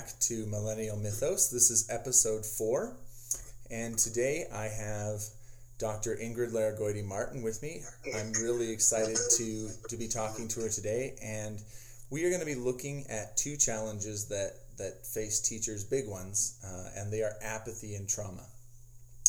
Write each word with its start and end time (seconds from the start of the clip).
back 0.00 0.18
to 0.18 0.46
Millennial 0.46 0.96
Mythos. 0.96 1.48
This 1.48 1.70
is 1.70 1.86
episode 1.90 2.46
four, 2.46 2.96
and 3.70 3.98
today 3.98 4.46
I 4.50 4.64
have 4.64 5.20
Dr. 5.78 6.16
Ingrid 6.16 6.52
Laragoiti 6.52 7.04
Martin 7.04 7.42
with 7.42 7.62
me. 7.62 7.82
I'm 8.16 8.32
really 8.42 8.70
excited 8.70 9.18
to, 9.36 9.68
to 9.90 9.96
be 9.98 10.08
talking 10.08 10.48
to 10.48 10.60
her 10.62 10.70
today, 10.70 11.16
and 11.22 11.60
we 12.08 12.24
are 12.24 12.30
going 12.30 12.40
to 12.40 12.46
be 12.46 12.54
looking 12.54 13.04
at 13.10 13.36
two 13.36 13.58
challenges 13.58 14.26
that, 14.28 14.54
that 14.78 15.06
face 15.06 15.38
teachers, 15.38 15.84
big 15.84 16.08
ones, 16.08 16.58
uh, 16.64 16.98
and 16.98 17.12
they 17.12 17.20
are 17.20 17.34
apathy 17.42 17.94
and 17.94 18.08
trauma. 18.08 18.46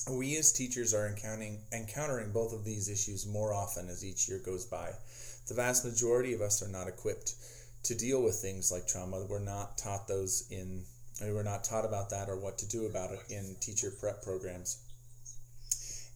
We 0.09 0.37
as 0.37 0.53
teachers 0.53 0.93
are 0.93 1.07
encountering, 1.07 1.59
encountering 1.73 2.31
both 2.31 2.53
of 2.53 2.63
these 2.63 2.87
issues 2.87 3.27
more 3.27 3.53
often 3.53 3.89
as 3.89 4.05
each 4.05 4.29
year 4.29 4.39
goes 4.39 4.65
by. 4.65 4.91
The 5.49 5.53
vast 5.53 5.83
majority 5.83 6.33
of 6.33 6.39
us 6.39 6.63
are 6.63 6.71
not 6.71 6.87
equipped 6.87 7.33
to 7.83 7.95
deal 7.95 8.21
with 8.21 8.35
things 8.35 8.71
like 8.71 8.87
trauma. 8.87 9.25
We're 9.27 9.39
not 9.39 9.77
taught 9.77 10.07
those 10.07 10.47
in, 10.49 10.83
we're 11.21 11.43
not 11.43 11.63
taught 11.63 11.85
about 11.85 12.09
that 12.11 12.29
or 12.29 12.37
what 12.37 12.57
to 12.59 12.67
do 12.67 12.85
about 12.85 13.11
it 13.11 13.19
in 13.29 13.55
teacher 13.59 13.91
prep 13.99 14.21
programs. 14.23 14.77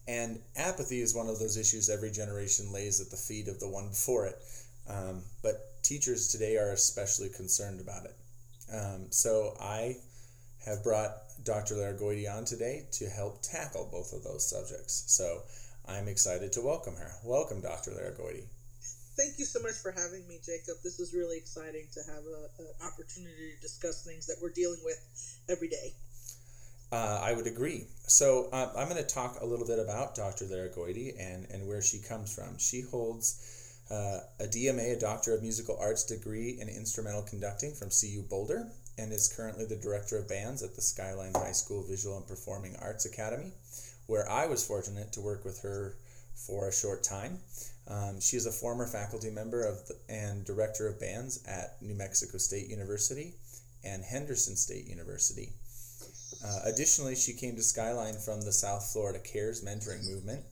And 0.08 0.40
apathy 0.56 1.02
is 1.02 1.16
one 1.16 1.28
of 1.28 1.40
those 1.40 1.58
issues 1.58 1.90
every 1.90 2.12
generation 2.12 2.72
lays 2.72 3.02
at 3.02 3.10
the 3.10 3.18
feet 3.18 3.48
of 3.48 3.60
the 3.60 3.68
one 3.68 3.90
before 3.90 4.28
it. 4.28 4.36
Um, 4.88 5.24
but 5.42 5.84
teachers 5.84 6.28
today 6.28 6.58
are 6.58 6.72
especially 6.72 7.30
concerned 7.30 7.82
about 7.82 8.06
it. 8.06 8.16
Um, 8.72 9.08
so 9.10 9.58
I 9.60 9.98
have 10.66 10.84
brought 10.84 11.12
Dr. 11.44 11.76
Laragoiti 11.76 12.32
on 12.32 12.46
today 12.46 12.88
to 12.94 13.10
help 13.10 13.42
tackle 13.42 13.90
both 13.92 14.14
of 14.14 14.24
those 14.24 14.48
subjects. 14.48 15.04
So 15.08 15.42
I'm 15.88 16.08
excited 16.08 16.52
to 16.54 16.62
welcome 16.62 16.96
her. 16.96 17.12
Welcome, 17.24 17.62
Dr. 17.62 17.92
Laragoiti 17.92 18.44
thank 19.18 19.40
you 19.40 19.46
so 19.46 19.62
much 19.62 19.76
for 19.76 19.92
having 19.92 20.28
me, 20.28 20.40
Jacob. 20.46 20.76
This 20.84 21.00
is 21.00 21.14
really 21.14 21.38
exciting 21.38 21.88
to 21.94 22.00
have 22.12 22.24
an 22.60 22.68
opportunity 22.86 23.56
to 23.56 23.62
discuss 23.62 24.04
things 24.04 24.28
that 24.28 24.38
we're 24.42 24.52
dealing 24.52 24.80
with 24.84 25.00
every 25.50 25.70
day. 25.70 25.94
Uh, 26.92 27.20
I 27.22 27.34
would 27.34 27.48
agree. 27.48 27.88
So 28.08 28.50
uh, 28.54 28.72
I'm 28.78 28.88
going 28.88 29.02
to 29.02 29.08
talk 29.08 29.42
a 29.42 29.46
little 29.46 29.66
bit 29.66 29.80
about 29.80 30.16
Dr. 30.16 30.46
Laragoiti 30.46 31.14
and, 31.20 31.48
and 31.52 31.68
where 31.68 31.82
she 31.82 32.00
comes 32.00 32.34
from. 32.34 32.58
She 32.58 32.82
holds 32.82 33.82
uh, 33.90 34.20
a 34.40 34.46
DMA, 34.46 34.96
a 34.96 35.00
Doctor 35.00 35.34
of 35.34 35.42
Musical 35.42 35.78
Arts 35.80 36.04
degree 36.04 36.58
in 36.60 36.70
instrumental 36.70 37.24
conducting 37.24 37.74
from 37.74 37.90
CU 37.90 38.24
Boulder, 38.30 38.68
and 38.98 39.12
is 39.12 39.34
currently 39.36 39.66
the 39.66 39.76
director 39.76 40.18
of 40.18 40.30
bands 40.30 40.64
at 40.64 40.76
the 40.76 40.82
Skyline 40.82 41.34
High 41.34 41.52
School 41.52 41.84
Visual 41.84 42.18
and 42.18 42.28
Performing 42.28 42.76
Arts 42.82 43.06
Academy, 43.06 43.52
where 44.08 44.30
I 44.30 44.46
was 44.46 44.66
fortunate 44.66 45.12
to 45.14 45.22
work 45.22 45.44
with 45.44 45.62
her 45.62 45.96
for 46.36 46.68
a 46.68 46.74
short 46.74 47.04
time. 47.04 47.40
Um, 47.88 48.20
she 48.20 48.36
is 48.36 48.46
a 48.46 48.52
former 48.52 48.88
faculty 48.88 49.30
member 49.30 49.64
of 49.64 49.88
the, 49.88 49.96
and 50.10 50.44
director 50.46 50.88
of 50.88 51.00
bands 51.00 51.44
at 51.48 51.82
New 51.82 51.96
Mexico 51.96 52.38
State 52.38 52.68
University 52.68 53.36
and 53.84 54.04
Henderson 54.04 54.56
State 54.56 54.88
University. 54.88 55.50
Uh, 56.44 56.60
additionally, 56.66 57.16
she 57.16 57.34
came 57.34 57.56
to 57.56 57.62
Skyline 57.62 58.16
from 58.16 58.42
the 58.42 58.52
South 58.52 58.90
Florida 58.92 59.20
CARES 59.20 59.64
mentoring 59.64 60.08
movement, 60.10 60.44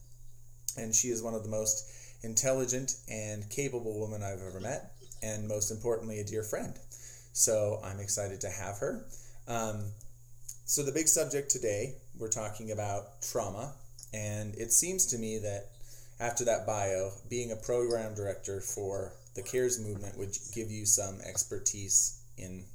and 0.77 0.93
she 0.93 1.09
is 1.09 1.21
one 1.21 1.33
of 1.33 1.43
the 1.43 1.49
most 1.49 1.89
intelligent 2.23 2.95
and 3.09 3.49
capable 3.49 3.99
women 3.99 4.23
I've 4.23 4.41
ever 4.47 4.59
met, 4.59 4.93
and 5.21 5.47
most 5.47 5.71
importantly, 5.71 6.19
a 6.19 6.23
dear 6.23 6.43
friend. 6.43 6.77
So 7.33 7.79
I'm 7.83 7.99
excited 7.99 8.41
to 8.41 8.49
have 8.49 8.77
her. 8.77 9.05
Um, 9.47 9.85
so, 10.65 10.83
the 10.83 10.91
big 10.91 11.07
subject 11.07 11.51
today, 11.51 11.95
we're 12.17 12.29
talking 12.29 12.71
about 12.71 13.21
trauma, 13.21 13.73
and 14.13 14.55
it 14.55 14.71
seems 14.71 15.05
to 15.07 15.17
me 15.17 15.39
that 15.39 15.72
after 16.19 16.45
that 16.45 16.65
bio, 16.65 17.11
being 17.29 17.51
a 17.51 17.55
program 17.55 18.15
director 18.15 18.61
for 18.61 19.13
the 19.35 19.41
CARES 19.41 19.79
movement 19.79 20.17
would 20.17 20.37
give 20.53 20.69
you 20.69 20.85
some 20.85 21.19
expertise 21.21 22.21
in 22.37 22.65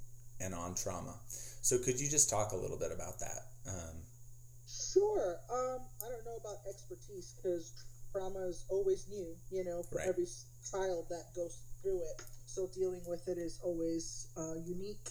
and 0.41 0.55
on 0.55 0.75
trauma. 0.75 1.15
So 1.63 1.79
could 1.79 2.01
you 2.01 2.09
just 2.09 2.31
talk 2.31 2.53
a 2.53 2.57
little 2.57 2.79
bit 2.79 2.93
about 2.93 3.19
that? 3.21 3.47
Um, 3.69 3.97
sure. 4.67 5.37
Um, 5.51 5.81
I 6.05 6.09
don't 6.09 6.25
know 6.25 6.37
about 6.41 6.59
expertise 6.69 7.35
because 7.37 7.73
trauma 8.13 8.47
is 8.47 8.65
always 8.69 9.07
new, 9.11 9.35
you 9.51 9.65
know, 9.65 9.83
for 9.83 9.99
right. 9.99 10.09
every 10.09 10.27
child 10.71 11.07
that 11.11 11.25
goes 11.35 11.59
through 11.83 11.99
it. 11.99 12.23
So 12.47 12.69
dealing 12.75 13.03
with 13.07 13.29
it 13.29 13.39
is 13.39 13.61
always 13.63 14.29
uh, 14.37 14.55
unique. 14.67 15.09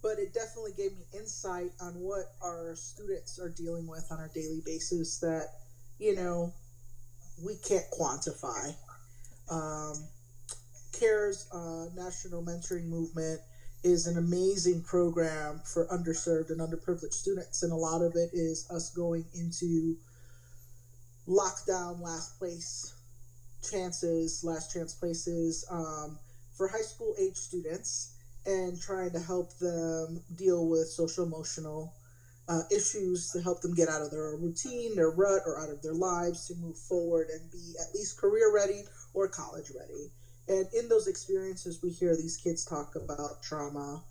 But 0.00 0.18
it 0.18 0.32
definitely 0.32 0.72
gave 0.76 0.92
me 0.92 1.04
insight 1.12 1.72
on 1.80 1.94
what 1.94 2.26
our 2.40 2.76
students 2.76 3.38
are 3.40 3.48
dealing 3.48 3.88
with 3.88 4.06
on 4.10 4.20
a 4.20 4.28
daily 4.28 4.62
basis 4.64 5.18
that, 5.18 5.48
you 5.98 6.14
know, 6.14 6.52
we 7.44 7.54
can't 7.66 7.84
quantify. 7.90 8.74
Um, 9.50 9.94
CARES 10.98 11.48
uh, 11.52 11.86
National 11.94 12.42
Mentoring 12.42 12.86
Movement 12.88 13.40
is 13.84 14.06
an 14.06 14.18
amazing 14.18 14.82
program 14.82 15.60
for 15.64 15.86
underserved 15.86 16.50
and 16.50 16.60
underprivileged 16.60 17.12
students, 17.12 17.62
and 17.62 17.72
a 17.72 17.76
lot 17.76 18.02
of 18.02 18.16
it 18.16 18.30
is 18.32 18.68
us 18.70 18.90
going 18.90 19.24
into 19.34 19.96
lockdown, 21.28 22.00
last 22.00 22.38
place 22.38 22.94
chances, 23.62 24.42
last 24.44 24.72
chance 24.72 24.94
places 24.94 25.64
um, 25.70 26.18
for 26.56 26.68
high 26.68 26.82
school 26.82 27.14
age 27.20 27.36
students 27.36 28.16
and 28.46 28.80
trying 28.80 29.10
to 29.10 29.20
help 29.20 29.56
them 29.58 30.22
deal 30.36 30.68
with 30.68 30.88
social 30.88 31.24
emotional 31.24 31.92
uh, 32.48 32.62
issues 32.70 33.30
to 33.30 33.42
help 33.42 33.60
them 33.60 33.74
get 33.74 33.88
out 33.88 34.02
of 34.02 34.10
their 34.10 34.36
routine, 34.36 34.96
their 34.96 35.10
rut, 35.10 35.42
or 35.46 35.60
out 35.60 35.70
of 35.70 35.82
their 35.82 35.94
lives 35.94 36.46
to 36.48 36.54
move 36.56 36.76
forward 36.76 37.28
and 37.28 37.50
be 37.50 37.74
at 37.80 37.94
least 37.94 38.18
career 38.18 38.52
ready 38.54 38.84
or 39.14 39.28
college 39.28 39.70
ready. 39.78 40.10
And 40.48 40.66
in 40.72 40.88
those 40.88 41.08
experiences, 41.08 41.82
we 41.82 41.90
hear 41.90 42.16
these 42.16 42.38
kids 42.38 42.64
talk 42.64 42.96
about 42.96 43.42
trauma 43.42 44.02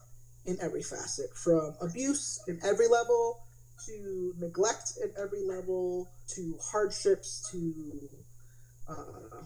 in 0.46 0.58
every 0.62 0.84
facet 0.84 1.36
from 1.36 1.76
abuse 1.82 2.40
in 2.48 2.60
every 2.64 2.88
level 2.88 3.42
to 3.86 4.34
neglect 4.40 4.94
at 5.04 5.12
every 5.22 5.44
level 5.44 6.10
to 6.28 6.58
hardships 6.62 7.50
to 7.52 8.10
uh, 8.88 9.44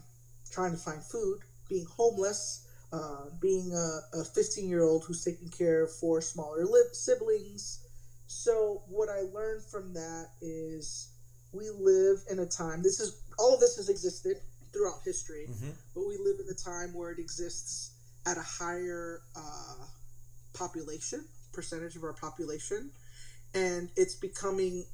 trying 0.51 0.72
to 0.72 0.78
find 0.78 1.01
food, 1.01 1.40
being 1.69 1.85
homeless, 1.85 2.68
uh, 2.94 3.25
being 3.40 3.74
a 3.74 4.24
15 4.24 4.68
year 4.68 4.84
old 4.84 5.06
who's 5.06 5.24
taking 5.24 5.50
care 5.50 5.84
of 5.84 5.91
four 5.91 6.22
smaller 6.22 6.66
siblings, 6.91 7.85
so 8.31 8.81
what 8.88 9.09
I 9.09 9.22
learned 9.34 9.62
from 9.64 9.94
that 9.94 10.28
is 10.42 11.09
we 11.52 11.69
live 11.69 12.24
in 12.31 12.40
a 12.40 12.46
time. 12.46 12.81
This 12.81 13.02
is 13.02 13.22
all 13.38 13.53
of 13.53 13.59
this 13.59 13.75
has 13.75 13.90
existed 13.90 14.38
throughout 14.72 15.02
history, 15.03 15.47
mm-hmm. 15.50 15.72
but 15.94 16.08
we 16.08 16.18
live 16.18 16.40
in 16.40 16.47
a 16.50 16.56
time 16.56 16.94
where 16.94 17.12
it 17.12 17.19
exists 17.19 17.92
at 18.25 18.38
a 18.38 18.42
higher 18.42 19.22
uh, 19.36 19.86
population 20.53 21.25
percentage 21.52 21.97
of 21.97 22.03
our 22.06 22.14
population, 22.14 22.90
and 23.53 23.90
it's 23.97 24.16
becoming 24.16 24.86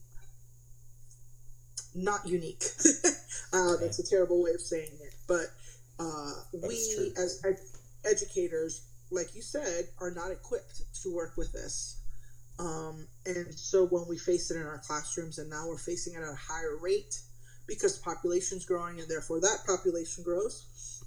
not 1.93 2.27
unique. 2.27 2.63
uh, 3.53 3.75
that's 3.79 3.99
a 3.99 4.09
terrible 4.09 4.41
way 4.41 4.51
of 4.51 4.61
saying 4.61 4.89
it, 4.99 5.13
but 5.27 5.45
uh, 5.99 6.31
we 6.53 7.13
as 7.17 7.39
ed- 7.45 7.59
educators, 8.03 8.87
like 9.11 9.35
you 9.35 9.43
said, 9.43 9.85
are 10.01 10.11
not 10.11 10.31
equipped 10.31 10.81
to 11.03 11.13
work 11.13 11.37
with 11.37 11.51
this. 11.51 11.96
Um, 12.59 13.07
and 13.25 13.53
so 13.53 13.85
when 13.85 14.07
we 14.07 14.17
face 14.17 14.49
it 14.49 14.57
in 14.57 14.63
our 14.63 14.79
classrooms, 14.79 15.37
and 15.37 15.49
now 15.49 15.67
we're 15.67 15.77
facing 15.77 16.13
it 16.13 16.17
at 16.17 16.23
a 16.23 16.35
higher 16.35 16.77
rate 16.81 17.19
because 17.67 17.97
the 17.97 18.03
population's 18.03 18.65
growing, 18.65 18.99
and 18.99 19.09
therefore 19.09 19.39
that 19.41 19.59
population 19.67 20.23
grows, 20.23 21.03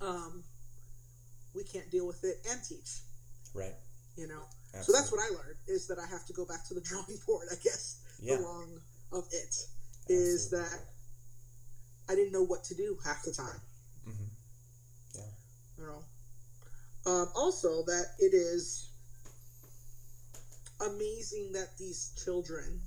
um, 0.00 0.42
we 1.54 1.64
can't 1.64 1.90
deal 1.90 2.06
with 2.06 2.22
it 2.24 2.36
and 2.50 2.60
teach. 2.62 3.00
Right. 3.54 3.74
You 4.16 4.28
know. 4.28 4.42
Absolutely. 4.74 4.84
So 4.84 4.92
that's 4.92 5.12
what 5.12 5.20
I 5.20 5.28
learned 5.34 5.58
is 5.68 5.86
that 5.86 5.98
I 5.98 6.06
have 6.10 6.26
to 6.26 6.32
go 6.32 6.44
back 6.44 6.66
to 6.68 6.74
the 6.74 6.80
drawing 6.84 7.18
board. 7.26 7.48
I 7.50 7.56
guess 7.62 8.02
yeah. 8.20 8.38
along 8.38 8.80
of 9.12 9.24
it 9.32 9.54
is 10.08 10.52
Absolutely. 10.52 10.68
that 10.68 12.12
I 12.12 12.14
didn't 12.14 12.32
know 12.32 12.44
what 12.44 12.64
to 12.64 12.74
do 12.74 12.98
half 13.04 13.22
the 13.22 13.32
time. 13.32 13.60
Mm-hmm. 14.08 14.24
Yeah. 15.14 15.22
You 15.78 15.86
know. 15.86 16.04
Um, 17.06 17.28
also, 17.34 17.84
that 17.84 18.06
it 18.18 18.34
is 18.34 18.88
amazing 20.80 21.52
that 21.52 21.76
these 21.78 22.12
children 22.24 22.80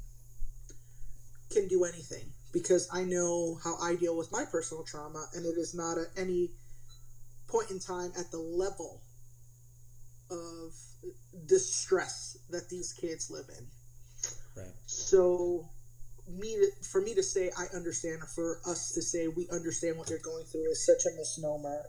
can 1.52 1.68
do 1.68 1.84
anything 1.84 2.32
because 2.52 2.88
I 2.92 3.04
know 3.04 3.60
how 3.64 3.78
I 3.78 3.96
deal 3.96 4.18
with 4.18 4.32
my 4.32 4.46
personal 4.46 4.84
trauma, 4.84 5.28
and 5.34 5.46
it 5.46 5.58
is 5.58 5.74
not 5.76 5.98
at 5.98 6.08
any 6.18 6.50
point 7.48 7.72
in 7.72 7.80
time 7.80 8.12
at 8.18 8.32
the 8.32 8.40
level 8.40 9.02
of 10.30 10.74
distress 11.46 12.38
that 12.50 12.70
these 12.70 12.94
kids 12.94 13.30
live 13.30 13.46
in. 13.58 13.68
Right. 14.56 14.74
So, 14.86 15.70
me 16.28 16.56
to, 16.56 16.72
for 16.90 17.02
me 17.02 17.14
to 17.16 17.24
say 17.24 17.52
I 17.58 17.76
understand, 17.76 18.22
or 18.22 18.28
for 18.28 18.60
us 18.66 18.92
to 18.94 19.02
say 19.02 19.28
we 19.28 19.48
understand 19.52 19.98
what 19.98 20.10
you're 20.10 20.20
going 20.20 20.46
through, 20.46 20.70
is 20.72 20.86
such 20.86 21.06
a 21.06 21.16
misnomer. 21.16 21.84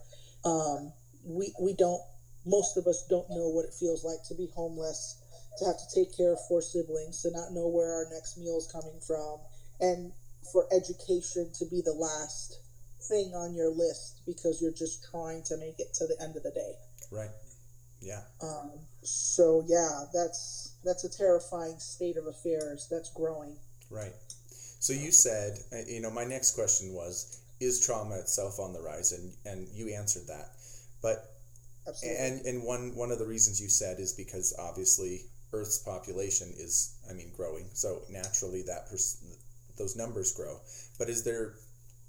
Um, 0.45 0.93
we 1.25 1.53
we 1.61 1.75
don't. 1.75 2.03
Most 2.47 2.77
of 2.77 2.87
us 2.87 3.05
don't 3.11 3.29
know 3.31 3.49
what 3.49 3.65
it 3.65 3.75
feels 3.75 4.05
like 4.05 4.23
to 4.29 4.35
be 4.35 4.49
homeless 4.55 5.21
to 5.59 5.65
have 5.65 5.77
to 5.79 5.89
take 5.95 6.17
care 6.17 6.33
of 6.33 6.39
four 6.49 6.63
siblings, 6.63 7.23
to 7.23 7.31
not 7.31 7.53
know 7.53 7.69
where 7.69 7.93
our 7.93 8.07
next 8.13 8.39
meal 8.39 8.59
is 8.59 8.71
coming 8.71 8.99
from, 9.07 9.39
and 9.81 10.13
for 10.53 10.67
education 10.73 11.51
to 11.59 11.67
be 11.67 11.83
the 11.83 11.93
last 11.93 12.61
thing 13.09 13.33
on 13.35 13.55
your 13.55 13.71
list 13.71 14.23
because 14.27 14.61
you're 14.61 14.73
just 14.73 15.07
trying 15.11 15.43
to 15.45 15.57
make 15.57 15.79
it 15.79 15.95
to 15.95 16.07
the 16.07 16.17
end 16.23 16.37
of 16.37 16.43
the 16.43 16.51
day. 16.51 16.73
Right. 17.11 17.31
Yeah. 18.01 18.21
Um, 18.43 18.73
so 19.03 19.65
yeah, 19.67 20.05
that's 20.13 20.75
that's 20.85 21.05
a 21.05 21.11
terrifying 21.11 21.79
state 21.79 22.17
of 22.17 22.27
affairs 22.27 22.87
that's 22.91 23.11
growing. 23.13 23.57
Right. 23.91 24.13
So 24.81 24.93
you 24.93 25.11
said, 25.11 25.59
uh, 25.73 25.79
you 25.87 26.01
know, 26.01 26.11
my 26.11 26.25
next 26.25 26.55
question 26.55 26.93
was, 26.95 27.41
is 27.61 27.85
trauma 27.85 28.17
itself 28.17 28.61
on 28.61 28.73
the 28.73 28.81
rise? 28.81 29.13
And 29.13 29.33
and 29.45 29.69
you 29.75 29.95
answered 29.95 30.27
that, 30.29 30.51
but 31.03 31.35
Absolutely. 31.89 32.27
and 32.27 32.47
and 32.47 32.63
one 32.63 32.95
one 32.95 33.11
of 33.11 33.19
the 33.19 33.27
reasons 33.27 33.61
you 33.61 33.69
said 33.69 33.99
is 33.99 34.13
because 34.13 34.55
obviously 34.59 35.23
Earth's 35.53 35.79
population 35.79 36.53
is, 36.57 36.97
I 37.09 37.15
mean, 37.15 37.33
growing. 37.37 37.71
So 37.73 38.03
naturally 38.11 38.63
that 38.63 38.89
pers- 38.89 39.23
those 39.79 39.97
numbers 39.97 40.33
grow. 40.33 40.61
But 40.99 41.09
is 41.09 41.25
there, 41.25 41.55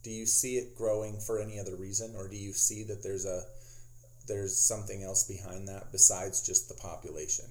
do 0.04 0.12
you 0.12 0.26
see 0.26 0.58
it 0.58 0.76
growing 0.76 1.20
for 1.20 1.40
any 1.40 1.60
other 1.60 1.76
reason, 1.76 2.16
or 2.16 2.28
do 2.28 2.36
you 2.36 2.54
see 2.54 2.84
that 2.84 3.04
there's 3.04 3.26
a 3.26 3.44
there's 4.28 4.56
something 4.56 5.04
else 5.04 5.24
behind 5.24 5.68
that 5.68 5.92
besides 5.92 6.46
just 6.46 6.70
the 6.70 6.76
population? 6.76 7.46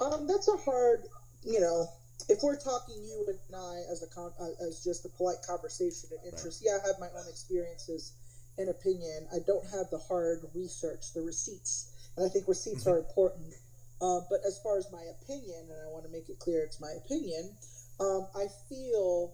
Um, 0.00 0.26
that's 0.26 0.48
a 0.48 0.56
hard, 0.56 1.02
you 1.44 1.60
know, 1.60 1.86
if 2.28 2.42
we're 2.42 2.58
talking 2.58 2.96
you 3.04 3.26
and 3.28 3.38
I 3.54 3.82
as 3.90 4.02
a 4.02 4.06
con- 4.06 4.32
uh, 4.40 4.66
as 4.66 4.82
just 4.82 5.04
a 5.04 5.08
polite 5.10 5.42
conversation 5.46 6.08
and 6.10 6.32
interest, 6.32 6.62
yeah, 6.64 6.78
I 6.82 6.86
have 6.86 6.98
my 6.98 7.08
own 7.08 7.28
experiences 7.28 8.12
and 8.58 8.68
opinion. 8.68 9.26
I 9.32 9.38
don't 9.46 9.64
have 9.70 9.90
the 9.90 9.98
hard 9.98 10.40
research, 10.54 11.12
the 11.14 11.22
receipts, 11.22 12.10
and 12.16 12.24
I 12.24 12.28
think 12.28 12.48
receipts 12.48 12.86
are 12.86 12.98
important. 12.98 13.54
Uh, 14.02 14.20
but 14.28 14.40
as 14.46 14.58
far 14.58 14.78
as 14.78 14.90
my 14.90 15.04
opinion, 15.04 15.70
and 15.70 15.80
I 15.80 15.88
want 15.88 16.04
to 16.04 16.10
make 16.10 16.28
it 16.28 16.38
clear, 16.40 16.64
it's 16.64 16.80
my 16.80 16.92
opinion. 16.92 17.54
Um, 18.00 18.26
I 18.34 18.48
feel 18.68 19.30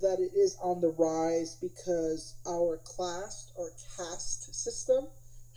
that 0.00 0.20
it 0.20 0.32
is 0.36 0.56
on 0.62 0.80
the 0.80 0.88
rise 0.90 1.56
because 1.60 2.34
our 2.46 2.78
class 2.84 3.52
or 3.56 3.70
caste 3.96 4.54
system 4.54 5.08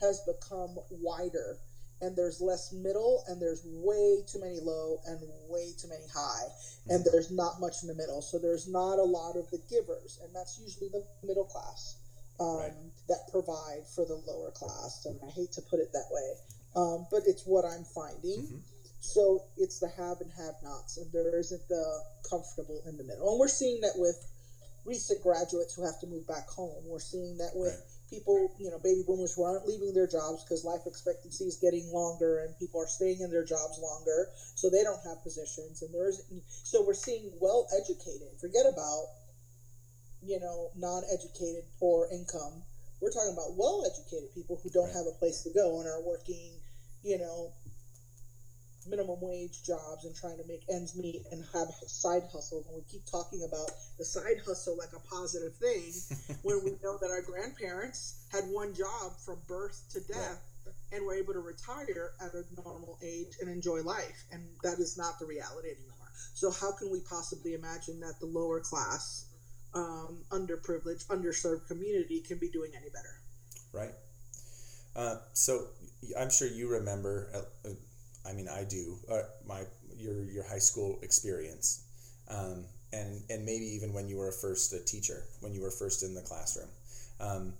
has 0.01 0.21
become 0.21 0.77
wider 0.91 1.57
and 2.01 2.15
there's 2.15 2.39
less 2.39 2.71
middle 2.71 3.23
and 3.27 3.41
there's 3.41 3.63
way 3.65 4.21
too 4.27 4.39
many 4.39 4.59
low 4.61 4.97
and 5.07 5.19
way 5.49 5.73
too 5.75 5.87
many 5.89 6.05
high 6.13 6.45
and 6.89 7.03
there's 7.11 7.31
not 7.31 7.59
much 7.59 7.81
in 7.81 7.87
the 7.87 7.95
middle 7.95 8.21
so 8.21 8.37
there's 8.37 8.67
not 8.67 8.99
a 8.99 9.03
lot 9.03 9.35
of 9.35 9.49
the 9.49 9.57
givers 9.69 10.19
and 10.23 10.33
that's 10.35 10.59
usually 10.59 10.89
the 10.89 11.03
middle 11.25 11.45
class 11.45 11.95
um, 12.39 12.57
Right. 12.57 12.73
that 13.09 13.21
provide 13.31 13.87
for 13.87 14.05
the 14.05 14.13
lower 14.27 14.51
class 14.51 15.05
and 15.05 15.19
i 15.25 15.29
hate 15.31 15.51
to 15.53 15.61
put 15.61 15.79
it 15.79 15.89
that 15.93 16.05
way 16.11 16.33
um, 16.75 17.07
but 17.09 17.21
it's 17.25 17.45
what 17.45 17.65
i'm 17.65 17.83
finding 17.83 18.41
Mhm. 18.47 18.61
so 18.99 19.43
it's 19.57 19.79
the 19.79 19.87
have 19.89 20.21
and 20.21 20.31
have 20.31 20.55
nots 20.61 20.97
and 20.97 21.11
there 21.11 21.37
isn't 21.37 21.67
the 21.67 22.03
comfortable 22.29 22.81
in 22.85 22.97
the 22.97 23.03
middle 23.03 23.29
and 23.29 23.39
we're 23.39 23.47
seeing 23.47 23.79
that 23.81 23.97
with 23.97 24.17
recent 24.85 25.21
graduates 25.21 25.73
who 25.73 25.83
have 25.83 25.99
to 25.99 26.07
move 26.07 26.25
back 26.27 26.47
home 26.49 26.83
we're 26.87 26.99
seeing 26.99 27.37
that 27.37 27.55
with 27.55 27.73
Right. 27.73 27.83
people, 28.09 28.49
you 28.57 28.71
know, 28.71 28.79
baby 28.79 29.03
boomers 29.05 29.33
who 29.33 29.43
aren't 29.43 29.65
leaving 29.67 29.93
their 29.93 30.07
jobs 30.07 30.41
because 30.43 30.63
life 30.63 30.85
expectancy 30.87 31.43
is 31.45 31.57
getting 31.57 31.91
longer 31.91 32.39
and 32.39 32.57
people 32.57 32.79
are 32.79 32.87
staying 32.87 33.19
in 33.19 33.29
their 33.29 33.43
jobs 33.43 33.77
longer, 33.79 34.29
so 34.55 34.69
they 34.69 34.81
don't 34.81 35.01
have 35.03 35.21
positions. 35.23 35.81
And 35.81 35.93
there 35.93 36.07
isn't, 36.07 36.23
so 36.47 36.81
we're 36.81 36.93
seeing 36.93 37.33
well 37.41 37.67
educated. 37.75 38.31
Forget 38.39 38.65
about, 38.65 39.07
you 40.21 40.39
know, 40.39 40.71
non 40.75 41.03
educated, 41.11 41.65
poor 41.79 42.07
income. 42.09 42.63
We're 42.99 43.11
talking 43.11 43.33
about 43.33 43.55
well 43.55 43.83
educated 43.85 44.33
people 44.33 44.59
who 44.61 44.69
don't 44.69 44.85
Right. 44.85 44.95
have 44.95 45.07
a 45.07 45.17
place 45.19 45.43
to 45.43 45.51
go 45.51 45.79
and 45.79 45.87
are 45.87 46.01
working, 46.01 46.59
you 47.03 47.17
know, 47.17 47.53
minimum 48.87 49.19
wage 49.21 49.63
jobs 49.63 50.05
and 50.05 50.15
trying 50.15 50.37
to 50.37 50.47
make 50.47 50.63
ends 50.69 50.95
meet 50.95 51.25
and 51.31 51.43
have 51.53 51.67
side 51.87 52.23
hustles. 52.31 52.65
And 52.67 52.75
we 52.75 52.81
keep 52.89 53.05
talking 53.05 53.43
about 53.43 53.69
the 53.97 54.05
side 54.05 54.39
hustle 54.45 54.77
like 54.77 54.93
a 54.93 54.99
positive 55.07 55.53
thing 55.55 55.93
when 56.43 56.63
we 56.63 56.71
know 56.83 56.97
that 56.97 57.11
our 57.11 57.21
grandparents 57.21 58.25
had 58.31 58.45
one 58.45 58.73
job 58.73 59.11
from 59.25 59.39
birth 59.47 59.83
to 59.91 59.99
death 60.01 60.41
and 60.91 61.05
were 61.05 61.13
able 61.13 61.33
to 61.33 61.39
retire 61.39 62.13
at 62.21 62.33
a 62.33 62.43
normal 62.55 62.97
age 63.03 63.35
and 63.41 63.49
enjoy 63.49 63.81
life. 63.81 64.23
And 64.31 64.43
that 64.63 64.79
is 64.79 64.97
not 64.97 65.19
the 65.19 65.25
reality 65.25 65.69
anymore. 65.69 66.07
So, 66.33 66.49
how 66.51 66.71
can 66.71 66.89
we 66.89 67.01
possibly 67.01 67.53
imagine 67.53 67.99
that 68.01 68.19
the 68.19 68.25
lower 68.25 68.59
class, 68.59 69.25
um, 69.73 70.19
underprivileged, 70.31 71.07
underserved 71.07 71.67
community 71.67 72.21
can 72.21 72.37
be 72.37 72.49
doing 72.49 72.71
any 72.75 72.89
better? 72.89 73.15
right? 73.73 73.93
Uh, 74.95 75.17
so 75.33 75.67
I'm 76.19 76.29
sure 76.29 76.47
you 76.47 76.69
remember. 76.69 77.29
Uh, 77.33 77.69
uh, 77.69 77.73
I 78.27 78.33
mean, 78.33 78.47
I 78.49 78.63
do. 78.63 78.97
Uh, 79.09 79.21
my 79.45 79.63
your 79.97 80.23
your 80.25 80.43
high 80.43 80.59
school 80.59 80.99
experience, 81.01 81.83
um, 82.29 82.65
and 82.91 83.21
and 83.29 83.45
maybe 83.45 83.65
even 83.65 83.93
when 83.93 84.07
you 84.07 84.17
were 84.17 84.31
first 84.31 84.73
a 84.73 84.79
teacher, 84.83 85.23
when 85.41 85.53
you 85.53 85.61
were 85.61 85.71
first 85.71 86.03
in 86.03 86.13
the 86.15 86.21
classroom. 86.21 86.69
Um, 87.19 87.53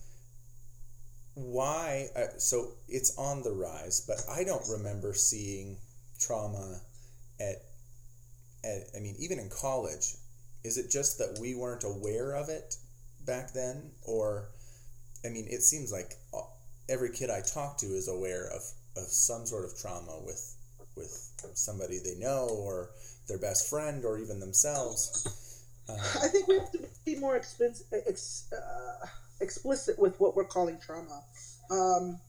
why? 1.36 2.08
Uh, 2.16 2.38
so 2.38 2.72
it's 2.88 3.16
on 3.18 3.44
the 3.44 3.52
rise, 3.52 4.02
but 4.08 4.18
I 4.30 4.44
don't 4.44 4.68
remember 4.70 5.14
seeing 5.14 5.78
trauma 6.20 6.82
at 7.40 7.64
at. 8.64 8.84
I 8.96 9.00
mean, 9.00 9.16
even 9.20 9.40
in 9.40 9.50
college, 9.50 10.16
is 10.64 10.78
it 10.78 10.90
just 10.90 11.18
that 11.20 11.38
we 11.40 11.56
weren't 11.56 11.84
aware 11.84 12.36
of 12.36 12.50
it 12.50 12.76
back 13.26 13.54
then, 13.54 13.92
or? 14.04 14.50
I 15.26 15.30
mean, 15.30 15.48
it 15.50 15.64
seems 15.64 15.92
like 15.92 16.14
every 16.90 17.12
kid 17.12 17.30
I 17.30 17.42
talk 17.42 17.78
to 17.80 17.88
is 17.88 18.08
aware 18.08 18.48
of, 18.48 18.62
of 18.96 19.08
some 19.08 19.46
sort 19.46 19.66
of 19.66 19.78
trauma 19.78 20.20
with 20.24 20.56
with 20.96 21.32
somebody 21.54 22.00
they 22.00 22.16
know 22.16 22.48
or 22.50 22.90
their 23.28 23.38
best 23.38 23.70
friend 23.70 24.04
or 24.04 24.18
even 24.18 24.40
themselves. 24.40 25.64
Um, 25.90 25.98
I 26.22 26.28
think 26.28 26.48
we 26.48 26.60
have 26.60 26.72
to 26.72 26.80
be 27.06 27.16
more 27.16 27.38
expense, 27.38 27.84
ex, 27.94 28.52
uh, 28.52 29.06
explicit 29.40 29.98
with 29.98 30.20
what 30.20 30.36
we're 30.36 30.44
calling 30.44 30.78
trauma. 30.86 31.22
Um, 31.72 32.20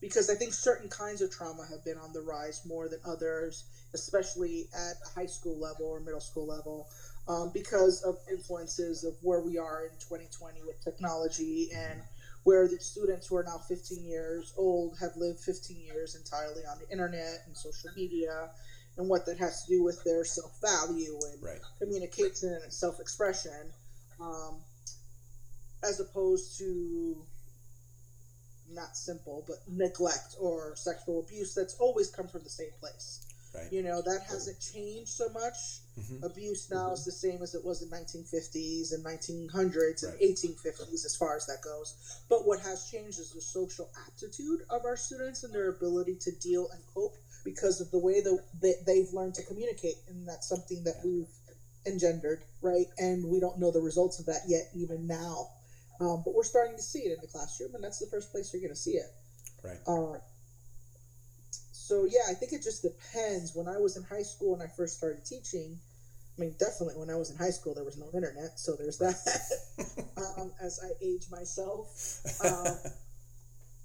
because 0.00 0.28
I 0.28 0.34
think 0.34 0.52
certain 0.52 0.88
kinds 0.88 1.20
of 1.20 1.30
trauma 1.30 1.64
have 1.70 1.84
been 1.84 1.96
on 1.96 2.12
the 2.12 2.22
rise 2.22 2.62
more 2.66 2.88
than 2.88 2.98
others, 3.06 3.64
especially 3.94 4.68
at 4.74 4.94
high 5.14 5.26
school 5.26 5.60
level 5.60 5.86
or 5.86 6.00
middle 6.00 6.20
school 6.20 6.46
level, 6.46 6.88
um, 7.28 7.50
because 7.54 8.02
of 8.02 8.18
influences 8.30 9.04
of 9.04 9.14
where 9.22 9.40
we 9.40 9.58
are 9.58 9.84
in 9.84 9.92
2020 10.00 10.60
with 10.66 10.82
technology 10.82 11.70
and 11.74 12.00
where 12.44 12.66
the 12.66 12.78
students 12.78 13.28
who 13.28 13.36
are 13.36 13.44
now 13.44 13.58
15 13.68 14.04
years 14.04 14.52
old 14.56 14.96
have 14.98 15.12
lived 15.16 15.38
15 15.40 15.80
years 15.80 16.16
entirely 16.16 16.62
on 16.66 16.78
the 16.80 16.90
internet 16.90 17.42
and 17.46 17.56
social 17.56 17.90
media 17.96 18.50
and 18.98 19.08
what 19.08 19.24
that 19.26 19.38
has 19.38 19.64
to 19.64 19.76
do 19.76 19.82
with 19.82 20.02
their 20.04 20.24
self 20.24 20.60
value 20.60 21.18
and 21.32 21.42
right. 21.42 21.60
communication 21.78 22.58
and 22.62 22.72
self 22.72 23.00
expression, 23.00 23.72
um, 24.20 24.56
as 25.82 26.00
opposed 26.00 26.58
to 26.58 27.16
not 28.70 28.96
simple, 28.96 29.44
but 29.46 29.56
neglect 29.68 30.36
or 30.40 30.74
sexual 30.76 31.20
abuse 31.20 31.54
that's 31.54 31.74
always 31.78 32.10
come 32.10 32.26
from 32.26 32.42
the 32.42 32.50
same 32.50 32.70
place. 32.80 33.26
Right. 33.54 33.70
You 33.70 33.82
know, 33.82 34.00
that 34.00 34.22
hasn't 34.22 34.60
changed 34.60 35.10
so 35.10 35.28
much. 35.28 35.80
Mhm. 35.98 36.22
Abuse 36.22 36.70
now 36.70 36.92
is 36.92 37.04
the 37.04 37.12
same 37.12 37.42
as 37.42 37.54
it 37.54 37.62
was 37.62 37.82
in 37.82 37.90
1950s 37.90 38.92
and 38.92 39.04
1900s 39.04 40.02
and 40.02 40.12
Right. 40.14 40.22
1850s 40.22 41.04
as 41.04 41.14
far 41.16 41.36
as 41.36 41.44
that 41.46 41.60
goes. 41.60 41.94
But 42.30 42.46
what 42.46 42.60
has 42.60 42.84
changed 42.84 43.18
is 43.20 43.32
the 43.32 43.42
social 43.42 43.90
aptitude 44.06 44.64
of 44.70 44.86
our 44.86 44.96
students 44.96 45.42
and 45.44 45.52
their 45.52 45.68
ability 45.68 46.16
to 46.16 46.30
deal 46.32 46.70
and 46.70 46.80
cope 46.94 47.16
because 47.44 47.80
of 47.82 47.90
the 47.90 47.98
way 47.98 48.20
that 48.22 48.42
they, 48.60 48.74
they've 48.86 49.12
learned 49.12 49.34
to 49.34 49.42
communicate. 49.42 49.96
And 50.08 50.26
that's 50.26 50.48
something 50.48 50.82
that 50.84 51.04
we've 51.04 51.28
engendered, 51.84 52.44
right? 52.62 52.86
And 52.98 53.28
we 53.28 53.38
don't 53.40 53.58
know 53.58 53.70
the 53.70 53.80
results 53.80 54.18
of 54.18 54.26
that 54.26 54.42
yet, 54.48 54.70
even 54.74 55.06
now. 55.06 55.50
Um, 56.00 56.22
but 56.24 56.34
we're 56.34 56.42
starting 56.44 56.76
to 56.76 56.82
see 56.82 57.00
it 57.00 57.12
in 57.12 57.20
the 57.20 57.26
classroom, 57.28 57.74
and 57.74 57.84
that's 57.84 57.98
the 57.98 58.06
first 58.06 58.32
place 58.32 58.52
you're 58.52 58.62
going 58.62 58.72
to 58.72 58.80
see 58.80 58.92
it. 58.96 59.12
Right. 59.62 59.78
Uh, 59.86 60.18
so 61.82 62.06
yeah, 62.08 62.30
I 62.30 62.34
think 62.34 62.52
it 62.52 62.62
just 62.62 62.82
depends. 62.82 63.56
When 63.56 63.66
I 63.66 63.76
was 63.76 63.96
in 63.96 64.04
high 64.04 64.22
school 64.22 64.54
and 64.54 64.62
I 64.62 64.66
first 64.76 64.96
started 64.96 65.24
teaching, 65.24 65.78
I 66.38 66.40
mean, 66.40 66.54
definitely 66.58 66.94
when 66.94 67.10
I 67.10 67.16
was 67.16 67.30
in 67.30 67.36
high 67.36 67.50
school, 67.50 67.74
there 67.74 67.84
was 67.84 67.98
no 67.98 68.06
internet, 68.14 68.56
so 68.56 68.76
there's 68.78 68.98
that. 68.98 69.18
um, 70.38 70.52
as 70.62 70.78
I 70.78 70.94
age 71.04 71.26
myself, 71.30 71.90
um, 72.44 72.78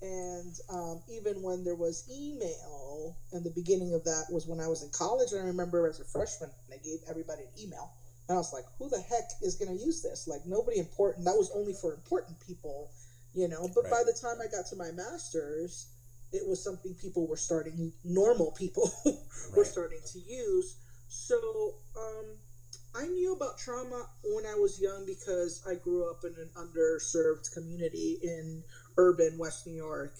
and 0.04 0.54
um, 0.70 1.02
even 1.10 1.42
when 1.42 1.64
there 1.64 1.76
was 1.76 2.06
email, 2.06 3.18
and 3.34 3.44
the 3.44 3.50
beginning 3.50 3.96
of 3.96 4.04
that 4.04 4.26
was 4.30 4.46
when 4.46 4.60
I 4.60 4.68
was 4.68 4.84
in 4.84 4.90
college. 4.94 5.32
And 5.32 5.42
I 5.42 5.46
remember 5.46 5.88
as 5.88 6.00
a 6.00 6.06
freshman, 6.06 6.52
they 6.70 6.78
gave 6.78 7.00
everybody 7.10 7.44
an 7.50 7.54
email, 7.60 7.92
and 8.30 8.36
I 8.36 8.38
was 8.38 8.54
like, 8.54 8.66
"Who 8.78 8.90
the 8.90 9.02
heck 9.02 9.26
is 9.42 9.56
going 9.56 9.76
to 9.76 9.84
use 9.84 10.04
this? 10.04 10.28
Like 10.28 10.46
nobody 10.46 10.78
important. 10.78 11.26
That 11.26 11.36
was 11.36 11.50
only 11.56 11.74
for 11.74 11.96
important 11.96 12.38
people." 12.46 12.92
You 13.34 13.48
know, 13.48 13.70
but 13.74 13.90
by 13.90 14.04
the 14.06 14.18
time 14.20 14.38
I 14.42 14.50
got 14.50 14.66
to 14.68 14.76
my 14.76 14.92
master's, 14.92 15.88
it 16.32 16.46
was 16.46 16.62
something 16.64 16.94
people 16.96 17.28
were 17.28 17.36
starting 17.38 17.92
normal 18.04 18.52
people 18.52 18.90
were 19.06 19.64
Right. 19.64 19.66
starting 19.66 20.02
to 20.14 20.20
use 20.20 20.76
so 21.08 21.76
um, 21.98 22.40
i 22.94 23.08
knew 23.08 23.34
about 23.34 23.58
trauma 23.58 24.08
when 24.24 24.46
i 24.46 24.56
was 24.56 24.80
young 24.80 25.06
because 25.06 25.62
i 25.66 25.76
grew 25.76 26.10
up 26.10 26.24
in 26.24 26.36
an 26.36 26.50
underserved 26.56 27.52
community 27.52 28.18
in 28.22 28.64
urban 28.98 29.38
west 29.38 29.66
new 29.66 29.74
york 29.76 30.12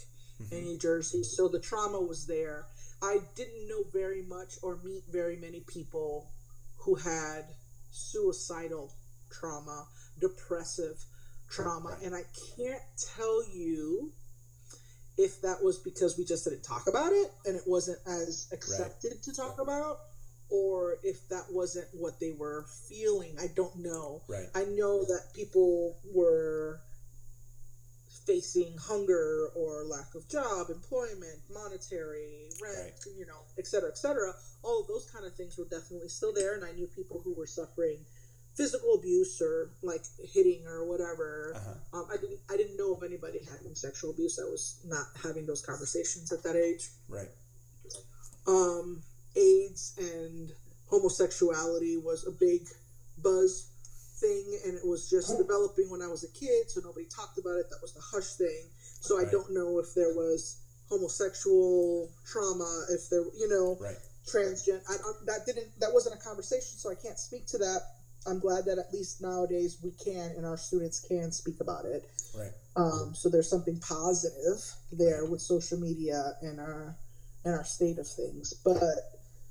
and 0.52 0.64
new 0.66 0.78
jersey 0.78 1.24
so 1.24 1.48
the 1.48 1.60
trauma 1.60 2.00
was 2.00 2.26
there 2.28 2.66
i 3.02 3.18
didn't 3.36 3.68
know 3.68 3.84
very 3.92 4.22
much 4.22 4.58
or 4.62 4.78
meet 4.78 5.04
very 5.10 5.36
many 5.36 5.62
people 5.68 6.28
who 6.78 6.96
had 6.96 7.44
suicidal 7.90 8.92
trauma 9.30 9.86
depressive 10.20 11.06
trauma 11.50 11.90
Right. 11.90 12.02
and 12.04 12.16
i 12.16 12.24
can't 12.56 12.82
tell 12.98 13.44
you 13.44 14.12
if 15.18 15.42
that 15.42 15.64
was 15.64 15.80
because 15.80 16.18
we 16.18 16.24
just 16.26 16.44
didn't 16.46 16.64
talk 16.64 16.88
about 16.88 17.12
it 17.12 17.32
and 17.46 17.56
it 17.56 17.64
wasn't 17.66 17.98
as 18.06 18.48
accepted 18.54 19.12
right. 19.12 19.24
to 19.24 19.34
talk 19.34 19.60
about 19.60 19.98
or 20.50 20.98
if 21.04 21.28
that 21.30 21.44
wasn't 21.52 21.88
what 21.94 22.20
they 22.20 22.32
were 22.38 22.66
feeling 22.88 23.36
i 23.42 23.48
don't 23.56 23.76
know 23.78 24.22
right 24.30 24.48
i 24.56 24.64
know 24.64 25.04
that 25.04 25.22
people 25.34 25.98
were 26.14 26.80
facing 28.26 28.76
hunger 28.78 29.48
or 29.56 29.86
lack 29.86 30.14
of 30.14 30.28
job 30.30 30.70
employment 30.70 31.40
monetary 31.52 32.50
rent 32.62 32.78
right. 32.78 33.16
you 33.18 33.26
know 33.26 33.40
et 33.58 33.66
cetera 33.66 33.90
et 33.90 33.98
cetera 33.98 34.34
all 34.64 34.82
of 34.82 34.88
those 34.88 35.10
kind 35.12 35.26
of 35.26 35.34
things 35.36 35.58
were 35.58 35.66
definitely 35.66 36.10
still 36.10 36.34
there 36.34 36.54
and 36.54 36.64
i 36.64 36.72
knew 36.74 36.88
people 36.88 37.22
who 37.24 37.34
were 37.34 37.48
suffering 37.48 37.98
physical 38.58 38.96
abuse 38.96 39.40
or 39.40 39.70
like 39.84 40.02
hitting 40.34 40.66
or 40.66 40.84
whatever. 40.86 41.54
Uh-huh. 41.56 42.00
Um, 42.00 42.08
I 42.12 42.18
didn't 42.18 42.40
I 42.52 42.58
didn't 42.58 42.76
know 42.76 42.94
of 42.94 43.04
anybody 43.04 43.40
having 43.50 43.76
sexual 43.76 44.10
abuse. 44.10 44.40
I 44.40 44.50
was 44.50 44.82
not 44.86 45.06
having 45.24 45.46
those 45.46 45.62
conversations 45.62 46.32
at 46.34 46.44
that 46.44 46.56
age. 46.56 46.90
Right. 47.08 47.30
Um, 48.48 49.04
AIDS 49.36 49.94
and 50.00 50.52
homosexuality 50.90 51.98
was 51.98 52.26
a 52.26 52.32
big 52.32 52.68
buzz 53.22 53.70
thing, 54.20 54.60
and 54.66 54.76
it 54.76 54.86
was 54.86 55.10
just 55.10 55.38
developing 55.38 55.92
when 55.92 56.02
I 56.02 56.08
was 56.08 56.24
a 56.24 56.32
kid, 56.34 56.72
so 56.72 56.82
nobody 56.84 57.06
talked 57.06 57.38
about 57.38 57.58
it. 57.58 57.70
That 57.70 57.78
was 57.82 57.94
the 57.94 58.02
hush 58.02 58.34
thing. 58.34 58.66
So 59.02 59.18
right. 59.18 59.28
I 59.28 59.32
don't 59.32 59.54
know 59.54 59.78
if 59.78 59.94
there 59.94 60.16
was 60.16 60.58
homosexual 60.90 62.10
trauma, 62.26 62.86
if 62.90 63.10
there, 63.12 63.26
you 63.38 63.48
know, 63.50 63.78
right. 63.80 63.98
transgender. 64.26 64.82
That 65.26 65.46
didn't. 65.46 65.68
That 65.80 65.94
wasn't 65.94 66.16
a 66.16 66.24
conversation, 66.24 66.80
so 66.80 66.90
I 66.90 66.96
can't 66.96 67.20
speak 67.20 67.46
to 67.48 67.60
that 67.60 67.82
I'm 68.28 68.40
glad 68.40 68.66
that 68.66 68.78
at 68.78 68.94
least 68.94 69.22
nowadays 69.22 69.78
we 69.84 69.92
can 69.92 70.32
and 70.36 70.46
our 70.46 70.58
students 70.58 71.00
can 71.00 71.32
speak 71.32 71.60
about 71.62 71.86
it. 71.86 72.04
Right. 72.38 72.52
Um, 72.76 73.14
so 73.16 73.30
there's 73.30 73.50
something 73.50 73.80
positive 73.80 74.64
there 74.92 75.26
with 75.26 75.42
social 75.42 75.80
media 75.80 76.34
and 76.42 76.60
our 76.60 76.96
and 77.46 77.56
our 77.56 77.64
state 77.64 77.98
of 77.98 78.08
things. 78.08 78.54
But 78.64 78.76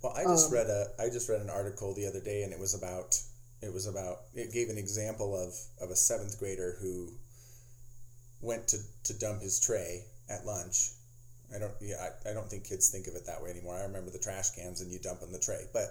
well, 0.02 0.14
I 0.16 0.24
just 0.24 0.48
um, 0.48 0.54
read 0.54 0.66
a 0.68 0.86
I 1.00 1.08
just 1.08 1.28
read 1.28 1.40
an 1.40 1.50
article 1.50 1.94
the 1.94 2.06
other 2.06 2.20
day, 2.20 2.42
and 2.42 2.52
it 2.52 2.60
was 2.60 2.74
about 2.74 3.16
it 3.62 3.72
was 3.72 3.86
about 3.86 4.18
it 4.34 4.52
gave 4.52 4.68
an 4.68 4.78
example 4.78 5.34
of 5.34 5.54
of 5.82 5.90
a 5.90 5.96
seventh 5.96 6.38
grader 6.38 6.76
who 6.80 7.12
went 8.40 8.68
to 8.68 8.78
to 9.04 9.18
dump 9.18 9.42
his 9.42 9.58
tray 9.58 10.04
at 10.30 10.44
lunch. 10.44 10.90
I 11.54 11.58
don't 11.58 11.72
yeah 11.80 11.96
I, 12.00 12.30
I 12.30 12.34
don't 12.34 12.48
think 12.48 12.64
kids 12.64 12.90
think 12.90 13.06
of 13.06 13.14
it 13.14 13.26
that 13.26 13.42
way 13.42 13.50
anymore. 13.50 13.76
I 13.76 13.82
remember 13.82 14.10
the 14.10 14.18
trash 14.18 14.50
cans 14.50 14.80
and 14.80 14.92
you 14.92 14.98
dump 14.98 15.22
in 15.22 15.32
the 15.32 15.38
tray, 15.38 15.64
but 15.72 15.88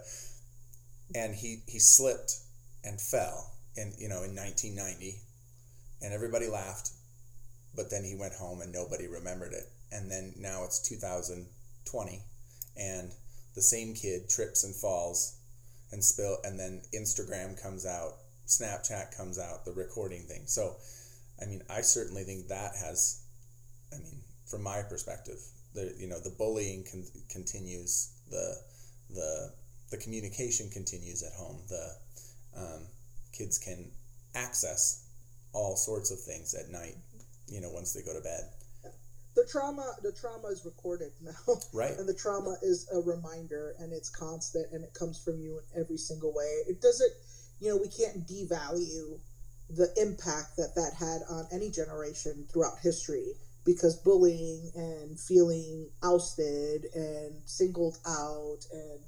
and 1.14 1.36
he 1.36 1.64
he 1.68 1.80
slipped 1.80 2.38
and 2.86 3.02
fell 3.02 3.54
in 3.76 3.94
you 3.98 4.08
know 4.08 4.24
in 4.24 4.36
1990 4.36 5.20
and 6.02 6.14
everybody 6.14 6.48
laughed 6.48 6.92
but 7.76 7.90
then 7.90 8.04
he 8.04 8.16
went 8.16 8.34
home 8.34 8.62
and 8.62 8.72
nobody 8.72 9.08
remembered 9.08 9.54
it. 9.54 9.70
And 9.92 10.10
then 10.10 10.34
now 10.38 10.64
it's 10.64 10.80
2020 10.80 12.24
and 12.78 13.12
the 13.54 13.62
same 13.62 13.94
kid 13.94 14.30
trips 14.30 14.64
and 14.64 14.76
falls 14.76 15.38
and 15.92 16.04
spill 16.04 16.38
and 16.44 16.60
then 16.60 16.82
Instagram 16.94 17.62
comes 17.62 17.86
out 17.86 18.14
Snapchat 18.48 19.16
comes 19.16 19.40
out 19.40 19.66
the 19.66 19.72
recording 19.74 20.24
thing. 20.24 20.44
So 20.46 20.76
I 21.42 21.46
mean 21.46 21.62
I 21.70 21.82
certainly 21.82 22.24
think 22.24 22.48
that 22.48 22.72
has 22.76 23.22
I 23.94 23.98
mean 23.98 24.22
from 24.50 24.64
my 24.64 24.82
perspective 24.82 25.40
the 25.74 25.94
you 25.98 26.08
know 26.08 26.20
the 26.20 26.36
bullying 26.38 26.86
con- 26.90 27.06
continues 27.30 28.12
the 28.30 28.58
the 29.10 29.54
the 29.92 29.98
communication 29.98 30.70
continues 30.70 31.24
at 31.24 31.34
home 31.34 31.62
the 31.70 31.96
um, 32.58 32.88
kids 33.32 33.58
can 33.58 33.92
access 34.34 35.08
all 35.54 35.76
sorts 35.76 36.12
of 36.12 36.20
things 36.20 36.54
at 36.54 36.70
night, 36.70 36.96
you 37.48 37.62
know, 37.62 37.70
once 37.72 37.94
they 37.94 38.02
go 38.02 38.14
to 38.14 38.22
bed. 38.22 38.50
The 39.36 39.46
trauma, 39.52 39.96
the 40.02 40.14
trauma 40.14 40.48
is 40.48 40.64
recorded 40.66 41.12
now, 41.22 41.56
right? 41.74 41.92
And 41.98 42.08
the 42.08 42.14
trauma 42.14 42.56
is 42.62 42.88
a 42.94 43.00
reminder, 43.00 43.76
and 43.80 43.92
it's 43.92 44.10
constant, 44.10 44.68
and 44.72 44.84
it 44.84 44.94
comes 44.94 45.22
from 45.22 45.40
you 45.40 45.60
in 45.60 45.82
every 45.82 45.98
single 45.98 46.34
way. 46.34 46.62
It 46.68 46.82
doesn't, 46.82 47.12
you 47.60 47.70
know, 47.70 47.78
we 47.78 47.90
can't 47.90 48.28
devalue 48.28 49.20
the 49.70 49.92
impact 49.98 50.58
that 50.58 50.76
that 50.76 50.94
had 50.98 51.22
on 51.30 51.48
any 51.52 51.72
generation 51.72 52.46
throughout 52.52 52.78
history 52.82 53.34
because 53.66 53.96
bullying 53.98 54.72
and 54.76 55.20
feeling 55.20 55.90
ousted 56.04 56.86
and 56.94 57.34
singled 57.46 57.98
out 58.06 58.60
and 58.72 59.00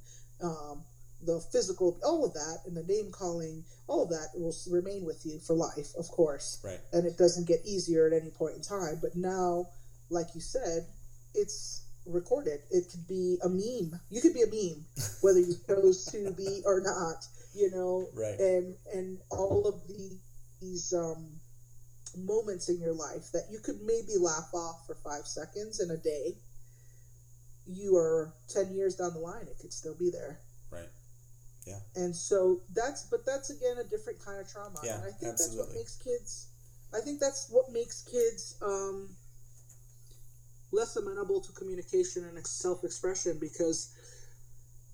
um, 0.42 0.84
the 1.24 1.40
physical, 1.52 1.98
all 2.04 2.26
of 2.26 2.34
that, 2.34 2.60
and 2.66 2.76
the 2.76 2.84
name 2.84 3.12
calling, 3.12 3.64
all 3.88 4.04
of 4.04 4.10
that 4.10 4.30
will 4.36 4.54
remain 4.70 5.06
with 5.06 5.26
you 5.26 5.40
for 5.40 5.56
life, 5.56 5.94
of 5.98 6.08
course. 6.10 6.60
Right. 6.64 6.80
And 6.94 7.06
it 7.06 7.18
doesn't 7.18 7.48
get 7.48 7.66
easier 7.66 8.08
at 8.08 8.14
any 8.14 8.30
point 8.30 8.56
in 8.56 8.62
time. 8.62 9.00
But 9.02 9.16
now, 9.16 9.68
like 10.10 10.28
you 10.36 10.42
said, 10.42 10.86
it's 11.34 11.86
recorded. 12.06 12.60
It 12.72 12.86
could 12.92 13.08
be 13.08 13.38
a 13.44 13.50
meme. 13.50 14.00
You 14.10 14.22
could 14.22 14.34
be 14.34 14.44
a 14.44 14.48
meme, 14.48 14.86
whether 15.22 15.40
you 15.40 15.56
chose 15.68 16.06
to 16.12 16.32
be 16.32 16.62
or 16.66 16.82
not. 16.82 17.26
You 17.56 17.72
know. 17.72 18.08
Right. 18.14 18.40
And 18.40 18.76
and 18.94 19.18
all 19.32 19.68
of 19.68 19.88
the, 19.88 20.18
these 20.62 20.94
um, 20.94 21.28
moments 22.16 22.70
in 22.70 22.80
your 22.80 22.94
life 22.94 23.32
that 23.34 23.48
you 23.52 23.60
could 23.60 23.82
maybe 23.84 24.18
laugh 24.20 24.50
off 24.54 24.86
for 24.86 24.96
five 24.96 25.26
seconds 25.26 25.80
in 25.80 25.90
a 25.92 25.98
day. 25.98 26.36
You 27.66 27.98
are 27.98 28.34
ten 28.48 28.74
years 28.74 28.96
down 28.96 29.14
the 29.14 29.20
line. 29.20 29.48
It 29.50 29.58
could 29.60 29.74
still 29.74 29.96
be 29.96 30.12
there. 30.12 30.40
Yeah. 31.68 31.80
And 31.96 32.16
so 32.16 32.62
that's, 32.74 33.04
but 33.04 33.26
that's 33.26 33.50
again 33.50 33.78
a 33.80 33.84
different 33.84 34.24
kind 34.24 34.40
of 34.40 34.50
trauma. 34.50 34.80
Yeah, 34.84 34.96
and 34.96 35.04
I 35.04 35.12
think 35.12 35.34
absolutely. 35.34 35.58
that's 35.58 35.58
what 35.58 35.76
makes 35.76 35.96
kids, 35.98 36.48
I 36.94 37.02
think 37.02 37.20
that's 37.20 37.50
what 37.52 37.72
makes 37.72 38.04
kids 38.04 38.56
um, 38.62 39.10
less 40.72 40.96
amenable 40.96 41.42
to 41.42 41.52
communication 41.52 42.24
and 42.24 42.48
self 42.48 42.84
expression 42.84 43.38
because 43.40 43.94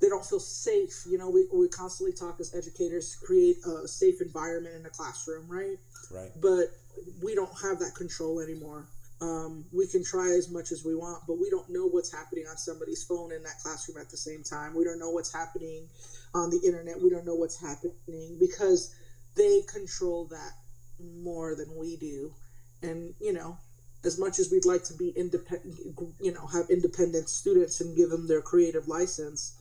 they 0.02 0.10
don't 0.10 0.26
feel 0.26 0.40
safe. 0.40 1.06
You 1.08 1.18
know, 1.18 1.30
we, 1.30 1.48
we 1.54 1.68
constantly 1.70 2.14
talk 2.14 2.40
as 2.40 2.56
educators 2.56 3.12
to 3.12 3.26
create 3.26 3.58
a 3.66 3.88
safe 3.88 4.22
environment 4.22 4.76
in 4.76 4.84
the 4.84 4.90
classroom, 4.90 5.48
right? 5.48 5.78
Right. 6.12 6.32
But 6.42 6.76
we 7.24 7.36
don't 7.36 7.54
have 7.62 7.80
that 7.80 7.96
control 7.96 8.40
anymore. 8.40 8.86
Um, 9.24 9.64
we 9.72 9.88
can 9.88 10.04
try 10.04 10.32
as 10.32 10.52
much 10.52 10.74
as 10.74 10.84
we 10.84 10.96
want, 10.96 11.24
but 11.26 11.40
we 11.40 11.50
don't 11.50 11.70
know 11.70 11.88
what's 11.88 12.12
happening 12.12 12.44
on 12.50 12.58
somebody's 12.58 13.04
phone 13.04 13.32
in 13.32 13.42
that 13.44 13.58
classroom 13.62 13.98
at 13.98 14.10
the 14.10 14.18
same 14.18 14.44
time. 14.44 14.76
We 14.76 14.84
don't 14.84 15.00
know 15.00 15.12
what's 15.12 15.34
happening 15.34 15.88
on 16.34 16.50
the 16.50 16.60
internet. 16.66 17.02
We 17.02 17.10
don't 17.10 17.26
know 17.26 17.36
what's 17.36 17.60
happening 17.60 18.38
because 18.38 18.94
they 19.36 19.62
control 19.62 20.26
that 20.26 20.52
more 21.00 21.56
than 21.56 21.74
we 21.78 21.96
do. 21.96 22.34
And, 22.82 23.14
you 23.22 23.32
know, 23.32 23.58
as 24.04 24.20
much 24.20 24.40
as 24.40 24.52
we'd 24.52 24.66
like 24.66 24.84
to 24.86 24.94
be 24.94 25.10
independent, 25.12 25.74
you 26.20 26.34
know, 26.34 26.46
have 26.48 26.70
independent 26.70 27.30
students 27.30 27.80
and 27.80 27.96
give 27.96 28.10
them 28.10 28.28
their 28.28 28.42
creative 28.42 28.90
license, 28.90 29.58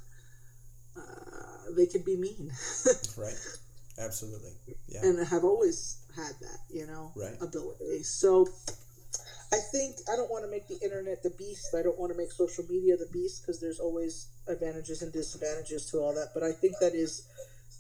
uh, 0.97 1.71
they 1.76 1.87
could 1.87 2.04
be 2.04 2.16
mean. 2.16 2.50
right. 3.16 3.38
Absolutely. 3.97 4.50
Yeah. 4.88 5.04
And 5.04 5.25
have 5.25 5.45
always 5.45 5.99
had 6.16 6.33
that, 6.40 6.59
you 6.69 6.87
know, 6.87 7.12
right. 7.14 7.37
ability. 7.40 8.02
So 8.02 8.49
I 9.53 9.59
think 9.59 9.97
I 10.11 10.17
don't 10.17 10.31
want 10.31 10.45
to 10.45 10.51
make 10.51 10.67
the 10.67 10.79
internet 10.83 11.23
the 11.23 11.31
beast. 11.37 11.75
I 11.79 11.83
don't 11.83 11.99
want 11.99 12.11
to 12.11 12.17
make 12.17 12.33
social 12.33 12.65
media 12.71 12.97
the 12.97 13.09
beast 13.13 13.43
because 13.43 13.61
there's 13.61 13.81
always 13.81 14.29
advantages 14.49 15.03
and 15.03 15.13
disadvantages 15.13 15.91
to 15.91 15.99
all 15.99 16.15
that. 16.15 16.31
But 16.33 16.43
I 16.43 16.53
think 16.53 16.75
that 16.81 16.95
is 16.95 17.29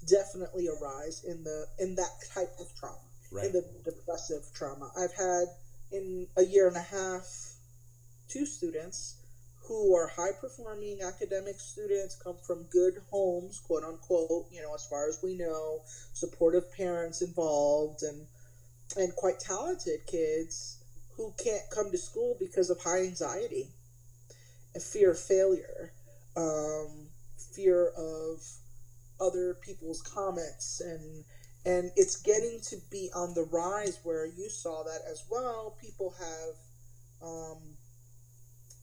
definitely 0.06 0.66
a 0.66 0.76
rise 0.84 1.24
in 1.24 1.42
the 1.44 1.66
in 1.78 1.94
that 1.94 2.12
type 2.34 2.52
of 2.60 2.66
trauma, 2.78 2.98
right. 3.32 3.46
in 3.46 3.52
the 3.52 3.64
depressive 3.84 4.42
trauma. 4.54 4.90
I've 4.98 5.14
had 5.16 5.46
in 5.92 6.26
a 6.36 6.44
year 6.44 6.68
and 6.68 6.76
a 6.76 6.82
half 6.82 7.24
two 8.28 8.44
students 8.44 9.16
who 9.66 9.96
are 9.96 10.08
high 10.08 10.32
performing 10.40 11.00
academic 11.02 11.58
students, 11.58 12.16
come 12.22 12.36
from 12.46 12.64
good 12.70 12.94
homes, 13.10 13.60
quote 13.60 13.84
unquote, 13.84 14.46
you 14.50 14.60
know, 14.60 14.74
as 14.74 14.84
far 14.86 15.08
as 15.08 15.20
we 15.22 15.36
know, 15.36 15.80
supportive 16.12 16.70
parents 16.76 17.22
involved 17.22 18.02
and 18.02 18.26
and 18.98 19.14
quite 19.16 19.40
talented 19.40 20.00
kids 20.06 20.81
who 21.16 21.32
can't 21.42 21.62
come 21.70 21.90
to 21.90 21.98
school 21.98 22.36
because 22.38 22.70
of 22.70 22.80
high 22.80 23.02
anxiety 23.02 23.68
and 24.74 24.82
fear 24.82 25.12
of 25.12 25.18
failure, 25.18 25.92
um, 26.36 27.08
fear 27.54 27.88
of 27.96 28.40
other 29.20 29.54
people's 29.54 30.02
comments 30.02 30.80
and 30.80 31.24
and 31.64 31.92
it's 31.94 32.16
getting 32.16 32.58
to 32.60 32.76
be 32.90 33.08
on 33.14 33.34
the 33.34 33.44
rise 33.52 34.00
where 34.02 34.26
you 34.26 34.48
saw 34.48 34.82
that 34.82 34.98
as 35.08 35.22
well. 35.30 35.78
People 35.80 36.12
have 36.18 37.28
um, 37.28 37.58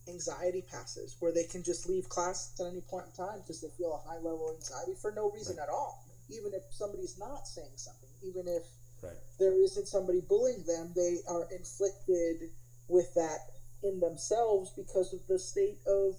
anxiety 0.08 0.64
passes 0.72 1.18
where 1.20 1.34
they 1.34 1.44
can 1.44 1.62
just 1.62 1.90
leave 1.90 2.08
class 2.08 2.56
at 2.58 2.68
any 2.68 2.80
point 2.80 3.04
in 3.08 3.26
time 3.26 3.40
because 3.40 3.60
they 3.60 3.68
feel 3.78 4.02
a 4.02 4.10
high 4.10 4.16
level 4.16 4.50
of 4.50 4.56
anxiety 4.56 4.94
for 5.02 5.12
no 5.12 5.30
reason 5.32 5.58
at 5.62 5.68
all. 5.68 6.06
Even 6.30 6.54
if 6.54 6.64
somebody's 6.72 7.20
not 7.20 7.46
saying 7.46 7.76
something 7.76 8.10
even 8.24 8.48
if 8.48 8.64
Right. 9.02 9.14
There 9.40 9.54
isn't 9.54 9.88
somebody 9.88 10.22
bullying 10.22 10.64
them. 10.66 10.92
They 10.96 11.18
are 11.28 11.48
inflicted 11.52 12.50
with 12.88 13.14
that 13.16 13.40
in 13.84 14.00
themselves 14.00 14.72
because 14.76 15.14
of 15.14 15.20
the 15.28 15.40
state 15.40 15.80
of 15.88 16.16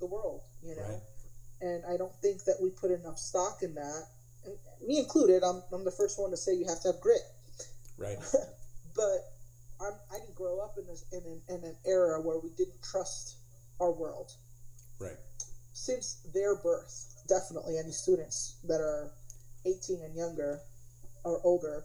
the 0.00 0.06
world, 0.06 0.42
you 0.62 0.76
know. 0.76 0.82
Right. 0.82 1.02
And 1.60 1.82
I 1.92 1.96
don't 1.96 2.14
think 2.22 2.44
that 2.44 2.58
we 2.62 2.70
put 2.70 2.92
enough 2.92 3.18
stock 3.18 3.58
in 3.62 3.74
that. 3.74 4.02
And 4.44 4.56
me 4.86 4.98
included, 4.98 5.42
I'm, 5.42 5.62
I'm 5.72 5.84
the 5.84 5.90
first 5.90 6.20
one 6.20 6.30
to 6.30 6.36
say 6.36 6.54
you 6.54 6.66
have 6.68 6.80
to 6.82 6.92
have 6.92 7.00
grit. 7.00 7.22
Right. 7.96 8.18
but 8.96 9.32
I'm, 9.80 9.94
I 10.12 10.18
didn't 10.20 10.36
grow 10.36 10.60
up 10.60 10.76
in 10.78 10.86
this, 10.86 11.04
in, 11.12 11.22
an, 11.24 11.40
in 11.48 11.64
an 11.64 11.76
era 11.84 12.20
where 12.20 12.38
we 12.38 12.50
didn't 12.50 12.82
trust 12.82 13.36
our 13.80 13.90
world. 13.90 14.32
Right. 15.00 15.18
Since 15.72 16.26
their 16.34 16.56
birth, 16.56 17.24
definitely 17.28 17.78
any 17.78 17.92
students 17.92 18.56
that 18.68 18.80
are 18.80 19.10
18 19.66 20.02
and 20.02 20.14
younger 20.14 20.60
or 21.24 21.40
older, 21.44 21.84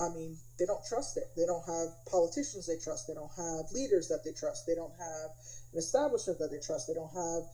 I 0.00 0.08
mean, 0.08 0.36
they 0.58 0.64
don't 0.64 0.82
trust 0.84 1.16
it. 1.16 1.28
They 1.36 1.46
don't 1.46 1.64
have 1.66 1.88
politicians 2.10 2.66
they 2.66 2.76
trust. 2.76 3.06
They 3.06 3.14
don't 3.14 3.30
have 3.36 3.70
leaders 3.72 4.08
that 4.08 4.24
they 4.24 4.32
trust. 4.32 4.66
They 4.66 4.74
don't 4.74 4.92
have 4.98 5.30
an 5.72 5.78
establishment 5.78 6.38
that 6.38 6.50
they 6.50 6.58
trust. 6.58 6.88
They 6.88 6.94
don't 6.94 7.12
have 7.12 7.44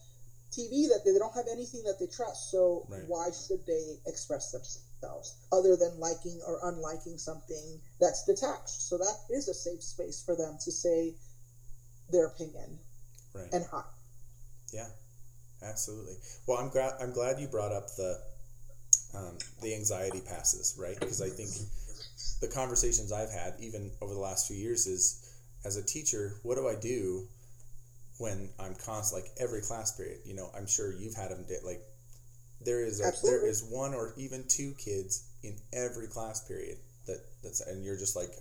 TV 0.51 0.89
that 0.89 1.05
they, 1.05 1.13
they 1.13 1.19
don't 1.19 1.35
have 1.35 1.47
anything 1.51 1.83
that 1.85 1.99
they 1.99 2.07
trust. 2.07 2.51
So 2.51 2.85
Right. 2.89 3.05
why 3.07 3.31
should 3.31 3.67
they 3.67 3.99
express 4.07 4.51
themselves 4.51 5.35
other 5.53 5.77
than 5.77 5.99
liking 5.99 6.41
or 6.47 6.59
unliking 6.65 7.19
something 7.19 7.81
that's 8.01 8.23
detached? 8.23 8.81
So 8.81 8.97
that 8.99 9.17
is 9.29 9.49
a 9.49 9.55
safe 9.55 9.83
space 9.83 10.23
for 10.25 10.35
them 10.35 10.57
to 10.61 10.71
say 10.73 11.15
their 12.09 12.25
opinion 12.25 12.79
Right. 13.35 13.53
and 13.53 13.65
how. 13.71 13.85
Yeah, 14.73 14.89
absolutely. 15.63 16.17
Well, 16.47 16.59
I'm 16.59 16.69
glad 16.69 16.95
I'm 17.01 17.13
glad 17.13 17.39
you 17.39 17.47
brought 17.49 17.73
up 17.73 17.95
the 17.97 18.19
um, 19.15 19.39
the 19.63 19.75
anxiety 19.75 20.21
passes, 20.21 20.77
right? 20.79 20.99
Because 20.99 21.21
I 21.23 21.29
think 21.31 21.51
the 22.41 22.49
conversations 22.49 23.13
I've 23.13 23.33
had, 23.33 23.55
even 23.61 23.91
over 24.01 24.15
the 24.15 24.21
last 24.21 24.47
few 24.49 24.57
years, 24.57 24.87
is 24.87 25.25
as 25.65 25.77
a 25.77 25.83
teacher, 25.85 26.37
what 26.43 26.57
do 26.57 26.69
I 26.69 26.75
do 26.75 27.27
when 28.19 28.51
I'm 28.59 28.75
constant, 28.75 29.23
like 29.25 29.33
every 29.39 29.63
class 29.63 29.93
period? 29.97 30.21
You 30.25 30.35
know, 30.35 30.51
I'm 30.57 30.67
sure 30.67 30.93
you've 30.95 31.15
had 31.15 31.31
them. 31.31 31.45
Like 31.65 31.83
there 32.61 32.85
is 32.85 33.01
a, 33.01 33.13
there 33.25 33.47
is 33.47 33.65
one 33.65 33.95
or 33.95 34.15
even 34.17 34.45
two 34.49 34.75
kids 34.79 35.25
in 35.43 35.57
every 35.73 36.09
class 36.09 36.47
period 36.47 36.79
that 37.07 37.21
that's 37.43 37.61
and 37.61 37.85
you're 37.85 37.99
just 37.99 38.17
like, 38.17 38.33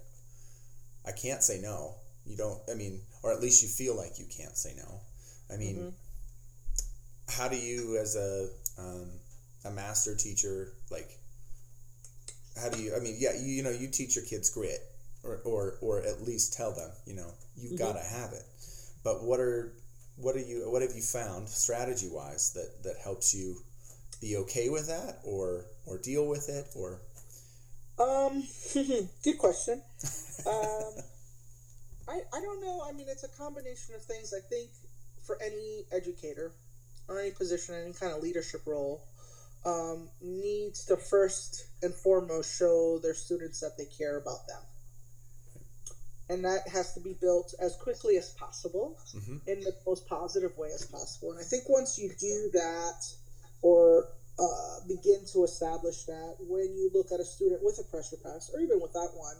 I 1.05 1.11
can't 1.11 1.43
say 1.43 1.59
no. 1.59 1.95
You 2.25 2.35
don't. 2.37 2.61
I 2.69 2.73
mean, 2.75 3.01
or 3.23 3.31
at 3.31 3.41
least 3.41 3.63
you 3.63 3.69
feel 3.69 3.95
like 3.95 4.19
you 4.19 4.25
can't 4.25 4.57
say 4.57 4.73
no. 4.75 5.01
I 5.51 5.57
mean 5.57 5.77
Mhm. 5.77 5.93
how 7.29 7.47
do 7.47 7.55
you 7.57 7.97
as 7.97 8.15
a 8.15 8.49
um, 8.77 9.09
a 9.67 9.71
master 9.71 10.15
teacher 10.15 10.73
like 10.91 11.09
how 12.59 12.69
do 12.69 12.81
you 12.81 12.95
i 12.95 12.99
mean 12.99 13.15
yeah 13.19 13.33
you, 13.33 13.45
you 13.47 13.63
know 13.63 13.69
you 13.69 13.87
teach 13.87 14.15
your 14.15 14.25
kids 14.25 14.49
grit 14.49 14.81
or, 15.23 15.41
or 15.45 15.77
or 15.81 16.01
at 16.01 16.21
least 16.21 16.53
tell 16.53 16.71
them 16.73 16.91
you 17.05 17.13
know 17.15 17.31
you've 17.55 17.73
Mhm. 17.73 17.77
got 17.77 17.93
to 17.93 18.03
have 18.03 18.33
it 18.33 18.43
but 19.03 19.23
what 19.23 19.39
are 19.39 19.73
what 20.17 20.35
are 20.35 20.39
you 20.41 20.69
what 20.69 20.81
have 20.81 20.93
you 20.95 21.01
found 21.01 21.47
strategy 21.49 22.09
wise 22.09 22.51
that 22.53 22.83
that 22.83 22.97
helps 23.03 23.33
you 23.33 23.57
be 24.21 24.35
okay 24.37 24.69
with 24.69 24.87
that 24.87 25.19
or 25.23 25.65
or 25.85 25.97
deal 25.97 26.27
with 26.27 26.49
it 26.49 26.67
or 26.75 27.01
Um, 27.99 28.43
good 29.23 29.37
question. 29.37 29.81
Um, 30.45 30.93
I, 32.07 32.21
I 32.33 32.39
don't 32.41 32.61
know. 32.61 32.83
I 32.87 32.91
mean, 32.93 33.07
it's 33.09 33.23
a 33.23 33.27
combination 33.29 33.95
of 33.95 34.03
things. 34.03 34.33
I 34.33 34.39
think 34.41 34.71
for 35.21 35.41
any 35.41 35.85
educator 35.91 36.51
or 37.07 37.19
any 37.19 37.31
position, 37.31 37.75
any 37.75 37.93
kind 37.93 38.13
of 38.13 38.21
leadership 38.21 38.61
role, 38.65 39.03
um, 39.67 40.09
needs 40.21 40.85
to 40.85 40.95
first 40.95 41.67
and 41.83 41.93
foremost 41.93 42.57
show 42.57 42.99
their 42.99 43.13
students 43.13 43.59
that 43.59 43.77
they 43.77 43.85
care 43.85 44.17
about 44.17 44.47
them. 44.47 44.61
And 46.29 46.45
that 46.45 46.67
has 46.69 46.93
to 46.93 47.01
be 47.01 47.13
built 47.19 47.53
as 47.59 47.75
quickly 47.75 48.17
as 48.17 48.29
possible 48.31 48.97
Mhm. 49.13 49.47
in 49.47 49.59
the 49.61 49.75
most 49.85 50.07
positive 50.07 50.57
way 50.57 50.71
as 50.71 50.85
possible. 50.85 51.31
And 51.31 51.39
I 51.39 51.43
think 51.43 51.67
once 51.67 51.97
you 51.97 52.13
do 52.15 52.49
that, 52.53 52.99
or 53.61 54.07
uh, 54.39 54.79
begin 54.87 55.25
to 55.33 55.43
establish 55.43 56.05
that, 56.05 56.35
when 56.47 56.77
you 56.77 56.91
look 56.93 57.11
at 57.11 57.19
a 57.19 57.25
student 57.25 57.63
with 57.63 57.79
a 57.79 57.83
pressure 57.83 58.17
pass, 58.17 58.49
or 58.53 58.59
even 58.59 58.79
without 58.79 59.17
one, 59.17 59.37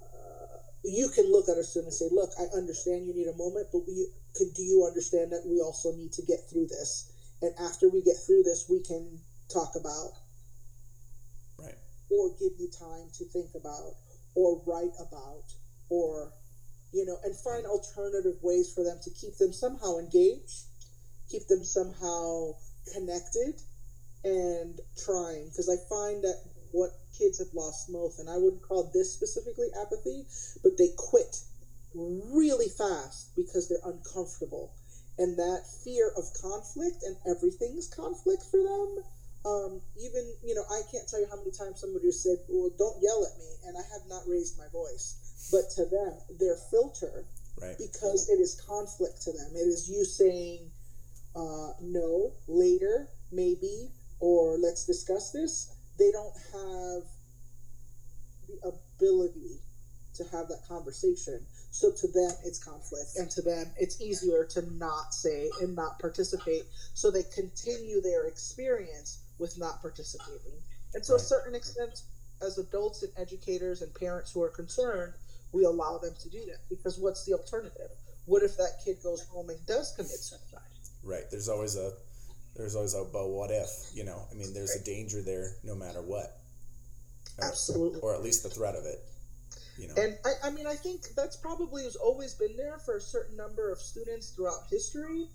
uh, 0.00 0.58
you 0.84 1.08
can 1.08 1.26
look 1.30 1.48
at 1.48 1.58
a 1.58 1.64
student 1.64 1.92
and 1.92 1.98
say, 1.98 2.08
"Look, 2.14 2.30
I 2.38 2.44
understand 2.56 3.06
you 3.06 3.14
need 3.14 3.26
a 3.26 3.36
moment, 3.36 3.68
but 3.72 3.80
we 3.80 4.12
could. 4.32 4.54
Do 4.54 4.62
you 4.62 4.84
understand 4.86 5.32
that 5.32 5.44
we 5.44 5.60
also 5.60 5.92
need 5.92 6.12
to 6.12 6.22
get 6.22 6.48
through 6.48 6.68
this? 6.68 7.06
And 7.42 7.52
after 7.58 7.88
we 7.88 8.00
get 8.00 8.16
through 8.16 8.44
this, 8.44 8.68
we 8.68 8.80
can 8.80 9.20
talk 9.52 9.72
about 9.76 10.12
right. 11.58 11.78
or 12.10 12.30
give 12.38 12.52
you 12.58 12.68
time 12.70 13.08
to 13.16 13.24
think 13.26 13.50
about 13.54 13.94
or 14.34 14.62
write 14.66 14.94
about 15.00 15.44
or 15.88 16.32
you 16.92 17.04
know 17.04 17.16
and 17.24 17.34
find 17.36 17.66
alternative 17.66 18.36
ways 18.42 18.72
for 18.74 18.82
them 18.84 18.98
to 19.02 19.10
keep 19.10 19.36
them 19.38 19.52
somehow 19.52 19.98
engaged 19.98 20.66
keep 21.30 21.46
them 21.48 21.64
somehow 21.64 22.54
connected 22.94 23.54
and 24.24 24.80
trying. 25.04 25.48
Because 25.48 25.68
i 25.68 25.76
find 25.88 26.22
that 26.24 26.42
what 26.72 26.90
kids 27.16 27.38
have 27.38 27.54
lost 27.54 27.88
most 27.88 28.18
and 28.18 28.28
i 28.28 28.36
wouldn't 28.36 28.62
call 28.62 28.90
this 28.92 29.14
specifically 29.14 29.68
apathy 29.80 30.26
but 30.62 30.76
they 30.76 30.88
quit 30.96 31.40
really 31.96 32.68
fast 32.68 33.34
because 33.36 33.68
they're 33.68 33.90
uncomfortable. 33.92 34.72
And 35.18 35.36
that 35.38 35.64
fear 35.84 36.10
of 36.16 36.24
conflict 36.40 37.02
and 37.02 37.16
everything's 37.26 37.88
conflict 37.88 38.42
for 38.50 38.62
them 38.62 39.04
um, 39.44 39.80
even 40.00 40.24
you 40.42 40.54
know 40.54 40.64
i 40.70 40.80
can't 40.90 41.06
tell 41.08 41.20
you 41.20 41.26
how 41.30 41.36
many 41.36 41.50
times 41.50 41.80
somebody 41.80 42.06
has 42.06 42.22
said 42.22 42.38
well 42.48 42.70
don't 42.78 42.96
yell 43.02 43.26
at 43.26 43.38
me 43.38 43.50
and 43.66 43.76
i 43.76 43.84
have 43.92 44.02
not 44.08 44.22
raised 44.26 44.58
my 44.58 44.66
voice. 44.72 45.22
But 45.52 45.70
to 45.76 45.84
them 45.84 46.14
their 46.40 46.56
filter 46.70 47.24
right. 47.60 47.76
because 47.78 48.28
it 48.28 48.40
is 48.40 48.60
conflict 48.66 49.22
to 49.22 49.32
them. 49.32 49.50
It 49.54 49.68
is 49.68 49.88
you 49.88 50.04
saying 50.04 50.70
uh, 51.34 51.72
no 51.80 52.32
later 52.48 53.08
maybe 53.32 53.90
or 54.20 54.56
let's 54.58 54.86
discuss 54.86 55.32
this. 55.32 55.74
They 55.98 56.10
don't 56.10 56.34
have 56.52 57.02
the 58.48 58.72
ability 58.98 59.60
to 60.14 60.24
have 60.24 60.48
that 60.48 60.62
conversation. 60.66 61.40
So 61.70 61.92
to 61.92 62.06
them 62.08 62.32
it's 62.44 62.62
conflict. 62.62 63.10
And 63.16 63.30
to 63.30 63.42
them 63.42 63.66
it's 63.78 64.00
easier 64.00 64.44
to 64.50 64.74
not 64.74 65.14
say 65.14 65.50
and 65.60 65.74
not 65.76 65.98
participate. 65.98 66.64
So 66.94 67.10
they 67.10 67.24
continue 67.34 68.00
their 68.00 68.26
experience 68.26 69.20
with 69.38 69.58
not 69.58 69.80
participating. 69.80 70.56
And 70.94 71.02
to 71.04 71.14
a 71.14 71.18
certain 71.18 71.54
extent 71.54 72.02
as 72.42 72.58
adults 72.58 73.02
and 73.02 73.12
educators 73.16 73.82
and 73.82 73.94
parents 73.94 74.32
who 74.32 74.42
are 74.42 74.50
concerned 74.50 75.14
we 75.52 75.64
allow 75.64 75.96
them 75.98 76.14
to 76.20 76.28
do 76.28 76.44
that. 76.46 76.58
Because 76.68 76.98
what's 76.98 77.24
the 77.24 77.32
alternative? 77.32 77.88
What 78.26 78.42
if 78.42 78.56
that 78.56 78.80
kid 78.84 78.96
goes 79.02 79.22
home 79.28 79.48
and 79.48 79.58
does 79.66 79.92
commit 79.96 80.10
suicide? 80.10 80.60
Right. 81.02 81.22
There's 81.30 81.48
always 81.48 81.76
a 81.76 81.92
there's 82.56 82.74
always 82.74 82.94
a 82.94 83.04
but 83.04 83.28
what 83.28 83.50
if 83.50 83.68
you 83.94 84.04
know? 84.04 84.26
I 84.30 84.34
mean 84.34 84.52
there's 84.52 84.74
a 84.74 84.84
danger 84.84 85.22
there 85.22 85.52
no 85.62 85.74
matter 85.74 86.02
what. 86.02 86.36
Or- 87.38 87.48
Absolutely. 87.48 88.00
or 88.00 88.14
at 88.14 88.22
least 88.22 88.42
the 88.42 88.50
threat 88.50 88.74
of 88.74 88.84
it 88.84 88.98
you 89.78 89.88
know? 89.88 89.94
And 89.96 90.16
I, 90.24 90.48
I 90.48 90.50
mean, 90.50 90.66
I 90.66 90.74
think 90.74 91.02
that's 91.14 91.36
probably 91.36 91.84
has 91.84 91.96
always 91.96 92.34
been 92.34 92.56
there 92.56 92.78
for 92.78 92.96
a 92.96 93.00
certain 93.00 93.36
number 93.36 93.70
of 93.70 93.78
students 93.78 94.30
throughout 94.30 94.64
history, 94.70 95.26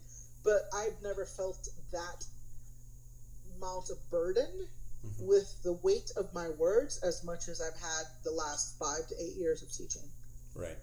but 0.43 0.63
I've 0.73 0.97
never 1.03 1.25
felt 1.25 1.69
that 1.91 2.25
amount 3.61 3.89
of 3.91 3.97
burden 4.09 4.67
Mhm. 5.05 5.25
with 5.25 5.61
the 5.63 5.73
weight 5.73 6.11
of 6.15 6.33
my 6.33 6.49
words 6.49 6.97
as 7.03 7.23
much 7.23 7.47
as 7.47 7.61
I've 7.61 7.79
had 7.79 8.05
the 8.23 8.31
last 8.31 8.75
five 8.77 9.07
to 9.07 9.15
eight 9.21 9.35
years 9.35 9.61
of 9.61 9.71
teaching. 9.71 10.11
right 10.53 10.77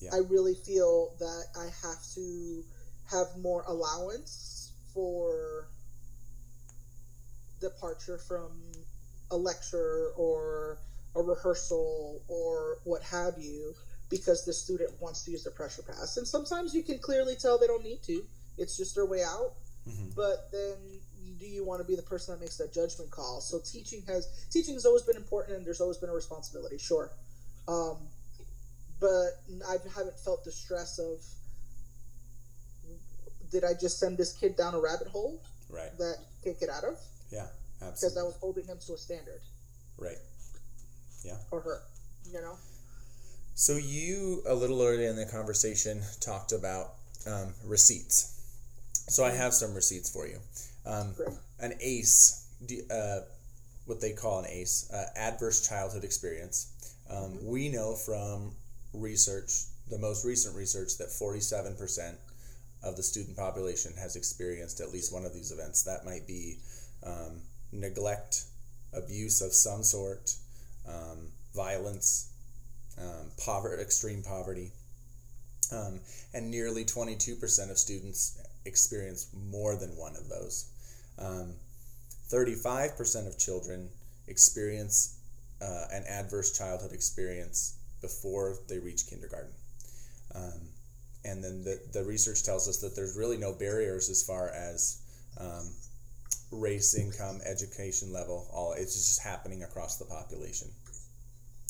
Yeah. 0.00 0.14
I 0.14 0.18
really 0.18 0.54
feel 0.54 1.14
that 1.18 1.48
I 1.54 1.66
have 1.66 2.02
to 2.14 2.64
have 3.06 3.36
more 3.38 3.62
allowance 3.66 4.70
for 4.94 5.68
departure 7.60 8.18
from 8.18 8.50
a 9.30 9.36
lecture 9.36 10.12
or 10.16 10.78
a 11.14 11.22
rehearsal 11.22 12.22
or 12.28 12.78
what 12.84 13.02
have 13.02 13.38
you 13.38 13.74
because 14.08 14.44
the 14.44 14.52
student 14.52 14.98
wants 15.00 15.24
to 15.24 15.30
use 15.30 15.44
the 15.44 15.50
pressure 15.50 15.82
pass. 15.82 16.16
And 16.16 16.26
sometimes 16.26 16.74
you 16.74 16.82
can 16.82 16.98
clearly 16.98 17.34
tell 17.36 17.58
they 17.58 17.66
don't 17.66 17.82
need 17.84 18.02
to. 18.04 18.24
It's 18.56 18.76
just 18.76 18.94
their 18.94 19.06
way 19.06 19.22
out. 19.22 19.54
Mhm. 19.86 20.14
But 20.14 20.50
then 20.52 21.00
do 21.38 21.46
you 21.46 21.64
want 21.64 21.80
to 21.80 21.86
be 21.86 21.94
the 21.96 22.02
person 22.02 22.34
that 22.34 22.40
makes 22.40 22.56
that 22.56 22.72
judgment 22.72 23.10
call? 23.10 23.40
So 23.40 23.58
teaching 23.64 24.02
has 24.06 24.28
teaching 24.50 24.74
has 24.74 24.86
always 24.86 25.02
been 25.02 25.16
important 25.16 25.56
and 25.58 25.66
there's 25.66 25.80
always 25.80 25.96
been 25.98 26.10
a 26.10 26.14
responsibility, 26.14 26.78
sure. 26.78 27.10
Um, 27.68 27.96
but 29.00 29.42
I 29.68 29.76
haven't 29.94 30.18
felt 30.18 30.44
the 30.44 30.52
stress 30.52 30.98
of 30.98 31.18
did 33.50 33.64
I 33.64 33.74
just 33.80 33.98
send 33.98 34.18
this 34.18 34.32
kid 34.32 34.56
down 34.56 34.74
a 34.74 34.80
rabbit 34.80 35.08
hole 35.08 35.40
right 35.70 35.96
that 35.98 36.16
can't 36.42 36.58
get 36.58 36.68
out 36.68 36.84
of 36.84 36.98
yeah 37.30 37.46
absolutely. 37.82 37.94
because 37.94 38.16
I 38.16 38.22
was 38.22 38.36
holding 38.40 38.64
him 38.64 38.78
to 38.86 38.94
a 38.94 38.96
standard 38.98 39.40
right 39.98 40.18
Yeah. 41.24 41.36
or 41.50 41.60
her, 41.60 41.82
you 42.32 42.40
know. 42.40 42.56
So 43.54 43.76
you 43.76 44.42
a 44.46 44.54
little 44.54 44.82
earlier 44.82 45.08
in 45.08 45.16
the 45.16 45.26
conversation 45.26 46.02
talked 46.20 46.52
about 46.52 46.94
um, 47.26 47.54
receipts. 47.64 48.32
So 49.08 49.24
I 49.24 49.30
have 49.30 49.54
some 49.54 49.72
receipts 49.74 50.10
for 50.10 50.26
you. 50.26 50.38
Um, 50.86 51.14
an 51.58 51.74
ACE, 51.80 52.46
uh, 52.90 53.20
what 53.86 54.00
they 54.00 54.12
call 54.12 54.38
an 54.40 54.46
ACE, 54.48 54.90
uh, 54.92 55.06
adverse 55.16 55.66
childhood 55.66 56.04
experience. 56.04 56.68
Um, 57.10 57.44
We 57.44 57.68
know 57.68 57.94
from 57.96 58.52
research, 58.92 59.64
the 59.90 59.98
most 59.98 60.24
recent 60.24 60.56
research, 60.56 60.96
that 60.98 61.10
forty-seven 61.10 61.76
percent 61.76 62.18
of 62.82 62.96
the 62.96 63.02
student 63.02 63.36
population 63.36 63.92
has 63.98 64.16
experienced 64.16 64.80
at 64.80 64.92
least 64.92 65.12
one 65.12 65.24
of 65.24 65.34
these 65.34 65.50
events. 65.50 65.82
That 65.82 66.04
might 66.04 66.26
be 66.26 66.58
um, 67.02 67.40
neglect, 67.72 68.44
abuse 68.92 69.40
of 69.40 69.52
some 69.52 69.82
sort, 69.82 70.34
um, 70.86 71.28
violence, 71.54 72.30
um, 72.98 73.30
poverty, 73.44 73.82
extreme 73.82 74.22
poverty. 74.22 74.72
Um, 75.72 76.00
and 76.32 76.48
nearly 76.48 76.84
22% 76.84 77.70
of 77.70 77.78
students 77.78 78.38
experience 78.64 79.28
more 79.50 79.74
than 79.74 79.96
one 79.96 80.14
of 80.16 80.28
those. 80.28 80.66
Um, 81.18 81.54
35% 82.30 83.26
of 83.26 83.38
children 83.38 83.88
experience 84.26 85.18
uh, 85.62 85.84
an 85.92 86.04
adverse 86.08 86.56
childhood 86.56 86.92
experience 86.92 87.76
before 88.00 88.58
they 88.68 88.78
reach 88.78 89.06
kindergarten. 89.08 89.52
Um, 90.34 90.60
and 91.24 91.42
then 91.42 91.64
the, 91.64 91.80
the 91.92 92.04
research 92.04 92.44
tells 92.44 92.68
us 92.68 92.78
that 92.78 92.94
there's 92.94 93.16
really 93.16 93.36
no 93.36 93.52
barriers 93.52 94.10
as 94.10 94.22
far 94.22 94.50
as 94.50 95.00
um, 95.40 95.70
race, 96.52 96.94
income, 96.94 97.40
education 97.44 98.12
level. 98.12 98.48
All 98.52 98.72
it's 98.72 98.94
just 98.94 99.22
happening 99.22 99.62
across 99.62 99.98
the 99.98 100.04
population. 100.04 100.68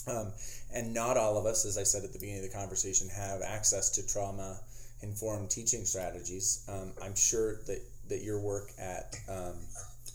Um, 0.07 0.33
and 0.73 0.95
not 0.95 1.17
all 1.17 1.37
of 1.37 1.47
us, 1.47 1.65
as 1.65 1.79
I 1.79 1.83
said 1.83 2.05
at 2.05 2.13
the 2.13 2.19
beginning 2.19 2.45
of 2.45 2.51
the 2.51 2.57
conversation, 2.57 3.09
have 3.09 3.41
access 3.43 3.91
to 3.91 4.07
trauma 4.07 4.61
informed 5.03 5.51
teaching 5.51 5.85
strategies. 5.85 6.65
Um, 6.69 6.93
I'm 7.03 7.17
sure 7.17 7.57
that, 7.67 7.81
that 8.09 8.23
your 8.23 8.41
work 8.41 8.71
at 8.79 9.17
um, 9.29 9.57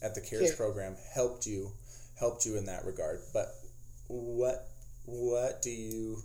at 0.02 0.16
the 0.16 0.22
CARES 0.22 0.56
program 0.56 0.96
helped 1.14 1.46
you 1.46 1.72
helped 2.20 2.46
you 2.46 2.58
in 2.58 2.66
that 2.66 2.86
regard. 2.86 3.20
But 3.34 3.48
what 4.08 4.68
what 5.06 5.62
do 5.62 5.72
you 5.72 6.24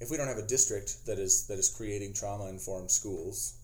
if 0.00 0.10
we 0.10 0.16
don't 0.16 0.28
have 0.28 0.38
a 0.38 0.46
district 0.46 1.06
that 1.06 1.18
is 1.18 1.46
that 1.46 1.58
is 1.58 1.68
creating 1.68 2.14
trauma 2.14 2.48
informed 2.48 2.90
schools 2.90 3.54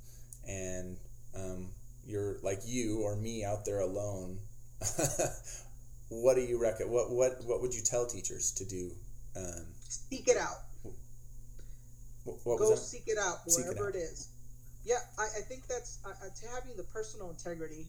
and 0.49 0.97
um, 1.35 1.69
you're 2.07 2.37
like 2.43 2.61
you 2.67 3.01
or 3.03 3.17
me 3.17 3.45
out 3.45 3.65
there 3.65 3.81
alone 3.81 4.39
what 6.09 6.35
do 6.35 6.43
you 6.43 6.61
reckon 6.61 6.91
what 6.91 7.11
what 7.11 7.45
what 7.45 7.61
would 7.61 7.75
you 7.75 7.83
tell 7.83 8.07
teachers 8.07 8.53
to 8.53 8.65
do 8.65 8.91
um, 9.37 9.65
seek 9.89 10.29
it 10.29 10.37
out 10.37 10.63
what, 12.25 12.59
go 12.59 12.75
seek 12.75 13.05
it 13.07 13.19
out 13.19 13.39
wherever 13.47 13.89
it, 13.89 13.95
out. 13.95 13.95
it 13.95 13.99
is 13.99 14.29
yeah 14.87 15.03
i, 15.19 15.25
I 15.25 15.43
think 15.43 15.67
that's 15.67 15.99
uh, 16.07 16.11
to 16.11 16.45
having 16.55 16.77
the 16.77 16.85
personal 16.85 17.31
integrity 17.31 17.87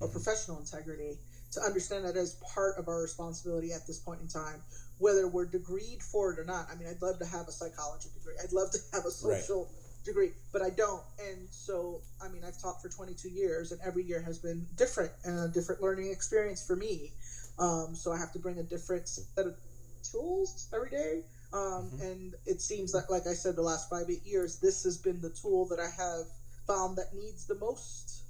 or 0.00 0.06
mm-hmm. 0.06 0.16
professional 0.16 0.58
integrity 0.58 1.18
to 1.52 1.60
understand 1.60 2.04
that 2.04 2.16
as 2.16 2.40
part 2.54 2.78
of 2.78 2.88
our 2.88 3.02
responsibility 3.02 3.72
at 3.72 3.86
this 3.86 3.98
point 3.98 4.20
in 4.22 4.28
time 4.28 4.62
whether 4.98 5.28
we're 5.28 5.46
degreed 5.46 6.02
for 6.02 6.32
it 6.32 6.38
or 6.38 6.44
not. 6.44 6.68
I 6.70 6.76
mean, 6.76 6.88
I'd 6.88 7.00
love 7.02 7.18
to 7.20 7.24
have 7.24 7.48
a 7.48 7.52
psychology 7.52 8.08
degree. 8.14 8.34
I'd 8.42 8.52
love 8.52 8.70
to 8.72 8.78
have 8.92 9.04
a 9.06 9.10
social 9.10 9.64
right. 9.64 10.04
degree, 10.04 10.30
but 10.52 10.62
I 10.62 10.70
don't. 10.70 11.02
And 11.28 11.48
so, 11.50 12.00
I 12.22 12.28
mean, 12.28 12.42
I've 12.44 12.60
taught 12.60 12.82
for 12.82 12.88
22 12.88 13.28
years, 13.28 13.72
and 13.72 13.80
every 13.84 14.04
year 14.04 14.20
has 14.22 14.38
been 14.38 14.66
different 14.76 15.12
and 15.24 15.38
a 15.38 15.48
different 15.48 15.80
learning 15.80 16.10
experience 16.10 16.64
for 16.66 16.76
me. 16.76 17.12
Um, 17.58 17.94
so 17.94 18.12
I 18.12 18.18
have 18.18 18.32
to 18.32 18.38
bring 18.38 18.58
a 18.58 18.62
different 18.62 19.08
set 19.08 19.46
of 19.46 19.56
tools 20.02 20.68
every 20.74 20.90
day. 20.90 21.22
Um, 21.52 21.60
mm-hmm. 21.60 22.02
And 22.02 22.34
it 22.46 22.60
seems 22.60 22.92
that, 22.92 23.10
like 23.10 23.26
I 23.26 23.32
said, 23.32 23.56
the 23.56 23.62
last 23.62 23.88
five, 23.88 24.06
eight 24.10 24.26
years, 24.26 24.58
this 24.58 24.84
has 24.84 24.98
been 24.98 25.20
the 25.20 25.30
tool 25.30 25.66
that 25.68 25.80
I 25.80 25.88
have 25.96 26.26
found 26.66 26.96
that 26.98 27.14
needs 27.14 27.46
the 27.46 27.54
most, 27.54 28.22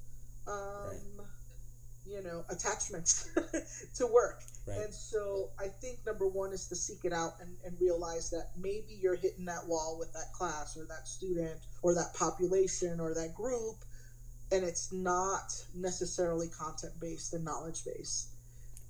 um, 0.46 0.54
right. 0.88 1.26
you 2.06 2.22
know, 2.22 2.44
attachments 2.48 3.28
to 3.96 4.06
work. 4.06 4.42
Right. 4.66 4.84
And 4.84 4.94
so 4.94 5.48
I 5.58 5.68
think 5.68 5.98
number 6.06 6.26
one 6.26 6.52
is 6.52 6.68
to 6.68 6.76
seek 6.76 7.04
it 7.04 7.12
out 7.12 7.34
and, 7.40 7.56
and 7.64 7.76
realize 7.80 8.30
that 8.30 8.50
maybe 8.56 8.98
you're 9.00 9.16
hitting 9.16 9.46
that 9.46 9.66
wall 9.66 9.96
with 9.98 10.12
that 10.12 10.32
class 10.32 10.76
or 10.76 10.84
that 10.84 11.08
student 11.08 11.58
or 11.82 11.94
that 11.94 12.14
population 12.14 13.00
or 13.00 13.14
that 13.14 13.34
group, 13.34 13.76
and 14.52 14.64
it's 14.64 14.92
not 14.92 15.52
necessarily 15.74 16.48
content 16.48 16.92
based 17.00 17.34
and 17.34 17.44
knowledge 17.44 17.84
based. 17.84 18.28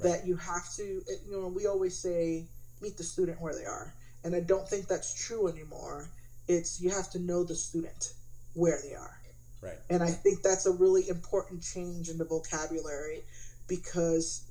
Right. 0.01 0.11
That 0.11 0.27
you 0.27 0.37
have 0.37 0.71
to, 0.77 0.83
you 0.83 1.31
know, 1.31 1.49
we 1.49 1.67
always 1.67 1.97
say 1.97 2.45
meet 2.83 2.97
the 2.97 3.05
student 3.05 3.41
where 3.41 3.55
they 3.55 3.65
are. 3.65 3.95
And 4.25 4.35
I 4.35 4.41
don't 4.41 4.69
think 4.69 4.89
that's 4.89 5.27
true 5.27 5.49
anymore. 5.49 6.09
It's 6.49 6.81
you 6.81 6.91
have 6.91 7.11
to 7.13 7.19
know 7.19 7.45
the 7.45 7.55
student 7.55 8.13
where 8.55 8.79
they 8.83 8.95
are. 8.95 9.19
Right. 9.61 9.79
And 9.91 10.03
I 10.03 10.11
think 10.11 10.43
that's 10.43 10.67
a 10.67 10.73
really 10.73 11.09
important 11.09 11.63
change 11.63 12.09
in 12.09 12.19
the 12.19 12.25
vocabulary 12.25 13.23
because 13.67 14.45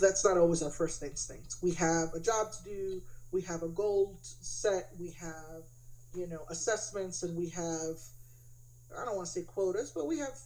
that's 0.00 0.24
not 0.24 0.36
always 0.36 0.62
our 0.62 0.70
first 0.70 1.02
instinct. 1.02 1.56
We 1.62 1.72
have 1.72 2.12
a 2.14 2.20
job 2.20 2.52
to 2.52 2.64
do, 2.64 3.02
we 3.32 3.42
have 3.42 3.62
a 3.62 3.68
goal 3.68 4.18
set, 4.22 4.90
we 4.98 5.12
have, 5.20 5.62
you 6.14 6.26
know, 6.26 6.40
assessments, 6.50 7.22
and 7.22 7.36
we 7.36 7.48
have, 7.50 7.96
I 8.98 9.04
don't 9.04 9.16
want 9.16 9.26
to 9.26 9.32
say 9.32 9.42
quotas, 9.42 9.92
but 9.94 10.06
we 10.06 10.18
have 10.18 10.36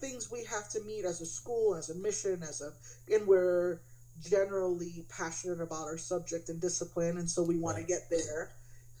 things 0.00 0.30
we 0.30 0.44
have 0.44 0.68
to 0.70 0.80
meet 0.82 1.04
as 1.04 1.20
a 1.20 1.26
school, 1.26 1.74
as 1.76 1.90
a 1.90 1.94
mission, 1.94 2.42
as 2.42 2.60
a, 2.60 2.72
and 3.12 3.26
we're 3.26 3.80
generally 4.22 5.04
passionate 5.08 5.60
about 5.60 5.84
our 5.84 5.98
subject 5.98 6.48
and 6.48 6.60
discipline, 6.60 7.18
and 7.18 7.28
so 7.28 7.42
we 7.42 7.56
want 7.58 7.76
right. 7.76 7.86
to 7.86 7.92
get 7.92 8.10
there. 8.10 8.50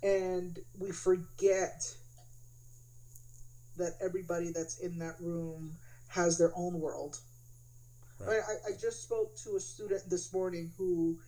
And 0.02 0.58
we 0.78 0.90
forget 0.90 1.94
that 3.76 3.94
everybody 4.00 4.50
that's 4.52 4.78
in 4.78 4.98
that 4.98 5.16
room 5.20 5.76
has 6.08 6.38
their 6.38 6.52
own 6.56 6.80
world 6.80 7.18
Right. 8.20 8.40
I, 8.48 8.70
I 8.70 8.72
just 8.80 9.02
spoke 9.02 9.36
to 9.44 9.56
a 9.56 9.60
student 9.60 10.08
this 10.08 10.32
morning 10.32 10.72
who 10.78 11.18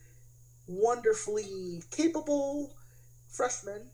wonderfully 0.66 1.82
capable 1.90 2.72
freshman, 3.28 3.90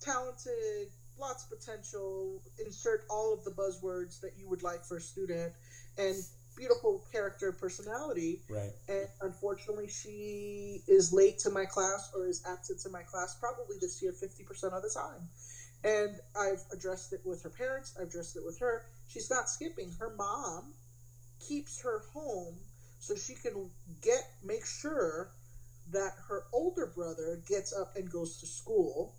talented, 0.00 0.88
lots 1.18 1.44
of 1.44 1.58
potential, 1.58 2.40
insert 2.64 3.02
all 3.10 3.34
of 3.34 3.44
the 3.44 3.50
buzzwords 3.50 4.20
that 4.20 4.32
you 4.38 4.48
would 4.48 4.62
like 4.62 4.84
for 4.84 4.96
a 4.96 5.00
student, 5.00 5.52
and 5.98 6.16
beautiful 6.58 7.04
character 7.12 7.52
personality. 7.52 8.42
Right. 8.50 8.72
And 8.88 9.06
unfortunately, 9.22 9.88
she 9.88 10.82
is 10.88 11.12
late 11.12 11.38
to 11.40 11.50
my 11.50 11.64
class 11.64 12.10
or 12.14 12.26
is 12.26 12.42
absent 12.46 12.80
to 12.80 12.90
my 12.90 13.02
class 13.02 13.36
probably 13.38 13.76
this 13.80 14.02
year 14.02 14.12
50% 14.12 14.72
of 14.72 14.82
the 14.82 14.90
time. 14.94 15.28
And 15.84 16.16
I've 16.36 16.64
addressed 16.72 17.12
it 17.12 17.20
with 17.24 17.42
her 17.44 17.50
parents, 17.50 17.94
I've 17.98 18.08
addressed 18.08 18.36
it 18.36 18.42
with 18.44 18.58
her. 18.58 18.86
She's 19.06 19.30
not 19.30 19.48
skipping. 19.48 19.92
Her 19.98 20.12
mom 20.16 20.74
keeps 21.46 21.80
her 21.82 22.02
home 22.12 22.56
so 22.98 23.14
she 23.14 23.34
can 23.34 23.70
get 24.02 24.22
make 24.44 24.66
sure 24.66 25.30
that 25.92 26.12
her 26.28 26.44
older 26.52 26.86
brother 26.86 27.40
gets 27.48 27.72
up 27.72 27.96
and 27.96 28.10
goes 28.10 28.38
to 28.40 28.46
school. 28.46 29.14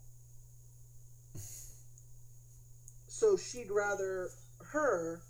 So 3.08 3.38
she'd 3.38 3.72
rather 3.72 4.30
her 4.72 5.22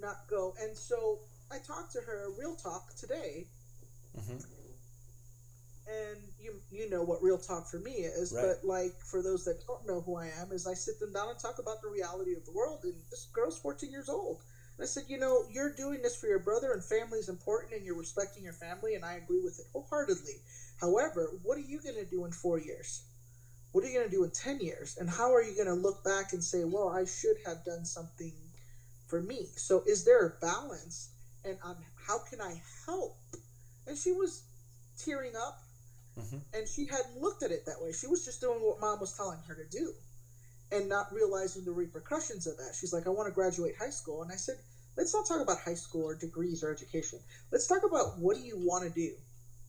not 0.00 0.28
go. 0.28 0.54
And 0.60 0.76
so 0.76 1.18
I 1.50 1.58
talked 1.58 1.92
to 1.92 2.00
her, 2.00 2.28
real 2.38 2.56
talk 2.56 2.94
today. 2.96 3.46
Mm-hmm. 4.16 4.38
And 5.88 6.18
you 6.38 6.52
you 6.70 6.90
know 6.90 7.02
what 7.02 7.22
real 7.22 7.38
talk 7.38 7.66
for 7.70 7.78
me 7.78 7.92
is, 7.92 8.34
right. 8.36 8.44
but 8.44 8.68
like 8.68 8.92
for 9.10 9.22
those 9.22 9.44
that 9.44 9.66
don't 9.66 9.86
know 9.86 10.02
who 10.02 10.16
I 10.16 10.26
am, 10.40 10.52
is 10.52 10.66
I 10.66 10.74
sit 10.74 11.00
them 11.00 11.14
down 11.14 11.30
and 11.30 11.38
talk 11.38 11.58
about 11.58 11.80
the 11.80 11.88
reality 11.88 12.34
of 12.34 12.44
the 12.44 12.52
world. 12.52 12.80
And 12.84 12.94
this 13.10 13.28
girl's 13.32 13.58
14 13.58 13.90
years 13.90 14.08
old. 14.10 14.40
And 14.76 14.84
I 14.84 14.86
said, 14.86 15.04
you 15.08 15.18
know, 15.18 15.44
you're 15.50 15.74
doing 15.74 16.02
this 16.02 16.14
for 16.14 16.26
your 16.26 16.40
brother 16.40 16.72
and 16.72 16.84
family 16.84 17.18
is 17.18 17.30
important 17.30 17.72
and 17.72 17.86
you're 17.86 17.98
respecting 17.98 18.44
your 18.44 18.52
family, 18.52 18.94
and 18.94 19.04
I 19.04 19.14
agree 19.14 19.40
with 19.42 19.58
it 19.58 19.66
wholeheartedly. 19.72 20.36
However, 20.78 21.30
what 21.42 21.56
are 21.56 21.66
you 21.66 21.80
going 21.82 21.96
to 21.96 22.04
do 22.04 22.24
in 22.26 22.32
four 22.32 22.60
years? 22.60 23.02
What 23.72 23.84
are 23.84 23.88
you 23.88 23.98
going 23.98 24.10
to 24.10 24.14
do 24.14 24.24
in 24.24 24.30
10 24.30 24.60
years? 24.60 24.96
And 24.98 25.10
how 25.10 25.34
are 25.34 25.42
you 25.42 25.54
going 25.54 25.68
to 25.68 25.74
look 25.74 26.04
back 26.04 26.32
and 26.32 26.42
say, 26.42 26.64
well, 26.64 26.88
I 26.88 27.04
should 27.04 27.36
have 27.46 27.64
done 27.64 27.84
something 27.84 28.32
for 29.06 29.20
me? 29.20 29.48
So, 29.56 29.82
is 29.86 30.04
there 30.04 30.26
a 30.26 30.40
balance? 30.40 31.10
And 31.48 31.58
um, 31.64 31.76
how 32.06 32.18
can 32.30 32.40
I 32.40 32.60
help? 32.86 33.16
And 33.86 33.96
she 33.96 34.12
was 34.12 34.42
tearing 34.98 35.32
up, 35.36 35.58
mm-hmm. 36.18 36.38
and 36.52 36.68
she 36.68 36.86
hadn't 36.86 37.20
looked 37.20 37.42
at 37.42 37.50
it 37.50 37.64
that 37.66 37.80
way. 37.80 37.92
She 37.92 38.06
was 38.06 38.24
just 38.24 38.40
doing 38.40 38.58
what 38.60 38.80
mom 38.80 39.00
was 39.00 39.14
telling 39.14 39.38
her 39.48 39.54
to 39.54 39.68
do 39.70 39.92
and 40.70 40.88
not 40.88 41.12
realizing 41.12 41.64
the 41.64 41.72
repercussions 41.72 42.46
of 42.46 42.56
that. 42.58 42.74
She's 42.78 42.92
like, 42.92 43.06
I 43.06 43.10
want 43.10 43.28
to 43.28 43.34
graduate 43.34 43.74
high 43.78 43.90
school. 43.90 44.22
And 44.22 44.30
I 44.30 44.36
said, 44.36 44.56
let's 44.96 45.14
not 45.14 45.26
talk 45.26 45.40
about 45.40 45.58
high 45.60 45.74
school 45.74 46.04
or 46.04 46.14
degrees 46.14 46.62
or 46.62 46.70
education. 46.70 47.20
Let's 47.50 47.66
talk 47.66 47.82
about 47.84 48.18
what 48.18 48.36
do 48.36 48.42
you 48.42 48.58
want 48.58 48.84
to 48.84 48.90
do? 48.90 49.14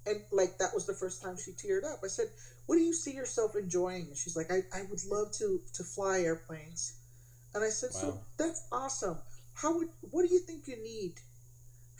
And 0.05 0.21
like 0.31 0.57
that 0.57 0.73
was 0.73 0.85
the 0.85 0.93
first 0.93 1.21
time 1.21 1.37
she 1.37 1.51
teared 1.51 1.85
up. 1.85 1.99
I 2.03 2.07
said, 2.07 2.27
What 2.65 2.75
do 2.75 2.81
you 2.81 2.93
see 2.93 3.13
yourself 3.13 3.55
enjoying? 3.55 4.07
And 4.07 4.17
she's 4.17 4.35
like, 4.35 4.51
I, 4.51 4.63
I 4.73 4.83
would 4.89 5.03
love 5.05 5.31
to 5.33 5.61
to 5.73 5.83
fly 5.83 6.21
airplanes. 6.21 6.95
And 7.53 7.63
I 7.63 7.69
said, 7.69 7.89
wow. 7.93 7.99
So 7.99 8.19
that's 8.37 8.67
awesome. 8.71 9.17
How 9.53 9.77
would 9.77 9.89
what 10.11 10.27
do 10.27 10.33
you 10.33 10.39
think 10.39 10.67
you 10.67 10.77
need? 10.81 11.15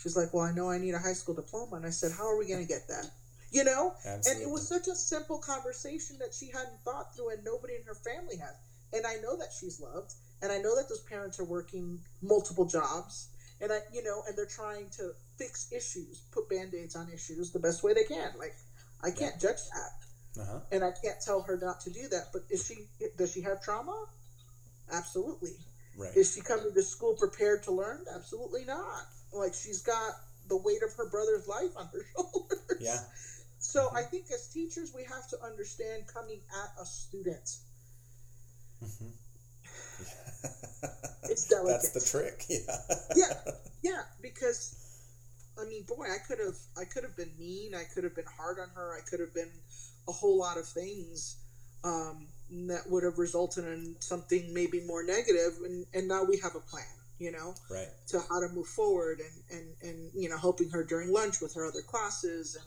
She's 0.01 0.15
like, 0.15 0.33
Well, 0.33 0.43
I 0.43 0.51
know 0.51 0.69
I 0.69 0.77
need 0.77 0.93
a 0.93 0.99
high 0.99 1.13
school 1.13 1.35
diploma. 1.35 1.75
And 1.75 1.85
I 1.85 1.89
said, 1.89 2.11
How 2.17 2.27
are 2.27 2.37
we 2.37 2.47
gonna 2.47 2.65
get 2.65 2.87
that? 2.87 3.05
You 3.51 3.63
know? 3.63 3.93
Absolutely. 4.05 4.31
And 4.31 4.49
it 4.49 4.51
was 4.51 4.67
such 4.67 4.87
a 4.87 4.95
simple 4.95 5.39
conversation 5.39 6.17
that 6.19 6.33
she 6.33 6.47
hadn't 6.47 6.79
thought 6.85 7.15
through 7.15 7.31
and 7.31 7.43
nobody 7.43 7.75
in 7.75 7.83
her 7.83 7.95
family 7.95 8.37
has. 8.37 8.55
And 8.93 9.05
I 9.05 9.15
know 9.21 9.37
that 9.37 9.49
she's 9.57 9.79
loved, 9.79 10.13
and 10.41 10.51
I 10.51 10.57
know 10.57 10.75
that 10.75 10.89
those 10.89 11.01
parents 11.01 11.39
are 11.39 11.45
working 11.45 11.99
multiple 12.23 12.65
jobs, 12.65 13.29
and 13.61 13.71
I, 13.71 13.79
you 13.93 14.03
know, 14.03 14.23
and 14.27 14.35
they're 14.35 14.47
trying 14.47 14.89
to 14.97 15.11
fix 15.37 15.71
issues, 15.71 16.21
put 16.31 16.49
band 16.49 16.73
aids 16.73 16.95
on 16.95 17.07
issues 17.13 17.51
the 17.51 17.59
best 17.59 17.83
way 17.83 17.93
they 17.93 18.03
can. 18.03 18.31
Like, 18.37 18.55
I 19.03 19.11
can't 19.11 19.35
yeah. 19.35 19.49
judge 19.49 19.59
that, 19.73 20.41
uh-huh. 20.41 20.59
and 20.71 20.83
I 20.83 20.91
can't 21.03 21.21
tell 21.23 21.41
her 21.43 21.59
not 21.61 21.81
to 21.81 21.91
do 21.91 22.07
that. 22.09 22.29
But 22.33 22.43
is 22.49 22.65
she? 22.65 22.87
Does 23.17 23.31
she 23.31 23.41
have 23.41 23.61
trauma? 23.61 24.05
Absolutely. 24.91 25.51
Right. 25.95 26.15
Is 26.15 26.33
she 26.33 26.41
coming 26.41 26.73
to 26.73 26.81
school 26.81 27.13
prepared 27.13 27.63
to 27.63 27.71
learn? 27.71 28.05
Absolutely 28.15 28.65
not. 28.65 29.05
Like 29.33 29.53
she's 29.53 29.81
got 29.81 30.13
the 30.47 30.57
weight 30.57 30.81
of 30.83 30.93
her 30.95 31.09
brother's 31.09 31.47
life 31.47 31.75
on 31.77 31.87
her 31.93 32.05
shoulders. 32.15 32.79
Yeah. 32.79 32.99
So 33.59 33.87
mm-hmm. 33.87 33.97
I 33.97 34.03
think 34.03 34.25
as 34.33 34.47
teachers, 34.47 34.93
we 34.95 35.03
have 35.03 35.27
to 35.29 35.37
understand 35.43 36.03
coming 36.07 36.39
at 36.63 36.81
a 36.81 36.85
student 36.85 37.49
Mm-hmm. 38.83 39.09
it's 41.29 41.47
delicate. 41.49 41.67
That's 41.67 41.91
the 41.91 42.19
trick. 42.19 42.45
Yeah. 42.49 42.77
yeah, 43.15 43.33
yeah. 43.81 44.01
Because 44.21 44.75
I 45.59 45.65
mean, 45.67 45.83
boy, 45.83 46.05
I 46.05 46.17
could 46.25 46.39
have, 46.39 46.57
I 46.77 46.85
could 46.85 47.03
have 47.03 47.17
been 47.17 47.31
mean. 47.37 47.75
I 47.75 47.83
could 47.93 48.03
have 48.03 48.15
been 48.15 48.29
hard 48.37 48.59
on 48.59 48.69
her. 48.75 48.97
I 48.97 49.01
could 49.09 49.19
have 49.19 49.33
been 49.33 49.51
a 50.07 50.11
whole 50.11 50.37
lot 50.39 50.57
of 50.57 50.65
things 50.65 51.37
um, 51.83 52.27
that 52.67 52.89
would 52.89 53.03
have 53.03 53.17
resulted 53.17 53.65
in 53.65 53.95
something 53.99 54.53
maybe 54.53 54.81
more 54.85 55.03
negative. 55.03 55.59
And 55.65 55.85
and 55.93 56.07
now 56.07 56.23
we 56.23 56.37
have 56.37 56.55
a 56.55 56.61
plan, 56.61 56.85
you 57.19 57.31
know, 57.31 57.53
right, 57.69 57.87
to 58.07 58.19
how 58.29 58.39
to 58.39 58.47
move 58.53 58.67
forward 58.67 59.19
and 59.19 59.59
and 59.59 59.67
and 59.81 60.11
you 60.15 60.29
know, 60.29 60.37
helping 60.37 60.69
her 60.69 60.83
during 60.83 61.11
lunch 61.11 61.41
with 61.41 61.53
her 61.55 61.65
other 61.65 61.81
classes 61.81 62.55
and 62.55 62.65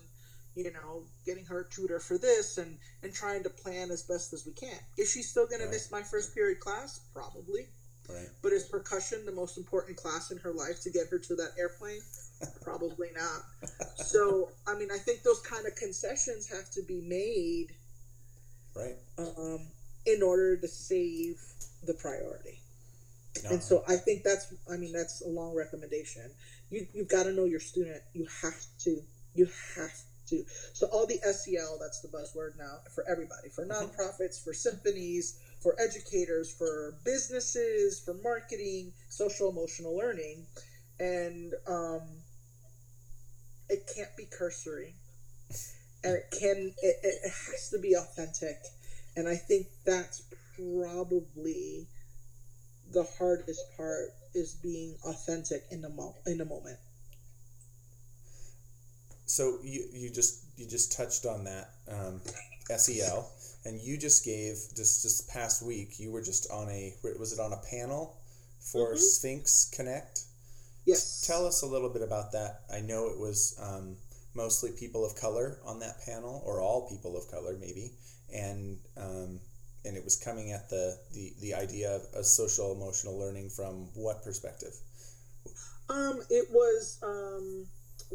you 0.55 0.71
know, 0.71 1.03
getting 1.25 1.47
her 1.47 1.61
a 1.61 1.75
tutor 1.75 1.99
for 1.99 2.19
this 2.19 2.59
and 2.59 2.79
and 3.03 3.13
trying 3.13 3.43
to 3.43 3.51
plan 3.51 3.91
as 3.91 4.03
best 4.03 4.33
as 4.33 4.47
we 4.47 4.53
can. 4.53 4.79
Is 4.99 5.11
she 5.11 5.23
still 5.23 5.47
going 5.47 5.61
right. 5.61 5.67
to 5.67 5.73
miss 5.73 5.91
my 5.91 6.03
first 6.03 6.35
period 6.35 6.61
class? 6.61 7.01
Probably. 7.15 7.67
Right. 8.09 8.29
But 8.43 8.53
is 8.53 8.65
percussion 8.65 9.25
the 9.25 9.33
most 9.33 9.57
important 9.57 9.97
class 9.97 10.31
in 10.31 10.39
her 10.39 10.53
life 10.53 10.81
to 10.83 10.91
get 10.91 11.09
her 11.11 11.19
to 11.19 11.37
that 11.37 11.53
airplane? 11.59 12.01
Probably 12.63 13.09
not. 13.15 13.69
So, 13.97 14.51
I 14.67 14.75
mean, 14.75 14.91
I 14.91 14.99
think 14.99 15.23
those 15.23 15.41
kind 15.41 15.67
of 15.67 15.77
concessions 15.77 16.49
have 16.49 16.71
to 16.73 16.83
be 16.83 17.01
made, 17.01 17.69
right? 18.75 18.97
Um, 19.19 19.69
in 20.05 20.23
order 20.23 20.57
to 20.57 20.69
save 20.69 21.41
the 21.85 21.95
priority. 21.95 22.62
No. 23.45 23.51
And 23.51 23.63
so, 23.63 23.83
I 23.89 23.97
think 23.97 24.23
that's, 24.25 24.53
I 24.71 24.77
mean, 24.77 24.93
that's 24.93 25.23
a 25.23 25.29
long 25.29 25.57
recommendation. 25.57 26.31
You 26.71 26.87
you've 26.93 27.09
got 27.09 27.25
to 27.25 27.33
know 27.33 27.45
your 27.45 27.61
student. 27.61 28.03
You 28.13 28.27
have 28.43 28.61
to. 28.85 29.03
You 29.35 29.47
have 29.77 30.01
to. 30.29 30.45
So 30.73 30.87
all 30.93 31.07
the 31.07 31.19
SEL, 31.23 31.79
that's 31.81 32.01
the 32.01 32.09
buzzword 32.09 32.59
now 32.59 32.79
for 32.95 33.05
everybody, 33.09 33.49
for 33.55 33.67
mm-hmm. 33.67 33.73
nonprofits, 33.73 34.43
for 34.43 34.53
symphonies, 34.53 35.39
for 35.63 35.77
educators, 35.81 36.53
for 36.53 36.97
businesses, 37.05 38.01
for 38.05 38.15
marketing, 38.23 38.93
social 39.09 39.51
emotional 39.51 39.97
learning, 39.97 40.47
and 40.99 41.53
um, 41.67 42.03
it 43.69 43.91
can't 43.95 44.15
be 44.17 44.27
cursory, 44.37 44.95
and 46.05 46.17
it 46.17 46.35
can 46.39 46.73
it, 46.83 46.97
it 47.03 47.21
has 47.25 47.69
to 47.71 47.79
be 47.79 47.95
authentic, 47.95 48.57
and 49.17 49.29
I 49.29 49.37
think 49.37 49.67
that's 49.85 50.23
probably 50.57 51.87
the 52.93 53.07
hardest 53.19 53.61
part 53.77 54.11
is 54.35 54.55
being 54.63 54.97
authentic 55.07 55.65
in 55.71 55.81
the 55.83 55.89
mo- 55.89 56.15
in 56.27 56.39
the 56.39 56.45
moment 56.45 56.79
so 59.33 59.59
you 59.65 59.85
you 59.93 60.11
just 60.11 60.45
you 60.57 60.67
just 60.67 60.93
touched 60.93 61.25
on 61.25 61.45
that 61.45 61.71
um, 61.89 62.21
SEL, 62.77 63.31
and 63.65 63.81
you 63.81 63.97
just 63.97 64.25
gave 64.25 64.57
just 64.77 65.03
this 65.03 65.23
past 65.33 65.63
week. 65.63 65.99
You 65.99 66.11
were 66.11 66.23
just 66.23 66.51
on 66.51 66.69
a 66.69 66.95
was 67.19 67.33
it 67.33 67.41
on 67.41 67.53
a 67.53 67.61
panel 67.71 68.17
for 68.61 68.89
mm-hmm. 68.89 68.99
Sphinx 68.99 69.71
Connect? 69.75 70.21
Yes. 70.85 71.25
Tell 71.27 71.47
us 71.47 71.63
a 71.63 71.67
little 71.67 71.89
bit 71.89 72.03
about 72.03 72.33
that. 72.33 72.63
I 72.73 72.81
know 72.81 73.07
it 73.07 73.19
was 73.19 73.59
um, 73.63 73.97
mostly 74.35 74.73
people 74.73 75.07
of 75.07 75.15
color 75.17 75.59
on 75.65 75.81
that 75.81 76.05
panel, 76.05 76.43
or 76.45 76.61
all 76.61 76.89
people 76.89 77.17
of 77.17 77.31
color, 77.31 77.57
maybe, 77.59 77.93
and 78.35 78.79
um, 78.99 79.41
and 79.85 79.97
it 79.97 80.05
was 80.05 80.17
coming 80.17 80.53
at 80.53 80.69
the 80.71 80.99
the, 81.13 81.33
the 81.41 81.55
idea 81.55 81.91
of 81.91 82.03
a 82.15 82.25
social 82.25 82.73
emotional 82.73 83.19
learning 83.19 83.51
from 83.51 83.89
what 83.95 84.23
perspective? 84.23 84.75
Um, 85.89 86.21
it 86.31 86.49
was 86.51 86.99
um 87.03 87.67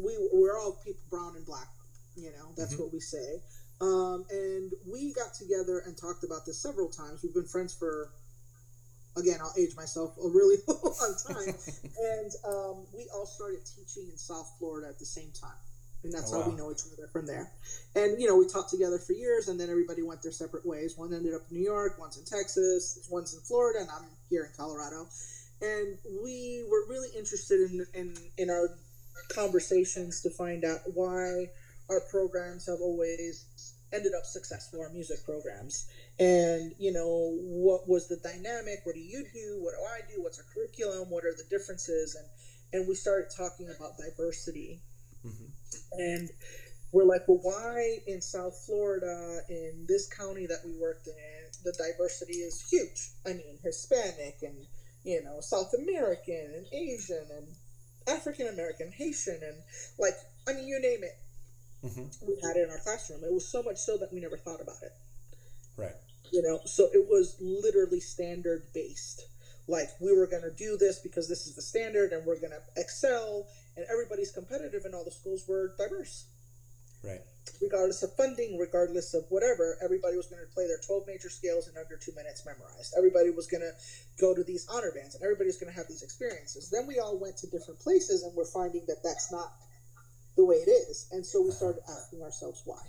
we 0.02 0.16
we're 0.32 0.58
all 0.58 0.80
people 0.84 1.02
brown 1.10 1.36
and 1.36 1.46
black. 1.46 1.68
You 2.16 2.32
know, 2.32 2.50
that's 2.56 2.74
mm-hmm. 2.74 2.82
what 2.82 2.92
we 2.92 3.00
say. 3.00 3.40
Um, 3.80 4.24
and 4.30 4.72
we 4.90 5.12
got 5.12 5.34
together 5.34 5.82
and 5.86 5.96
talked 5.96 6.24
about 6.24 6.44
this 6.44 6.60
several 6.60 6.88
times. 6.88 7.22
We've 7.22 7.34
been 7.34 7.46
friends 7.46 7.74
for, 7.74 8.10
again, 9.16 9.38
I'll 9.40 9.54
age 9.56 9.76
myself 9.76 10.16
a 10.18 10.28
really 10.28 10.56
long 10.66 11.14
time. 11.26 11.54
and 11.84 12.32
um, 12.44 12.86
we 12.94 13.06
all 13.14 13.26
started 13.26 13.60
teaching 13.64 14.10
in 14.10 14.16
South 14.16 14.50
Florida 14.58 14.88
at 14.88 14.98
the 14.98 15.06
same 15.06 15.30
time. 15.40 15.58
And 16.04 16.12
that's 16.12 16.32
oh, 16.32 16.42
how 16.42 16.50
we 16.50 16.56
know 16.56 16.70
each 16.70 16.82
other 16.92 17.08
from 17.08 17.26
there. 17.26 17.50
And, 17.96 18.20
you 18.20 18.28
know, 18.28 18.36
we 18.36 18.46
taught 18.46 18.68
together 18.68 18.98
for 18.98 19.14
years, 19.14 19.48
and 19.48 19.58
then 19.58 19.68
everybody 19.68 20.02
went 20.02 20.22
their 20.22 20.32
separate 20.32 20.64
ways. 20.64 20.94
One 20.96 21.12
ended 21.12 21.34
up 21.34 21.42
in 21.50 21.56
New 21.56 21.64
York, 21.64 21.98
one's 21.98 22.16
in 22.16 22.24
Texas, 22.24 23.06
one's 23.10 23.34
in 23.34 23.40
Florida, 23.40 23.80
and 23.80 23.90
I'm 23.90 24.08
here 24.30 24.44
in 24.44 24.52
Colorado. 24.56 25.06
And 25.60 25.98
we 26.22 26.64
were 26.70 26.86
really 26.88 27.08
interested 27.16 27.70
in, 27.70 27.86
in, 27.94 28.14
in 28.36 28.48
our 28.48 28.78
conversations 29.34 30.22
to 30.22 30.30
find 30.30 30.64
out 30.64 30.78
why 30.94 31.50
our 31.90 32.00
programs 32.10 32.66
have 32.66 32.78
always 32.80 33.44
ended 33.92 34.12
up 34.16 34.24
successful 34.24 34.80
our 34.80 34.90
music 34.90 35.24
programs. 35.24 35.88
And 36.18 36.72
you 36.78 36.92
know 36.92 37.36
what 37.40 37.88
was 37.88 38.08
the 38.08 38.16
dynamic? 38.16 38.80
What 38.84 38.94
do 38.94 39.00
you 39.00 39.24
do? 39.32 39.58
What 39.60 39.72
do 39.72 39.82
i 39.84 40.00
do? 40.14 40.22
What's 40.22 40.38
our 40.38 40.44
curriculum? 40.52 41.10
What 41.10 41.24
are 41.24 41.34
the 41.36 41.44
differences? 41.48 42.14
And 42.14 42.26
and 42.70 42.88
we 42.88 42.94
started 42.94 43.30
talking 43.34 43.68
about 43.74 43.96
diversity 43.96 44.82
mm-hmm. 45.24 45.44
and 45.92 46.30
we're 46.92 47.04
like 47.04 47.22
well 47.28 47.40
why 47.42 47.98
in 48.06 48.20
south 48.20 48.62
florida 48.66 49.40
in 49.48 49.84
this 49.88 50.08
county 50.08 50.46
that 50.46 50.60
we 50.64 50.72
worked 50.80 51.06
in 51.06 51.14
the 51.64 51.72
diversity 51.72 52.38
is 52.38 52.68
huge 52.70 53.10
i 53.26 53.30
mean 53.30 53.58
hispanic 53.62 54.38
and 54.42 54.66
you 55.04 55.22
know 55.22 55.40
south 55.40 55.72
american 55.78 56.52
and 56.56 56.66
asian 56.72 57.26
and 57.36 57.46
African 58.08 58.48
American, 58.48 58.90
Haitian, 58.90 59.40
and 59.42 59.56
like 59.98 60.14
I 60.46 60.54
mean, 60.54 60.66
you 60.66 60.80
name 60.80 61.00
it. 61.02 61.18
Mm-hmm. 61.84 62.26
We 62.26 62.38
had 62.42 62.56
it 62.56 62.64
in 62.64 62.70
our 62.70 62.78
classroom. 62.78 63.22
It 63.22 63.32
was 63.32 63.46
so 63.46 63.62
much 63.62 63.76
so 63.76 63.96
that 63.98 64.12
we 64.12 64.20
never 64.20 64.36
thought 64.36 64.60
about 64.60 64.82
it. 64.82 64.92
Right. 65.76 65.94
You 66.32 66.42
know, 66.42 66.60
so 66.64 66.88
it 66.92 67.06
was 67.08 67.36
literally 67.40 68.00
standard 68.00 68.64
based. 68.74 69.26
Like 69.68 69.88
we 70.00 70.16
were 70.16 70.26
going 70.26 70.42
to 70.42 70.50
do 70.50 70.76
this 70.76 70.98
because 70.98 71.28
this 71.28 71.46
is 71.46 71.54
the 71.54 71.62
standard, 71.62 72.12
and 72.12 72.26
we're 72.26 72.40
going 72.40 72.52
to 72.52 72.80
excel, 72.80 73.46
and 73.78 73.86
everybody's 73.90 74.34
competitive, 74.34 74.84
and 74.84 74.94
all 74.94 75.04
the 75.04 75.14
schools 75.14 75.46
were 75.46 75.72
diverse. 75.78 76.26
Right 77.02 77.22
regardless 77.60 78.02
of 78.02 78.14
funding, 78.14 78.58
regardless 78.58 79.14
of 79.14 79.24
whatever, 79.28 79.78
everybody 79.82 80.16
was 80.16 80.26
going 80.26 80.42
to 80.42 80.54
play 80.54 80.66
their 80.66 80.80
12 80.84 81.06
major 81.06 81.30
scales 81.30 81.68
in 81.68 81.76
under 81.76 81.96
two 81.96 82.12
minutes 82.14 82.44
memorized. 82.44 82.94
Everybody 82.96 83.30
was 83.30 83.46
going 83.46 83.62
to 83.62 83.72
go 84.20 84.34
to 84.34 84.44
these 84.44 84.66
honor 84.68 84.92
bands 84.94 85.14
and 85.14 85.24
everybody 85.24 85.46
was 85.46 85.56
going 85.56 85.72
to 85.72 85.76
have 85.76 85.88
these 85.88 86.02
experiences. 86.02 86.70
Then 86.70 86.86
we 86.86 86.98
all 86.98 87.18
went 87.18 87.36
to 87.38 87.46
different 87.48 87.80
places 87.80 88.22
and 88.22 88.34
we're 88.34 88.46
finding 88.46 88.84
that 88.86 89.02
that's 89.02 89.32
not 89.32 89.52
the 90.36 90.44
way 90.44 90.56
it 90.56 90.70
is. 90.70 91.08
And 91.12 91.24
so 91.24 91.42
we 91.42 91.50
started 91.50 91.82
asking 91.88 92.22
ourselves 92.22 92.62
why. 92.64 92.82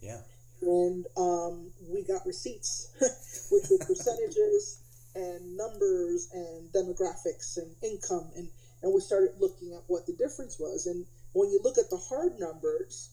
Yeah. 0.00 0.20
And 0.62 1.06
um, 1.16 1.70
we 1.88 2.04
got 2.04 2.26
receipts, 2.26 2.92
which 3.50 3.64
were 3.70 3.78
percentages 3.86 4.80
and 5.14 5.56
numbers 5.56 6.28
and 6.32 6.70
demographics 6.72 7.56
and 7.56 7.70
income. 7.82 8.30
And, 8.36 8.48
and 8.84 8.92
we 8.92 9.00
started 9.00 9.30
looking 9.40 9.72
at 9.72 9.80
what 9.86 10.06
the 10.06 10.12
difference 10.12 10.60
was. 10.60 10.86
And 10.86 11.06
when 11.32 11.48
you 11.48 11.58
look 11.64 11.78
at 11.78 11.88
the 11.88 11.96
hard 11.96 12.38
numbers, 12.38 13.08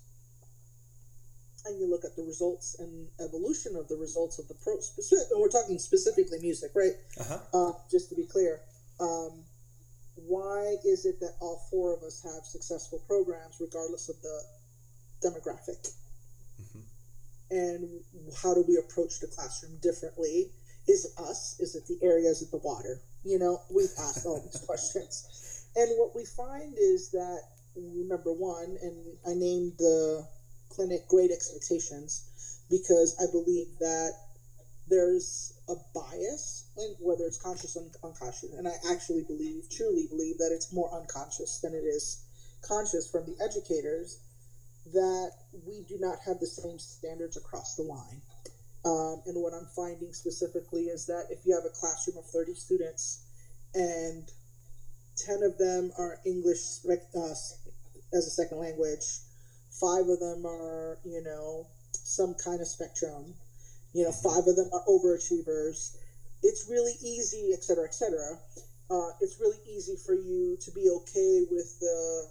and 1.66 1.80
you 1.80 1.90
look 1.90 2.04
at 2.04 2.16
the 2.16 2.24
results 2.24 2.76
and 2.80 3.08
evolution 3.24 3.76
of 3.78 3.88
the 3.88 3.96
results 3.96 4.38
of 4.38 4.48
the 4.48 4.56
pro 4.56 4.80
specific, 4.82 5.28
and 5.32 5.40
we're 5.40 5.50
talking 5.50 5.80
specifically 5.80 6.40
music, 6.42 6.72
right? 6.76 6.94
Uh-huh. 7.20 7.40
Uh, 7.54 7.72
just 7.90 8.10
to 8.10 8.16
be 8.16 8.26
clear, 8.26 8.60
um, 9.00 9.44
why 10.16 10.76
is 10.84 11.06
it 11.06 11.20
that 11.22 11.36
all 11.40 11.66
four 11.72 11.96
of 11.96 12.04
us 12.04 12.22
have 12.24 12.44
successful 12.44 13.00
programs 13.08 13.56
regardless 13.62 14.10
of 14.10 14.16
the 14.22 14.42
demographic? 15.24 15.94
Mm-hmm. 16.62 16.82
And 17.52 18.02
how 18.42 18.54
do 18.54 18.66
we 18.68 18.78
approach 18.78 19.20
the 19.20 19.28
classroom 19.28 19.78
differently? 19.82 20.52
Is 20.88 21.06
it 21.06 21.12
us? 21.22 21.58
Is 21.60 21.76
it 21.76 21.88
the 21.88 22.04
area? 22.06 22.30
Is 22.30 22.42
it 22.42 22.52
the 22.52 22.58
water? 22.58 23.00
You 23.24 23.40
know, 23.40 23.62
we've 23.70 23.94
asked 24.00 24.26
all 24.26 24.42
these 24.42 24.62
questions. 24.68 25.61
And 25.76 25.98
what 25.98 26.16
we 26.16 26.26
find 26.26 26.76
is 26.78 27.12
that 27.12 27.42
number 27.76 28.32
one, 28.34 28.78
and 28.82 29.18
I 29.26 29.34
named 29.34 29.74
the 29.78 30.28
clinic 30.70 31.08
Great 31.08 31.32
Expectations 31.32 32.28
because 32.70 33.16
I 33.22 33.32
believe 33.32 33.68
that 33.80 34.12
there's 34.90 35.54
a 35.70 35.76
bias, 35.94 36.68
and 36.78 36.96
whether 37.00 37.24
it's 37.24 37.42
conscious 37.42 37.78
or 37.78 37.84
unconscious, 38.04 38.54
and 38.54 38.68
I 38.68 38.74
actually 38.92 39.24
believe, 39.24 39.70
truly 39.70 40.08
believe, 40.10 40.38
that 40.40 40.52
it's 40.52 40.74
more 40.74 40.94
unconscious 40.94 41.60
than 41.60 41.74
it 41.74 41.86
is 41.86 42.26
conscious 42.62 43.10
from 43.10 43.26
the 43.26 43.36
educators 43.44 44.20
that 44.94 45.32
we 45.66 45.86
do 45.88 45.98
not 46.00 46.18
have 46.26 46.40
the 46.40 46.48
same 46.48 46.78
standards 46.80 47.38
across 47.38 47.76
the 47.76 47.84
line. 47.84 48.22
Um, 48.84 49.22
and 49.28 49.42
what 49.42 49.54
I'm 49.54 49.68
finding 49.76 50.12
specifically 50.12 50.86
is 50.86 51.06
that 51.06 51.28
if 51.30 51.46
you 51.46 51.54
have 51.54 51.66
a 51.66 51.70
classroom 51.70 52.18
of 52.18 52.26
30 52.26 52.56
students 52.56 53.24
and 53.74 54.28
10 55.26 55.44
of 55.44 55.58
them 55.58 55.92
are 55.98 56.20
English 56.26 56.80
uh, 56.90 57.22
as 57.24 57.58
a 58.14 58.22
second 58.22 58.60
language, 58.60 59.06
five 59.80 60.08
of 60.08 60.20
them 60.20 60.46
are, 60.46 60.98
you 61.06 61.22
know, 61.24 61.68
some 61.94 62.36
kind 62.44 62.62
of 62.62 62.68
spectrum, 62.68 63.34
you 63.94 64.04
know, 64.04 64.12
five 64.12 64.48
of 64.48 64.56
them 64.56 64.70
are 64.74 64.84
overachievers. 64.88 65.98
It's 66.44 66.68
really 66.70 66.94
easy, 67.02 67.52
et 67.54 67.64
cetera, 67.64 67.86
et 67.86 67.94
cetera. 67.94 68.38
Uh, 68.90 69.12
it's 69.22 69.40
really 69.40 69.60
easy 69.70 69.96
for 70.06 70.14
you 70.14 70.58
to 70.62 70.72
be 70.72 70.90
okay 70.90 71.46
with 71.50 71.80
the 71.80 72.28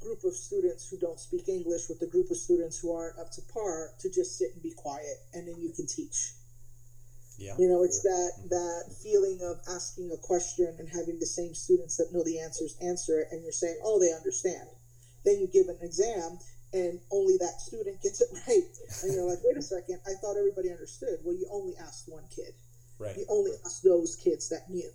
group 0.00 0.22
of 0.24 0.34
students 0.34 0.88
who 0.88 0.98
don't 0.98 1.18
speak 1.18 1.48
English 1.48 1.88
with 1.88 1.98
the 1.98 2.06
group 2.06 2.30
of 2.30 2.36
students 2.36 2.78
who 2.78 2.94
aren't 2.94 3.18
up 3.18 3.30
to 3.32 3.42
par 3.52 3.90
to 3.98 4.08
just 4.08 4.38
sit 4.38 4.52
and 4.54 4.62
be 4.62 4.72
quiet, 4.76 5.18
and 5.34 5.48
then 5.48 5.56
you 5.58 5.70
can 5.70 5.86
teach. 5.86 6.35
Yeah. 7.38 7.54
You 7.58 7.68
know, 7.68 7.84
it's 7.84 8.02
that 8.02 8.32
mm-hmm. 8.38 8.48
that 8.48 8.96
feeling 9.02 9.40
of 9.44 9.60
asking 9.68 10.10
a 10.12 10.16
question 10.16 10.74
and 10.78 10.88
having 10.88 11.20
the 11.20 11.28
same 11.28 11.54
students 11.54 11.96
that 11.96 12.12
know 12.12 12.24
the 12.24 12.40
answers 12.40 12.76
answer 12.80 13.20
it, 13.20 13.28
and 13.30 13.42
you're 13.42 13.52
saying, 13.52 13.78
"Oh, 13.84 14.00
they 14.00 14.12
understand." 14.12 14.68
Then 15.24 15.40
you 15.40 15.48
give 15.48 15.68
an 15.68 15.78
exam, 15.82 16.38
and 16.72 17.00
only 17.10 17.36
that 17.38 17.60
student 17.60 18.00
gets 18.00 18.20
it 18.20 18.28
right, 18.48 18.64
and 19.02 19.12
you're 19.12 19.28
like, 19.28 19.44
"Wait 19.44 19.56
a 19.56 19.62
second, 19.62 20.00
I 20.06 20.14
thought 20.20 20.36
everybody 20.36 20.70
understood." 20.70 21.20
Well, 21.24 21.36
you 21.36 21.46
only 21.52 21.76
asked 21.76 22.08
one 22.08 22.24
kid. 22.34 22.54
Right. 22.98 23.16
You 23.16 23.26
only 23.28 23.52
asked 23.64 23.84
those 23.84 24.16
kids 24.16 24.48
that 24.48 24.70
knew. 24.70 24.90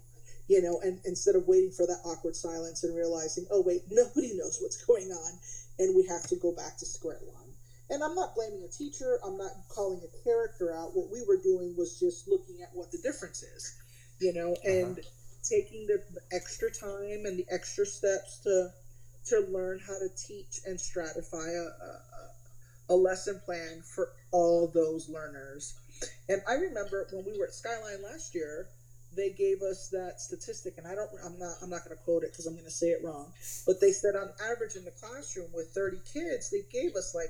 You 0.47 0.61
know, 0.61 0.81
and 0.81 0.99
instead 1.05 1.35
of 1.35 1.47
waiting 1.47 1.71
for 1.71 1.85
that 1.85 2.01
awkward 2.03 2.35
silence 2.35 2.83
and 2.83 2.95
realizing, 2.95 3.45
"Oh, 3.51 3.61
wait, 3.61 3.83
nobody 3.91 4.33
knows 4.37 4.57
what's 4.59 4.83
going 4.83 5.11
on," 5.11 5.39
and 5.77 5.95
we 5.95 6.07
have 6.07 6.25
to 6.29 6.35
go 6.37 6.51
back 6.51 6.77
to 6.79 6.85
square 6.85 7.21
one. 7.21 7.40
And 7.91 8.01
I'm 8.01 8.15
not 8.15 8.35
blaming 8.35 8.63
a 8.63 8.71
teacher. 8.71 9.19
I'm 9.23 9.37
not 9.37 9.51
calling 9.67 10.01
a 10.01 10.23
character 10.23 10.73
out. 10.73 10.95
What 10.95 11.11
we 11.11 11.21
were 11.27 11.37
doing 11.37 11.75
was 11.77 11.99
just 11.99 12.27
looking 12.27 12.61
at 12.63 12.69
what 12.73 12.91
the 12.91 12.97
difference 12.99 13.43
is, 13.43 13.75
you 14.19 14.33
know, 14.33 14.53
uh-huh. 14.53 14.71
and 14.71 14.99
taking 15.43 15.85
the, 15.87 16.01
the 16.13 16.21
extra 16.35 16.71
time 16.71 17.25
and 17.25 17.37
the 17.37 17.45
extra 17.51 17.85
steps 17.85 18.39
to 18.43 18.69
to 19.27 19.45
learn 19.51 19.79
how 19.85 19.93
to 19.99 20.09
teach 20.15 20.61
and 20.65 20.79
stratify 20.79 21.47
a, 21.53 22.91
a, 22.91 22.93
a 22.93 22.95
lesson 22.95 23.39
plan 23.45 23.83
for 23.83 24.09
all 24.31 24.71
those 24.73 25.09
learners. 25.09 25.75
And 26.27 26.41
I 26.49 26.53
remember 26.53 27.07
when 27.11 27.25
we 27.25 27.37
were 27.37 27.45
at 27.45 27.53
Skyline 27.53 28.01
last 28.01 28.33
year, 28.33 28.67
they 29.15 29.29
gave 29.31 29.61
us 29.61 29.89
that 29.89 30.19
statistic, 30.19 30.75
and 30.77 30.87
I 30.87 30.95
don't, 30.95 31.09
I'm 31.23 31.37
not, 31.37 31.55
I'm 31.61 31.69
not 31.69 31.83
going 31.83 31.95
to 31.95 32.03
quote 32.03 32.23
it 32.23 32.31
because 32.31 32.47
I'm 32.47 32.53
going 32.53 32.65
to 32.65 32.71
say 32.71 32.87
it 32.87 33.03
wrong. 33.03 33.31
But 33.67 33.81
they 33.81 33.91
said 33.91 34.15
on 34.15 34.29
average 34.41 34.75
in 34.75 34.85
the 34.85 34.91
classroom 34.91 35.49
with 35.53 35.67
30 35.75 35.97
kids, 36.11 36.49
they 36.49 36.63
gave 36.71 36.95
us 36.95 37.13
like 37.13 37.29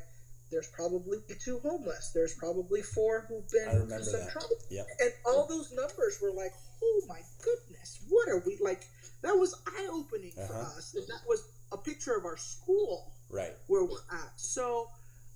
there's 0.52 0.68
probably 0.68 1.18
two 1.40 1.60
homeless. 1.60 2.12
There's 2.14 2.34
probably 2.36 2.82
four 2.82 3.26
who've 3.28 3.50
been 3.50 3.70
I 3.70 3.74
remember 3.74 4.04
some 4.04 4.20
that. 4.20 4.32
trouble. 4.32 4.56
Yep. 4.70 4.86
And 5.00 5.12
all 5.26 5.48
those 5.48 5.72
numbers 5.72 6.20
were 6.22 6.32
like, 6.32 6.52
oh 6.84 7.02
my 7.08 7.20
goodness, 7.44 8.00
what 8.10 8.28
are 8.30 8.44
we 8.46 8.58
like? 8.62 8.82
That 9.22 9.34
was 9.34 9.56
eye 9.68 9.88
opening 9.92 10.32
for 10.32 10.56
Uh-huh. 10.56 10.78
us, 10.78 10.94
and 10.96 11.06
that 11.08 11.22
was 11.28 11.48
a 11.72 11.78
picture 11.78 12.16
of 12.16 12.26
our 12.26 12.38
school 12.38 13.14
Right. 13.30 13.54
where 13.68 13.86
we're 13.86 14.04
at. 14.12 14.32
So, 14.36 14.88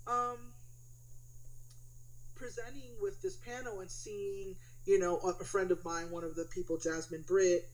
um, 0.06 0.52
presenting 2.34 2.90
with 3.00 3.20
this 3.22 3.36
panel 3.36 3.80
and 3.80 3.90
seeing, 3.90 4.54
you 4.84 4.98
know, 4.98 5.18
a, 5.20 5.30
a 5.40 5.44
friend 5.44 5.70
of 5.70 5.82
mine, 5.84 6.10
one 6.10 6.24
of 6.24 6.34
the 6.34 6.44
people, 6.54 6.76
Jasmine 6.76 7.24
Britt, 7.26 7.64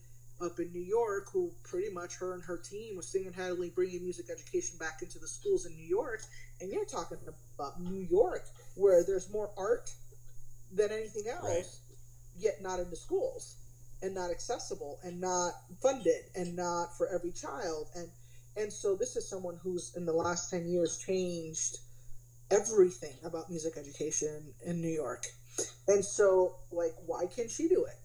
up 0.43 0.59
in 0.59 0.73
New 0.73 0.83
York, 0.83 1.29
who 1.33 1.53
pretty 1.63 1.91
much 1.93 2.17
her 2.17 2.35
and 2.35 2.43
her 2.43 2.59
team 2.59 2.97
was 2.97 3.09
single-handedly 3.09 3.71
bringing 3.71 4.03
music 4.03 4.27
education 4.31 4.77
back 4.79 5.01
into 5.03 5.19
the 5.19 5.29
schools 5.29 5.67
in 5.67 5.75
New 5.77 5.87
York. 5.87 6.23
And 6.61 6.71
you're 6.73 6.85
talking 6.85 7.19
about 7.55 7.81
New 7.81 8.01
York, 8.11 8.45
where 8.75 9.05
there's 9.05 9.31
more 9.31 9.51
art 9.57 9.91
than 10.73 10.91
anything 10.91 11.29
else, 11.29 11.45
Right. 11.45 11.67
yet 12.37 12.63
not 12.63 12.81
in 12.81 12.91
the 12.91 12.97
schools 12.97 13.57
and 14.03 14.15
not 14.15 14.31
accessible 14.31 14.99
and 15.05 15.21
not 15.21 15.53
funded 15.81 16.25
and 16.35 16.57
not 16.57 16.97
for 16.97 17.09
every 17.09 17.33
child. 17.33 17.89
And 17.95 18.11
and 18.55 18.71
so 18.71 18.95
this 18.95 19.17
is 19.17 19.27
someone 19.27 19.57
who's 19.63 19.95
in 19.97 20.05
the 20.05 20.13
last 20.13 20.51
10 20.51 20.69
years 20.69 20.99
changed 20.99 21.79
everything 22.51 23.15
about 23.25 23.49
music 23.49 23.79
education 23.79 24.53
in 24.67 24.81
New 24.81 24.89
York. 24.91 25.25
And 25.89 26.05
so 26.05 26.57
like 26.71 26.95
why 27.07 27.27
can't 27.27 27.51
she 27.51 27.69
do 27.69 27.85
it? 27.85 27.97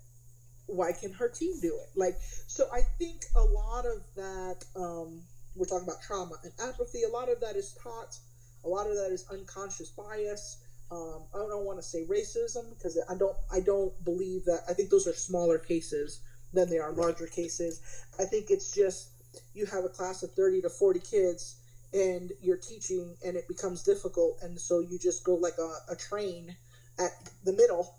Why 0.68 0.92
can 0.92 1.14
her 1.14 1.30
team 1.30 1.60
do 1.62 1.80
it? 1.82 1.90
Like 1.96 2.18
so 2.48 2.68
I 2.72 2.82
think 2.98 3.26
a 3.36 3.42
lot 3.42 3.86
of 3.86 4.02
that 4.16 4.64
um 4.76 5.22
we're 5.56 5.66
talking 5.66 5.88
about 5.88 6.02
trauma 6.02 6.36
and 6.44 6.54
apathy, 6.62 7.04
a 7.04 7.10
lot 7.10 7.32
of 7.32 7.40
that 7.42 7.56
is 7.56 7.76
taught, 7.82 8.16
a 8.64 8.68
lot 8.68 8.88
of 8.88 8.96
that 8.96 9.12
is 9.12 9.26
unconscious 9.32 9.90
bias. 9.90 10.58
Um, 10.92 11.24
I 11.34 11.40
don't 11.40 11.66
want 11.66 11.80
to 11.80 11.84
say 11.84 12.06
racism 12.06 12.70
because 12.70 12.98
I 13.10 13.16
don't 13.16 13.36
I 13.52 13.60
don't 13.60 13.94
believe 14.06 14.46
that 14.46 14.62
I 14.70 14.74
think 14.74 14.90
those 14.90 15.08
are 15.08 15.14
smaller 15.14 15.58
cases 15.58 16.22
than 16.54 16.70
they 16.70 16.80
are 16.80 16.94
larger 16.94 17.28
cases. 17.28 17.82
I 18.20 18.26
think 18.26 18.50
it's 18.50 18.72
just 18.72 19.10
you 19.54 19.66
have 19.66 19.84
a 19.84 19.90
class 19.90 20.24
of 20.24 20.32
30 20.32 20.62
to 20.62 20.70
40 20.70 21.00
kids 21.00 21.58
and 21.94 22.32
you're 22.42 22.58
teaching 22.58 23.16
and 23.26 23.36
it 23.36 23.48
becomes 23.48 23.84
difficult 23.84 24.38
and 24.42 24.60
so 24.60 24.80
you 24.80 24.98
just 25.00 25.24
go 25.24 25.36
like 25.36 25.58
a, 25.58 25.92
a 25.92 25.96
train 25.96 26.56
at 27.00 27.12
the 27.44 27.54
middle 27.54 27.97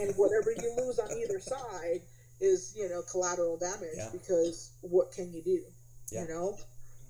and 0.00 0.14
whatever 0.16 0.52
you 0.52 0.74
lose 0.78 0.98
on 0.98 1.10
either 1.12 1.40
side 1.40 2.00
is 2.40 2.74
you 2.76 2.88
know 2.88 3.02
collateral 3.10 3.56
damage 3.56 3.96
Yeah. 3.96 4.08
because 4.12 4.72
what 4.82 5.12
can 5.12 5.32
you 5.32 5.42
do 5.42 5.60
Yeah. 6.10 6.22
you 6.22 6.28
know 6.28 6.58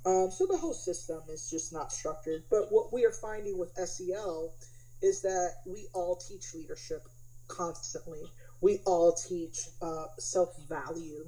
um, 0.05 0.31
so 0.33 0.47
the 0.47 0.57
whole 0.59 0.75
system 0.75 1.21
is 1.31 1.49
just 1.49 1.73
not 1.73 1.93
structured 1.93 2.43
but 2.51 2.71
what 2.73 2.93
we 2.93 3.05
are 3.05 3.13
finding 3.13 3.57
with 3.59 3.71
SEL 3.77 4.53
is 5.01 5.23
that 5.23 5.51
we 5.67 5.87
all 5.95 6.17
teach 6.17 6.55
leadership 6.55 7.03
constantly 7.49 8.21
we 8.61 8.81
all 8.85 9.13
teach 9.13 9.69
uh, 9.81 10.07
self-value 10.19 11.27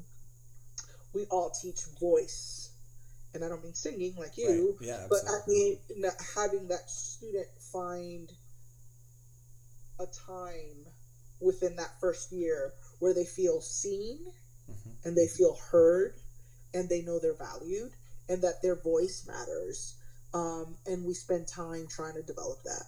we 1.14 1.25
all 1.31 1.51
teach 1.51 1.81
voice 2.01 2.70
and 3.35 3.44
i 3.44 3.49
don't 3.49 3.62
mean 3.64 3.75
singing 3.75 4.14
like 4.16 4.37
you 4.37 4.77
Right. 4.81 4.88
Yeah. 4.88 5.07
but 5.09 5.18
Absolutely. 5.23 5.79
I 5.90 6.01
mean, 6.01 6.11
having 6.37 6.68
that 6.68 6.88
student 6.90 7.47
find 7.73 8.31
a 9.98 10.07
time 10.07 10.87
within 11.40 11.76
that 11.76 11.98
first 12.00 12.33
year 12.33 12.72
where 12.98 13.14
they 13.14 13.24
feel 13.24 13.61
seen 13.61 14.33
Mhm. 14.68 14.96
and 15.04 15.16
they 15.16 15.28
feel 15.28 15.54
heard 15.57 16.14
and 16.72 16.88
they 16.88 17.02
know 17.02 17.18
they're 17.18 17.35
valued 17.35 17.92
and 18.28 18.42
that 18.42 18.62
their 18.62 18.74
voice 18.76 19.24
matters. 19.26 19.94
Um, 20.33 20.76
and 20.87 21.04
we 21.04 21.14
spend 21.14 21.46
time 21.46 21.87
trying 21.87 22.14
to 22.14 22.22
develop 22.22 22.62
that. 22.64 22.87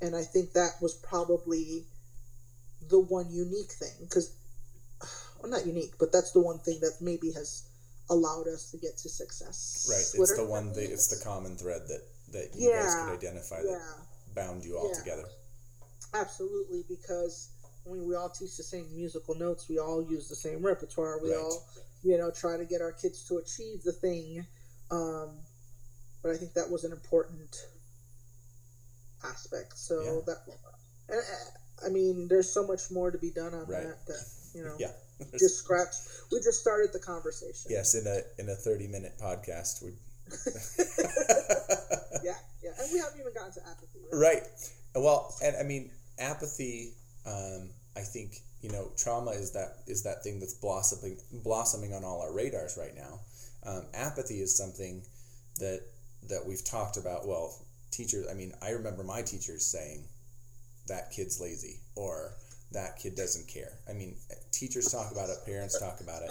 And 0.00 0.16
I 0.16 0.24
think 0.24 0.52
that 0.52 0.80
was 0.80 0.94
probably 0.94 1.86
the 2.88 2.98
one 2.98 3.30
unique 3.30 3.72
thing 3.72 3.92
because, 4.00 4.30
well, 5.40 5.50
not 5.50 5.66
unique, 5.66 5.98
but 5.98 6.12
that's 6.12 6.32
the 6.32 6.40
one 6.40 6.58
thing 6.60 6.80
that 6.80 7.00
maybe 7.00 7.32
has 7.32 7.62
allowed 8.08 8.46
us 8.48 8.70
to 8.70 8.78
get 8.78 8.96
to 8.98 9.08
success. 9.08 9.86
Right. 9.90 10.22
It's 10.22 10.36
the 10.36 10.44
one. 10.44 10.72
that 10.72 10.90
it's 10.90 11.08
the 11.08 11.22
common 11.24 11.56
thread 11.58 11.88
that 11.88 12.02
that 12.32 12.54
you 12.56 12.70
guys 12.72 12.94
could 12.94 13.12
identify 13.14 13.62
that 13.62 13.68
yeah. 13.68 13.94
bound 14.34 14.64
you 14.64 14.78
all 14.78 14.88
Yeah. 14.88 14.98
together. 14.98 15.28
Absolutely, 16.20 16.84
because 16.88 17.50
I 17.86 17.92
mean, 17.92 18.08
we 18.08 18.14
all 18.16 18.28
teach 18.30 18.56
the 18.56 18.62
same 18.64 18.86
musical 18.94 19.34
notes. 19.36 19.68
We 19.68 19.78
all 19.78 20.02
use 20.02 20.28
the 20.28 20.34
same 20.34 20.64
repertoire. 20.64 21.20
We 21.22 21.30
Right. 21.30 21.38
all, 21.38 21.64
you 22.02 22.18
know, 22.18 22.30
try 22.32 22.56
to 22.56 22.64
get 22.64 22.80
our 22.80 22.92
kids 22.92 23.22
to 23.28 23.38
achieve 23.38 23.82
the 23.84 23.92
thing. 23.92 24.44
Um, 24.90 25.38
but 26.22 26.32
I 26.32 26.36
think 26.36 26.54
that 26.54 26.68
was 26.70 26.82
an 26.84 26.90
important 26.92 27.54
aspect. 29.24 29.78
So 29.78 30.02
Yeah. 30.02 30.20
that, 30.26 30.58
and, 31.08 31.20
uh, 31.20 31.86
I 31.86 31.88
mean, 31.90 32.26
there's 32.28 32.50
so 32.52 32.66
much 32.66 32.90
more 32.90 33.10
to 33.10 33.18
be 33.18 33.30
done 33.30 33.54
on 33.54 33.66
Right. 33.66 33.84
that. 33.84 34.06
That 34.06 34.24
you 34.54 34.64
know, 34.64 34.76
Yeah. 34.78 34.92
just 35.38 35.56
scratch. 35.58 35.94
We 36.32 36.40
just 36.40 36.60
started 36.60 36.92
the 36.92 36.98
conversation. 36.98 37.70
yes. 37.70 37.94
In 37.94 38.06
a 38.06 38.22
in 38.38 38.48
a 38.48 38.56
thirty 38.56 38.86
minute 38.88 39.16
podcast. 39.18 39.82
We. 39.82 39.90
yeah, 42.24 42.34
yeah, 42.62 42.72
and 42.80 42.92
we 42.92 42.98
haven't 42.98 43.20
even 43.20 43.32
gotten 43.32 43.52
to 43.52 43.68
apathy. 43.68 44.00
Right? 44.12 44.42
Right. 44.42 44.70
Well, 44.96 45.34
and 45.42 45.56
I 45.56 45.62
mean, 45.62 45.90
apathy. 46.18 46.94
Um, 47.26 47.70
I 47.96 48.00
think 48.00 48.40
you 48.62 48.70
know, 48.70 48.90
trauma 48.96 49.30
is 49.32 49.52
that 49.52 49.78
is 49.86 50.02
that 50.02 50.22
thing 50.22 50.40
that's 50.40 50.54
blossoming 50.54 51.18
blossoming 51.44 51.92
on 51.92 52.04
all 52.04 52.20
our 52.20 52.32
radars 52.32 52.76
right 52.78 52.94
now. 52.96 53.20
Um, 53.64 53.84
apathy 53.94 54.40
is 54.40 54.56
something 54.56 55.02
that 55.60 55.82
that 56.28 56.44
we've 56.46 56.64
talked 56.64 56.96
about. 56.96 57.26
Well, 57.26 57.56
teachers. 57.90 58.26
I 58.30 58.34
mean, 58.34 58.52
I 58.62 58.70
remember 58.70 59.02
my 59.02 59.22
teachers 59.22 59.64
saying, 59.64 60.04
"That 60.88 61.10
kid's 61.10 61.40
lazy," 61.40 61.80
or 61.94 62.34
"That 62.72 62.98
kid 62.98 63.14
doesn't 63.14 63.46
care." 63.46 63.72
I 63.88 63.92
mean, 63.92 64.16
teachers 64.50 64.90
talk 64.90 65.12
about 65.12 65.30
it. 65.30 65.38
Parents 65.44 65.78
talk 65.78 66.00
about 66.00 66.22
it. 66.22 66.30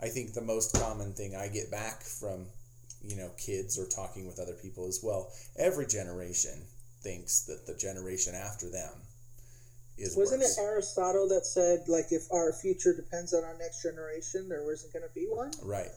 I 0.00 0.08
think 0.08 0.34
the 0.34 0.40
most 0.40 0.74
common 0.74 1.12
thing 1.14 1.34
I 1.34 1.48
get 1.48 1.70
back 1.70 2.02
from 2.02 2.46
you 3.02 3.16
know 3.16 3.30
kids 3.38 3.78
or 3.78 3.86
talking 3.86 4.26
with 4.26 4.38
other 4.38 4.54
people 4.54 4.86
as 4.86 5.00
well. 5.02 5.32
Every 5.56 5.86
generation 5.86 6.62
thinks 7.02 7.40
that 7.46 7.66
the 7.66 7.74
generation 7.74 8.34
after 8.34 8.70
them 8.70 8.92
is 10.02 10.16
Wasn't 10.16 10.40
worse. 10.40 10.58
it 10.58 10.60
Aristotle 10.60 11.28
that 11.28 11.46
said, 11.46 11.84
like, 11.88 12.06
if 12.10 12.30
our 12.32 12.52
future 12.52 12.94
depends 12.94 13.32
on 13.32 13.44
our 13.44 13.56
next 13.58 13.82
generation, 13.82 14.48
there 14.48 14.64
wasn't 14.64 14.92
going 14.92 15.04
to 15.06 15.14
be 15.14 15.26
one? 15.30 15.52
Right. 15.62 15.90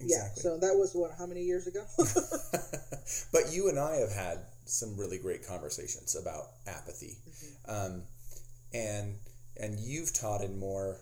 Yeah. 0.00 0.28
So 0.34 0.58
that 0.58 0.74
was 0.74 0.92
what? 0.94 1.12
How 1.18 1.26
many 1.26 1.42
years 1.42 1.66
ago? 1.66 1.84
but 3.32 3.52
you 3.52 3.68
and 3.68 3.78
I 3.78 3.96
have 3.96 4.12
had 4.12 4.38
some 4.64 4.96
really 4.96 5.18
great 5.18 5.46
conversations 5.46 6.16
about 6.16 6.44
apathy, 6.66 7.18
um, 7.68 8.04
and 8.72 9.16
and 9.60 9.78
you've 9.78 10.14
taught 10.14 10.42
in 10.42 10.58
more 10.58 10.96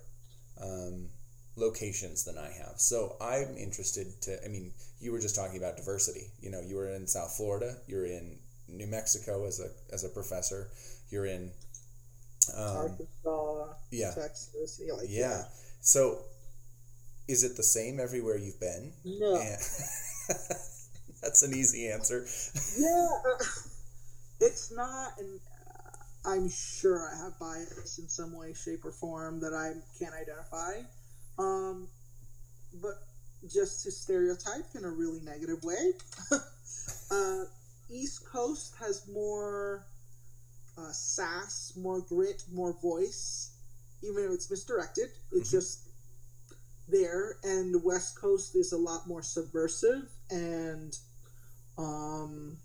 um, 0.60 1.08
locations 1.56 2.24
than 2.24 2.38
I 2.38 2.50
have. 2.50 2.74
So 2.78 3.16
I'm 3.20 3.56
interested 3.56 4.20
to. 4.22 4.44
I 4.44 4.48
mean, 4.48 4.72
you 5.00 5.12
were 5.12 5.20
just 5.20 5.36
talking 5.36 5.58
about 5.58 5.76
diversity. 5.76 6.26
You 6.40 6.50
know, 6.50 6.60
you 6.60 6.76
were 6.76 6.88
in 6.88 7.06
South 7.06 7.36
Florida. 7.36 7.76
You're 7.86 8.06
in 8.06 8.38
New 8.68 8.86
Mexico 8.86 9.46
as 9.46 9.60
a 9.60 9.68
as 9.94 10.04
a 10.04 10.08
professor. 10.08 10.70
You're 11.10 11.26
in. 11.26 11.52
Um, 12.56 12.76
Arkansas, 12.76 13.74
yeah. 13.90 14.12
Texas. 14.14 14.80
Yeah. 14.84 14.94
Like, 14.94 15.06
yeah. 15.08 15.44
So, 15.80 16.18
is 17.28 17.44
it 17.44 17.56
the 17.56 17.62
same 17.62 18.00
everywhere 18.00 18.36
you've 18.38 18.60
been? 18.60 18.92
No. 19.04 19.36
And- 19.36 19.58
That's 21.22 21.42
an 21.42 21.54
easy 21.54 21.88
answer. 21.88 22.24
yeah, 22.78 23.08
uh, 23.26 23.44
it's 24.40 24.72
not, 24.74 25.12
and 25.18 25.40
uh, 25.68 26.30
I'm 26.30 26.48
sure 26.48 27.10
I 27.12 27.24
have 27.24 27.38
bias 27.38 27.98
in 27.98 28.08
some 28.08 28.36
way, 28.36 28.54
shape, 28.54 28.84
or 28.84 28.92
form 28.92 29.40
that 29.40 29.52
I 29.52 29.74
can't 29.98 30.14
identify. 30.14 30.86
Um, 31.38 31.88
but 32.80 32.94
just 33.52 33.82
to 33.84 33.90
stereotype 33.90 34.66
in 34.76 34.84
a 34.84 34.90
really 34.90 35.20
negative 35.20 35.62
way, 35.62 35.92
uh, 37.10 37.44
East 37.90 38.26
Coast 38.30 38.74
has 38.80 39.06
more 39.12 39.86
uh, 40.78 40.92
sass, 40.92 41.72
more 41.76 42.00
grit, 42.00 42.44
more 42.52 42.72
voice. 42.80 43.50
Even 44.02 44.24
if 44.24 44.30
it's 44.30 44.50
misdirected, 44.50 45.10
it's 45.32 45.48
Mhm. 45.48 45.52
just 45.52 45.78
there. 46.88 47.38
And 47.42 47.74
the 47.74 47.80
West 47.80 48.16
Coast 48.16 48.54
is 48.54 48.72
a 48.72 48.76
lot 48.76 49.06
more 49.06 49.22
subversive 49.22 50.08
and 50.30 50.96
um, 51.76 52.58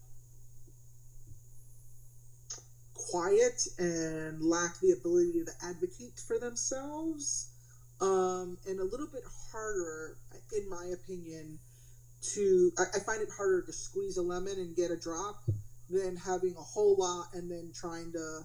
quiet 2.94 3.68
and 3.78 4.42
lack 4.42 4.80
the 4.80 4.92
ability 4.92 5.46
to 5.46 5.52
advocate 5.66 6.20
for 6.20 6.40
themselves. 6.40 7.50
Um, 8.02 8.58
and 8.66 8.80
a 8.80 8.84
little 8.84 9.08
bit 9.08 9.24
harder, 9.52 10.18
in 10.52 10.68
my 10.68 10.86
opinion, 10.86 11.60
to 12.34 12.72
I, 12.78 12.84
I 12.96 13.00
find 13.00 13.22
it 13.22 13.30
harder 13.30 13.62
to 13.62 13.74
squeeze 13.74 14.18
a 14.18 14.22
lemon 14.22 14.58
and 14.60 14.76
get 14.76 14.92
a 14.92 14.98
drop 14.98 15.44
than 15.90 16.16
having 16.16 16.56
a 16.58 16.62
whole 16.62 16.96
lot 16.98 17.28
and 17.34 17.50
then 17.50 17.72
trying 17.74 18.12
to 18.14 18.42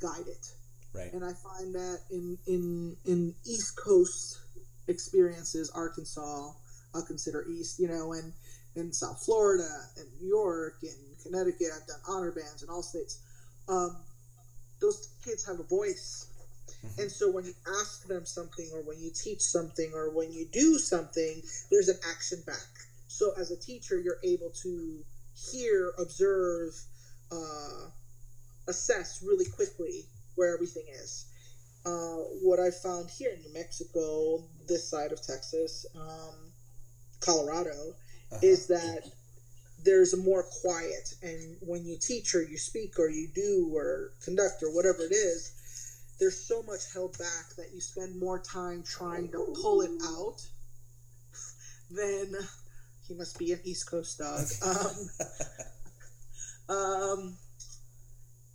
guide 0.00 0.26
it. 0.26 0.46
Right. 0.92 1.12
And 1.12 1.24
I 1.24 1.32
find 1.32 1.74
that 1.74 2.00
in 2.10 2.38
in 2.46 2.96
in 3.04 3.34
East 3.44 3.76
Coast 3.76 4.40
experiences, 4.88 5.70
Arkansas, 5.70 6.52
I'll 6.94 7.06
consider 7.06 7.46
East, 7.48 7.78
you 7.78 7.88
know, 7.88 8.12
and 8.12 8.32
in 8.76 8.92
South 8.92 9.22
Florida 9.24 9.68
and 9.96 10.06
New 10.20 10.28
York 10.28 10.78
and 10.82 11.18
Connecticut, 11.22 11.68
I've 11.74 11.86
done 11.86 12.00
honor 12.08 12.32
bands 12.32 12.62
in 12.62 12.70
all 12.70 12.82
states. 12.82 13.20
Um, 13.68 13.96
those 14.80 15.10
kids 15.24 15.44
have 15.46 15.60
a 15.60 15.64
voice. 15.64 16.26
Mhm. 16.82 17.02
And 17.02 17.12
so 17.12 17.30
when 17.30 17.44
you 17.44 17.54
ask 17.80 18.06
them 18.06 18.24
something 18.24 18.70
or 18.72 18.80
when 18.82 18.98
you 19.00 19.10
teach 19.10 19.42
something 19.42 19.92
or 19.92 20.10
when 20.10 20.32
you 20.32 20.46
do 20.46 20.78
something, 20.78 21.42
there's 21.70 21.88
an 21.88 21.98
action 22.08 22.42
back. 22.46 22.68
So 23.08 23.32
as 23.32 23.50
a 23.50 23.56
teacher, 23.56 23.98
you're 23.98 24.20
able 24.22 24.50
to 24.62 25.04
hear, 25.50 25.92
observe, 25.98 26.74
uh, 27.32 27.86
assess 28.68 29.22
really 29.22 29.44
quickly 29.46 30.04
where 30.36 30.54
everything 30.54 30.84
is. 30.88 31.26
Uh, 31.84 32.16
what 32.42 32.60
I 32.60 32.70
found 32.70 33.08
here 33.10 33.32
in 33.32 33.40
New 33.42 33.54
Mexico, 33.54 34.44
this 34.68 34.88
side 34.88 35.12
of 35.12 35.22
Texas, 35.22 35.86
um, 35.94 36.52
Colorado, 37.20 37.94
Uh-huh. 38.32 38.38
is 38.42 38.66
that 38.68 39.10
there's 39.82 40.14
more 40.16 40.42
quiet 40.62 41.14
and 41.22 41.56
when 41.62 41.84
you 41.84 41.96
teach 41.96 42.34
or 42.34 42.42
you 42.42 42.58
speak 42.58 42.98
or 42.98 43.08
you 43.08 43.26
do 43.34 43.70
or 43.74 44.12
conduct 44.22 44.62
or 44.62 44.70
whatever 44.74 45.02
it 45.02 45.10
is 45.12 45.52
there's 46.20 46.36
so 46.38 46.62
much 46.62 46.92
held 46.92 47.16
back 47.18 47.48
that 47.56 47.72
you 47.74 47.80
spend 47.80 48.14
more 48.20 48.38
time 48.38 48.82
trying 48.82 49.26
to 49.32 49.54
pull 49.60 49.80
it 49.80 49.90
out 50.04 50.46
than 51.90 52.36
he 53.10 53.16
must 53.16 53.38
be 53.40 53.52
an 53.52 53.58
east 53.64 53.90
coast 53.90 54.18
dog. 54.18 54.46
Um, 54.64 55.10
um, 56.76 57.36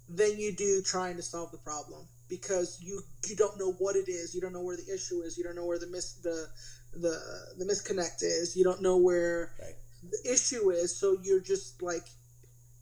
than 0.07 0.39
you 0.39 0.55
do 0.55 0.81
trying 0.81 1.17
to 1.17 1.21
solve 1.21 1.51
the 1.51 1.57
problem 1.57 2.07
because 2.29 2.79
you 2.81 3.01
you 3.27 3.35
don't 3.35 3.59
know 3.59 3.73
what 3.73 3.97
it 3.97 4.07
is. 4.07 4.33
You 4.33 4.39
don't 4.39 4.53
know 4.53 4.61
where 4.61 4.77
the 4.77 4.93
issue 4.93 5.21
is. 5.23 5.37
You 5.37 5.43
don't 5.43 5.55
know 5.57 5.65
where 5.65 5.77
the 5.77 5.87
mis 5.87 6.13
the 6.23 6.47
the 6.93 7.19
the 7.57 7.65
misconnect 7.65 8.23
is. 8.23 8.55
You 8.55 8.63
don't 8.63 8.81
know 8.81 8.95
where 8.95 9.51
Right. 9.61 9.75
the 10.09 10.31
issue 10.31 10.71
is. 10.71 10.95
So 10.95 11.17
you're 11.21 11.41
just 11.41 11.81
like 11.81 12.07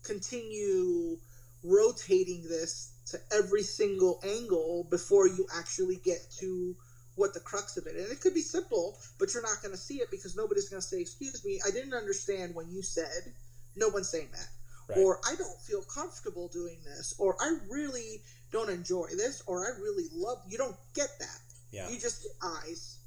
continue 0.03 1.17
rotating 1.63 2.43
this 2.43 2.91
to 3.07 3.19
every 3.31 3.63
single 3.63 4.19
angle 4.23 4.85
before 4.91 5.27
you 5.27 5.47
actually 5.55 5.95
get 5.95 6.19
to 6.39 6.75
what 7.15 7.33
the 7.33 7.39
crux 7.39 7.77
of 7.77 7.85
it 7.87 7.95
and 7.95 8.11
it 8.11 8.19
could 8.21 8.33
be 8.33 8.41
simple 8.41 8.97
but 9.19 9.33
you're 9.33 9.43
not 9.43 9.61
going 9.61 9.71
to 9.73 9.77
see 9.79 9.95
it 9.95 10.09
because 10.11 10.35
nobody's 10.35 10.69
going 10.69 10.81
to 10.81 10.87
say 10.87 10.99
excuse 10.99 11.43
me 11.45 11.59
i 11.67 11.71
didn't 11.71 11.93
understand 11.93 12.53
when 12.55 12.69
you 12.71 12.81
said 12.81 13.33
no 13.75 13.87
one's 13.89 14.09
saying 14.09 14.29
that 14.31 14.47
Right. 14.89 14.97
or 14.97 15.19
i 15.25 15.35
don't 15.35 15.61
feel 15.61 15.81
comfortable 15.83 16.49
doing 16.49 16.77
this 16.83 17.15
or 17.17 17.37
i 17.39 17.57
really 17.69 18.21
don't 18.51 18.69
enjoy 18.69 19.07
this 19.15 19.41
or 19.47 19.65
i 19.65 19.79
really 19.79 20.05
love 20.13 20.39
you 20.49 20.57
don't 20.57 20.75
get 20.93 21.07
that 21.19 21.39
yeah. 21.73 21.89
you 21.89 21.99
just 21.99 22.21
get 22.23 22.31
eyes. 22.43 22.99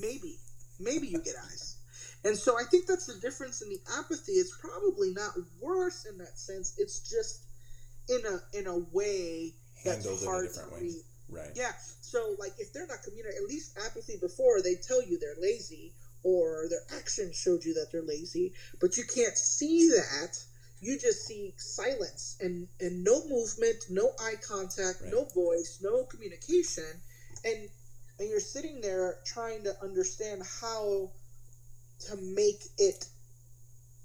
Maybe. 0.00 0.36
Maybe 0.80 1.08
you 1.08 1.18
get 1.20 1.34
eyes. 1.44 1.76
And 2.24 2.36
so 2.36 2.56
I 2.56 2.62
think 2.70 2.86
that's 2.86 3.06
the 3.06 3.20
difference 3.20 3.60
in 3.60 3.68
the 3.68 3.80
apathy. 3.98 4.32
It's 4.32 4.56
probably 4.56 5.12
not 5.12 5.32
worse 5.60 6.06
in 6.06 6.16
that 6.18 6.38
sense. 6.38 6.76
It's 6.78 7.10
just 7.10 7.42
in 8.08 8.20
a 8.24 8.56
in 8.58 8.66
a 8.66 8.78
way 8.92 9.52
that's 9.84 10.04
Handled 10.04 10.24
hard 10.24 10.46
different 10.48 10.68
to 10.70 10.74
way. 10.76 10.80
read. 10.82 10.94
Right. 11.28 11.50
Yeah. 11.54 11.72
So 12.00 12.36
like 12.38 12.52
if 12.58 12.72
they're 12.72 12.86
not 12.86 13.02
communicating, 13.02 13.42
at 13.42 13.48
least 13.48 13.76
apathy 13.78 14.16
before 14.16 14.60
they 14.62 14.74
tell 14.76 15.02
you 15.02 15.18
they're 15.18 15.36
lazy 15.40 15.92
or 16.22 16.66
their 16.68 16.82
actions 16.98 17.36
showed 17.36 17.64
you 17.64 17.74
that 17.74 17.90
they're 17.92 18.02
lazy, 18.02 18.52
but 18.80 18.96
you 18.96 19.04
can't 19.04 19.36
see 19.36 19.88
that. 19.90 20.44
You 20.80 20.98
just 20.98 21.24
see 21.26 21.54
silence 21.56 22.36
and 22.40 22.68
and 22.80 23.04
no 23.04 23.22
movement, 23.26 23.84
no 23.88 24.12
eye 24.20 24.36
contact, 24.46 25.00
Right. 25.00 25.10
no 25.12 25.24
voice, 25.24 25.78
no 25.80 26.04
communication, 26.04 27.00
and 27.44 27.68
and 28.18 28.28
you're 28.28 28.40
sitting 28.40 28.80
there 28.80 29.16
trying 29.24 29.64
to 29.64 29.74
understand 29.82 30.42
how 30.60 31.10
to 32.00 32.16
make 32.16 32.64
it 32.78 33.06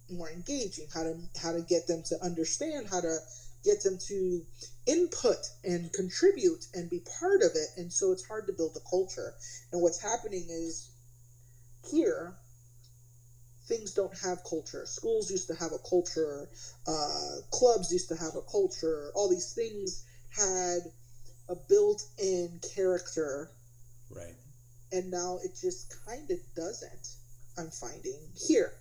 more 0.10 0.30
engaging, 0.30 0.88
how 0.94 1.04
to 1.04 1.16
how 1.42 1.52
to 1.52 1.62
get 1.62 1.88
them 1.88 2.02
to 2.04 2.24
understand, 2.24 2.88
how 2.90 3.02
to 3.02 3.18
get 3.64 3.82
them 3.82 3.98
to 4.08 4.46
input 4.86 5.50
and 5.64 5.92
contribute 5.94 6.66
and 6.74 6.90
be 6.90 7.02
part 7.20 7.42
of 7.42 7.52
it. 7.56 7.70
And 7.76 7.92
so 7.92 8.12
it's 8.12 8.26
hard 8.28 8.48
to 8.48 8.54
build 8.54 8.76
a 8.76 8.90
culture. 8.90 9.34
And 9.72 9.82
what's 9.82 10.02
happening 10.02 10.48
is 10.50 10.90
here 11.90 12.34
things 13.68 13.94
don't 13.94 14.18
have 14.24 14.44
culture. 14.44 14.84
Schools 14.86 15.30
used 15.30 15.48
to 15.48 15.54
have 15.54 15.72
a 15.72 15.78
culture, 15.88 16.48
uh, 16.88 17.38
clubs 17.52 17.92
used 17.92 18.10
to 18.10 18.16
have 18.16 18.36
a 18.36 18.42
culture, 18.42 19.12
all 19.14 19.28
these 19.30 19.54
things 19.54 20.04
had 20.36 20.80
a 21.50 21.56
built 21.56 22.04
in 22.18 22.60
character 22.76 23.50
Right. 24.10 24.36
and 24.92 25.12
now 25.12 25.38
it 25.44 25.52
just 25.60 25.94
kind 26.06 26.32
of 26.32 26.40
doesn't. 26.56 27.18
I'm 27.58 27.70
finding 27.70 28.22
here. 28.34 28.72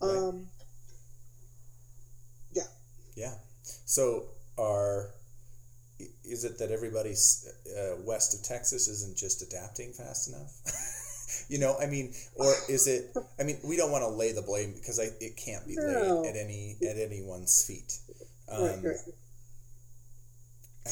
Right. 0.00 0.16
Um, 0.16 0.48
Yeah. 3.14 3.34
So 3.86 4.24
are 4.58 5.10
is 6.24 6.44
it 6.44 6.58
that 6.58 6.70
everybody's 6.70 7.48
uh, 7.78 7.96
west 8.04 8.34
of 8.34 8.42
Texas 8.42 8.88
isn't 8.88 9.16
just 9.16 9.42
adapting 9.42 9.92
fast 9.92 10.28
enough? 10.28 10.52
you 11.48 11.58
know, 11.58 11.76
I 11.80 11.86
mean, 11.86 12.12
or 12.36 12.52
is 12.68 12.86
it? 12.86 13.14
I 13.38 13.44
mean, 13.44 13.58
we 13.64 13.76
don't 13.76 13.90
want 13.90 14.02
to 14.02 14.08
lay 14.08 14.32
the 14.32 14.42
blame 14.42 14.72
because 14.74 14.98
I, 14.98 15.08
it 15.20 15.36
can't 15.36 15.66
be 15.66 15.76
No. 15.76 16.20
laid 16.22 16.30
at 16.30 16.36
any 16.36 16.76
at 16.88 16.96
anyone's 16.98 17.64
feet. 17.64 17.98
Um, 18.50 18.62
right, 18.62 18.84
right. 18.84 18.96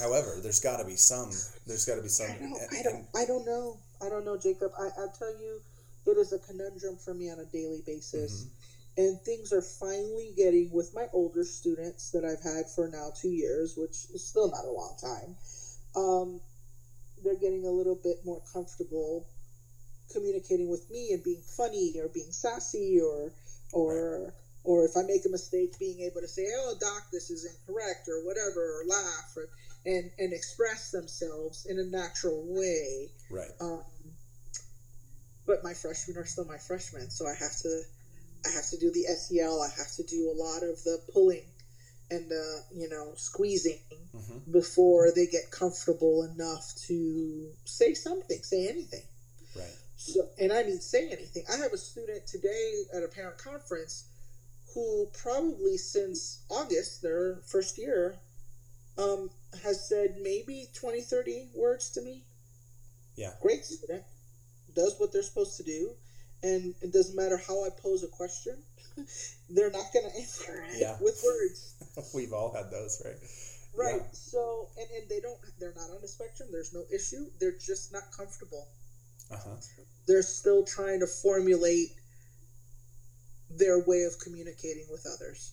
However, 0.01 0.39
there's 0.43 0.61
got 0.61 0.79
to 0.79 0.85
be 0.87 0.97
some. 0.97 1.31
There's 1.67 1.85
got 1.85 1.97
to 1.97 2.03
be 2.03 2.09
some. 2.09 2.31
I 2.31 2.39
don't, 2.39 2.63
I 2.79 2.83
don't, 2.83 3.07
I 3.15 3.25
don't 3.27 3.45
know. 3.47 3.77
I 4.05 4.09
don't 4.09 4.25
know, 4.25 4.39
Jacob. 4.39 4.73
I, 4.79 4.87
I 4.87 5.07
tell 5.19 5.33
you, 5.39 5.61
it 6.07 6.17
is 6.17 6.33
a 6.33 6.39
conundrum 6.39 6.97
for 6.97 7.13
me 7.15 7.31
on 7.31 7.39
a 7.39 7.45
daily 7.47 7.83
basis. 7.87 8.45
Mhm. 8.45 8.49
And 8.97 9.19
things 9.23 9.53
are 9.53 9.63
finally 9.63 10.33
getting 10.37 10.71
with 10.71 10.93
my 10.95 11.07
older 11.13 11.45
students 11.45 12.11
that 12.11 12.25
I've 12.25 12.43
had 12.43 12.69
for 12.75 12.89
now 12.89 13.11
two 13.17 13.31
years, 13.31 13.75
which 13.77 14.07
is 14.13 14.23
still 14.23 14.51
not 14.51 14.67
a 14.67 14.71
long 14.71 14.97
time. 15.01 15.37
Um, 15.97 16.41
they're 17.25 17.39
getting 17.41 17.65
a 17.65 17.71
little 17.71 17.99
bit 18.03 18.19
more 18.25 18.43
comfortable 18.53 19.27
communicating 20.13 20.69
with 20.69 20.91
me 20.91 21.13
and 21.13 21.23
being 21.25 21.41
funny 21.57 21.95
or 21.99 22.09
being 22.09 22.31
sassy 22.31 23.01
or 23.01 23.33
or 23.73 24.35
or 24.65 24.85
if 24.85 24.97
I 24.97 25.03
make 25.03 25.25
a 25.27 25.29
mistake, 25.29 25.79
being 25.79 26.01
able 26.01 26.21
to 26.21 26.29
say, 26.29 26.47
"Oh, 26.55 26.75
doc, 26.79 27.11
this 27.11 27.31
is 27.31 27.45
incorrect," 27.45 28.09
or 28.09 28.25
whatever, 28.25 28.81
or 28.81 28.85
laugh, 28.87 29.37
or 29.37 29.49
and 29.85 30.11
and 30.19 30.33
express 30.33 30.91
themselves 30.91 31.67
in 31.67 31.79
a 31.79 31.85
natural 31.85 32.45
way. 32.47 33.11
Right. 33.31 33.51
Um, 33.61 33.85
but 35.47 35.65
my 35.65 35.75
freshmen 35.75 36.17
are 36.17 36.27
still 36.27 36.45
my 36.45 36.59
freshmen, 36.59 37.11
so 37.11 37.27
I 37.27 37.35
have 37.35 37.57
to, 37.63 37.83
I 38.47 38.51
have 38.51 38.69
to 38.71 38.79
do 38.79 38.91
the 38.91 39.05
SEL. 39.05 39.63
I 39.63 39.69
have 39.69 39.93
to 39.97 40.03
do 40.03 40.31
a 40.31 40.37
lot 40.37 40.63
of 40.63 40.83
the 40.85 41.01
pulling 41.13 41.45
and 42.11 42.31
uh, 42.31 42.61
you 42.75 42.89
know 42.89 43.13
squeezing 43.17 43.79
hmm 44.13 44.39
before 44.51 45.11
they 45.15 45.27
get 45.27 45.51
comfortable 45.51 46.25
enough 46.25 46.75
to 46.87 47.49
say 47.65 47.95
something, 47.95 48.43
say 48.43 48.69
anything. 48.69 49.03
Right. 49.57 49.77
So, 49.97 50.29
and 50.39 50.53
I 50.53 50.65
mean 50.65 50.81
say 50.81 51.09
anything. 51.11 51.45
I 51.51 51.57
have 51.57 51.73
a 51.73 51.79
student 51.79 52.27
today 52.27 52.83
at 52.95 53.03
a 53.03 53.09
parent 53.09 53.39
conference 53.39 54.05
who 54.75 55.09
probably 55.13 55.77
since 55.77 56.43
August, 56.51 57.03
their 57.03 57.37
first 57.47 57.79
year, 57.79 58.17
um, 58.99 59.31
has 59.63 59.89
said 59.89 60.17
maybe 60.23 60.69
20, 60.75 61.03
30 61.03 61.49
words 61.55 61.91
to 61.91 62.03
me. 62.03 62.25
Yeah. 63.17 63.31
Great 63.41 63.65
student, 63.65 64.03
does 64.75 64.99
what 64.99 65.13
they're 65.13 65.23
supposed 65.23 65.57
to 65.59 65.63
do, 65.63 65.93
and 66.43 66.75
it 66.81 66.93
doesn't 66.93 67.15
matter 67.17 67.37
how 67.37 67.65
I 67.65 67.69
pose 67.71 68.03
a 68.03 68.09
question. 68.09 68.63
they're 69.51 69.71
not 69.71 69.87
going 69.93 70.11
to 70.11 70.17
answer 70.17 70.63
it 70.71 70.79
Yeah. 70.81 70.97
with 71.01 71.23
words. 71.25 71.75
We've 72.15 72.33
all 72.33 72.53
had 72.53 72.71
those, 72.71 73.01
right? 73.05 73.17
Right. 73.75 74.01
Yeah. 74.03 74.09
So, 74.13 74.69
and, 74.77 74.87
and 74.91 75.09
they 75.09 75.21
don't, 75.21 75.39
they're 75.59 75.73
not 75.75 75.91
on 75.91 76.01
the 76.03 76.09
spectrum. 76.09 76.49
There's 76.53 76.73
no 76.73 76.85
issue. 76.93 77.27
They're 77.41 77.57
just 77.59 77.93
not 77.93 78.03
comfortable. 78.17 78.67
Uh 79.31 79.37
huh. 79.37 79.57
They're 80.07 80.23
still 80.23 80.63
trying 80.63 81.01
to 81.01 81.07
formulate 81.07 81.91
their 83.51 83.79
way 83.79 84.03
of 84.03 84.19
communicating 84.19 84.87
with 84.91 85.07
others 85.07 85.53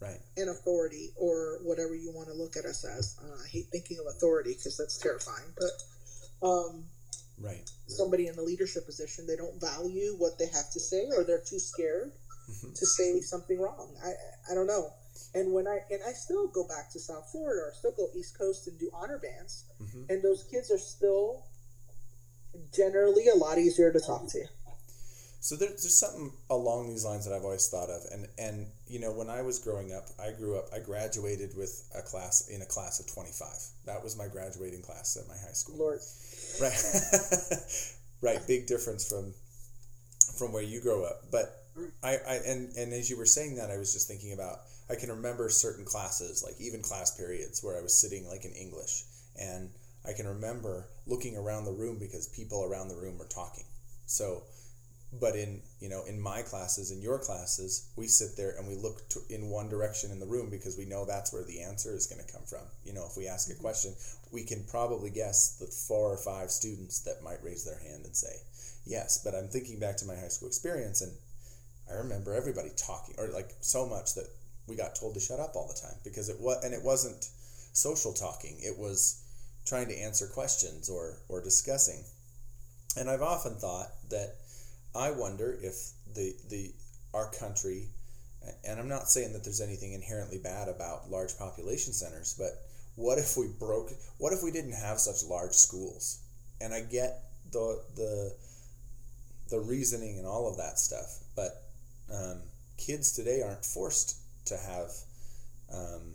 Right. 0.00 0.18
and 0.36 0.48
authority 0.48 1.10
or 1.16 1.58
whatever 1.62 1.94
you 1.94 2.10
want 2.10 2.28
to 2.28 2.34
look 2.34 2.56
at 2.56 2.64
us 2.64 2.84
as. 2.84 3.16
Uh, 3.22 3.34
I 3.44 3.46
hate 3.48 3.66
thinking 3.70 3.98
of 3.98 4.06
authority 4.06 4.54
because 4.56 4.76
that's 4.76 4.96
terrifying, 4.96 5.52
but 5.58 6.46
um, 6.46 6.84
Right. 7.40 7.68
somebody 7.88 8.26
in 8.28 8.36
the 8.36 8.42
leadership 8.42 8.86
position, 8.86 9.26
they 9.26 9.36
don't 9.36 9.58
value 9.60 10.14
what 10.18 10.38
they 10.38 10.46
have 10.46 10.70
to 10.72 10.80
say 10.80 11.08
or 11.16 11.24
they're 11.24 11.40
too 11.44 11.58
scared 11.58 12.12
Mhm. 12.50 12.74
to 12.78 12.86
say 12.86 13.20
something 13.20 13.58
wrong. 13.58 13.96
I, 14.02 14.12
I 14.50 14.54
don't 14.54 14.66
know. 14.66 14.92
And 15.34 15.52
when 15.52 15.66
I 15.68 15.80
and 15.90 16.02
I 16.02 16.12
still 16.12 16.48
go 16.48 16.64
back 16.64 16.90
to 16.92 16.98
South 17.00 17.30
Florida 17.30 17.62
or 17.62 17.72
still 17.74 17.92
go 17.92 18.10
East 18.14 18.36
Coast 18.36 18.66
and 18.66 18.78
do 18.78 18.90
honor 18.92 19.18
bands, 19.18 19.64
Mhm. 19.80 20.06
and 20.10 20.22
those 20.22 20.42
kids 20.44 20.70
are 20.70 20.78
still 20.78 21.44
generally 22.72 23.28
a 23.28 23.34
lot 23.34 23.58
easier 23.58 23.92
to 23.92 24.00
talk 24.00 24.28
to. 24.28 24.44
So 25.40 25.56
there, 25.56 25.68
there's 25.68 25.98
something 25.98 26.32
along 26.50 26.88
these 26.88 27.04
lines 27.04 27.24
that 27.26 27.34
I've 27.34 27.44
always 27.44 27.68
thought 27.68 27.88
of, 27.88 28.02
and 28.12 28.28
and 28.38 28.66
you 28.86 29.00
know 29.00 29.12
when 29.12 29.30
I 29.30 29.42
was 29.42 29.58
growing 29.58 29.92
up, 29.92 30.08
I 30.18 30.32
grew 30.32 30.58
up, 30.58 30.66
I 30.74 30.80
graduated 30.80 31.56
with 31.56 31.88
a 31.96 32.02
class 32.02 32.48
in 32.48 32.60
a 32.62 32.66
class 32.66 33.00
of 33.00 33.06
25. 33.12 33.48
That 33.86 34.04
was 34.04 34.18
my 34.18 34.28
graduating 34.28 34.82
class 34.82 35.16
at 35.16 35.26
my 35.28 35.36
high 35.36 35.54
school. 35.54 35.78
Lord, 35.78 36.00
Right, 36.60 36.84
right. 38.22 38.46
Big 38.46 38.66
difference 38.66 39.08
from 39.08 39.32
from 40.38 40.52
where 40.52 40.62
you 40.62 40.80
grow 40.80 41.04
up. 41.04 41.30
But 41.30 41.64
I, 42.02 42.16
I 42.16 42.34
and 42.46 42.74
and 42.76 42.92
as 42.92 43.08
you 43.08 43.16
were 43.16 43.26
saying 43.26 43.56
that, 43.56 43.70
I 43.70 43.78
was 43.78 43.92
just 43.92 44.08
thinking 44.08 44.32
about. 44.32 44.60
I 44.90 44.96
can 44.96 45.08
remember 45.08 45.48
certain 45.50 45.84
classes, 45.84 46.42
like 46.44 46.60
even 46.60 46.82
class 46.82 47.16
periods, 47.16 47.62
where 47.62 47.78
I 47.78 47.82
was 47.82 47.96
sitting 47.96 48.26
like 48.26 48.44
in 48.44 48.52
English, 48.52 49.04
and 49.40 49.70
I 50.04 50.12
can 50.12 50.26
remember 50.26 50.88
looking 51.06 51.36
around 51.36 51.64
the 51.64 51.72
room 51.72 51.98
because 51.98 52.26
people 52.26 52.64
around 52.64 52.88
the 52.88 52.96
room 52.96 53.16
were 53.16 53.26
talking. 53.26 53.64
So, 54.06 54.42
but 55.18 55.34
in 55.34 55.60
you 55.80 55.88
know 55.88 56.04
in 56.04 56.20
my 56.20 56.42
classes, 56.42 56.90
in 56.90 57.00
your 57.00 57.18
classes, 57.18 57.88
we 57.96 58.06
sit 58.06 58.36
there 58.36 58.54
and 58.56 58.68
we 58.68 58.76
look 58.76 59.08
to, 59.10 59.20
in 59.28 59.50
one 59.50 59.68
direction 59.68 60.10
in 60.10 60.20
the 60.20 60.26
room 60.26 60.50
because 60.50 60.76
we 60.78 60.84
know 60.84 61.04
that's 61.04 61.32
where 61.32 61.44
the 61.44 61.62
answer 61.62 61.94
is 61.96 62.06
going 62.06 62.24
to 62.24 62.32
come 62.32 62.44
from. 62.46 62.62
You 62.84 62.92
know, 62.92 63.06
if 63.10 63.16
we 63.16 63.26
ask 63.26 63.48
a 63.48 63.54
mm-hmm. 63.54 63.62
question, 63.62 63.94
we 64.30 64.44
can 64.44 64.64
probably 64.68 65.10
guess 65.10 65.56
the 65.58 65.66
four 65.66 66.12
or 66.12 66.16
five 66.16 66.50
students 66.50 67.00
that 67.00 67.24
might 67.24 67.42
raise 67.42 67.64
their 67.64 67.78
hand 67.78 68.04
and 68.04 68.14
say 68.14 68.36
yes. 68.86 69.20
But 69.24 69.34
I'm 69.34 69.48
thinking 69.48 69.80
back 69.80 69.96
to 69.98 70.06
my 70.06 70.14
high 70.14 70.28
school 70.28 70.48
experience, 70.48 71.00
and 71.02 71.12
I 71.90 71.94
remember 71.94 72.34
everybody 72.34 72.70
talking, 72.76 73.16
or 73.18 73.28
like 73.28 73.50
so 73.60 73.86
much 73.86 74.14
that 74.14 74.28
we 74.68 74.76
got 74.76 74.94
told 74.94 75.14
to 75.14 75.20
shut 75.20 75.40
up 75.40 75.56
all 75.56 75.66
the 75.66 75.80
time 75.80 75.98
because 76.04 76.28
it 76.28 76.40
was, 76.40 76.64
and 76.64 76.72
it 76.72 76.84
wasn't 76.84 77.28
social 77.72 78.12
talking. 78.12 78.56
It 78.60 78.78
was 78.78 79.22
trying 79.66 79.88
to 79.88 79.98
answer 79.98 80.28
questions 80.28 80.88
or 80.88 81.18
or 81.28 81.42
discussing. 81.42 82.04
And 82.96 83.08
I've 83.08 83.22
often 83.22 83.54
thought 83.54 83.90
that 84.10 84.34
I 84.94 85.10
wonder 85.10 85.58
if 85.62 85.90
the 86.14 86.34
the 86.48 86.72
our 87.14 87.30
country, 87.30 87.88
and 88.64 88.80
I'm 88.80 88.88
not 88.88 89.08
saying 89.08 89.32
that 89.32 89.44
there's 89.44 89.60
anything 89.60 89.92
inherently 89.92 90.38
bad 90.38 90.68
about 90.68 91.10
large 91.10 91.36
population 91.38 91.92
centers, 91.92 92.34
but 92.38 92.50
what 92.96 93.18
if 93.18 93.36
we 93.36 93.48
broke? 93.58 93.90
What 94.18 94.32
if 94.32 94.42
we 94.42 94.50
didn't 94.50 94.72
have 94.72 94.98
such 94.98 95.28
large 95.28 95.52
schools? 95.52 96.20
And 96.60 96.74
I 96.74 96.80
get 96.80 97.22
the 97.52 97.82
the 97.96 98.34
the 99.50 99.60
reasoning 99.60 100.18
and 100.18 100.26
all 100.26 100.48
of 100.48 100.56
that 100.56 100.78
stuff, 100.78 101.18
but 101.34 101.64
um, 102.12 102.42
kids 102.76 103.12
today 103.12 103.42
aren't 103.42 103.64
forced 103.64 104.16
to 104.46 104.56
have 104.56 104.90
um, 105.72 106.14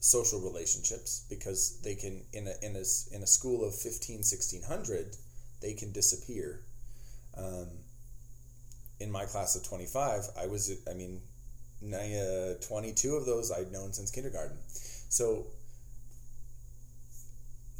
social 0.00 0.40
relationships 0.40 1.24
because 1.28 1.80
they 1.82 1.94
can 1.94 2.22
in 2.32 2.48
a 2.48 2.54
in 2.64 2.76
a 2.76 2.84
in 3.14 3.22
a 3.22 3.26
school 3.26 3.64
of 3.64 3.74
15 3.74 4.18
1600 4.18 5.16
they 5.60 5.74
can 5.74 5.92
disappear 5.92 6.60
um, 7.38 7.66
in 9.00 9.10
my 9.10 9.24
class 9.24 9.54
of 9.56 9.62
25 9.66 10.22
i 10.40 10.46
was 10.46 10.72
i 10.90 10.94
mean 10.94 11.20
uh, 11.94 12.54
22 12.66 13.14
of 13.14 13.24
those 13.26 13.52
i'd 13.52 13.70
known 13.72 13.92
since 13.92 14.10
kindergarten. 14.10 14.56
So 15.10 15.46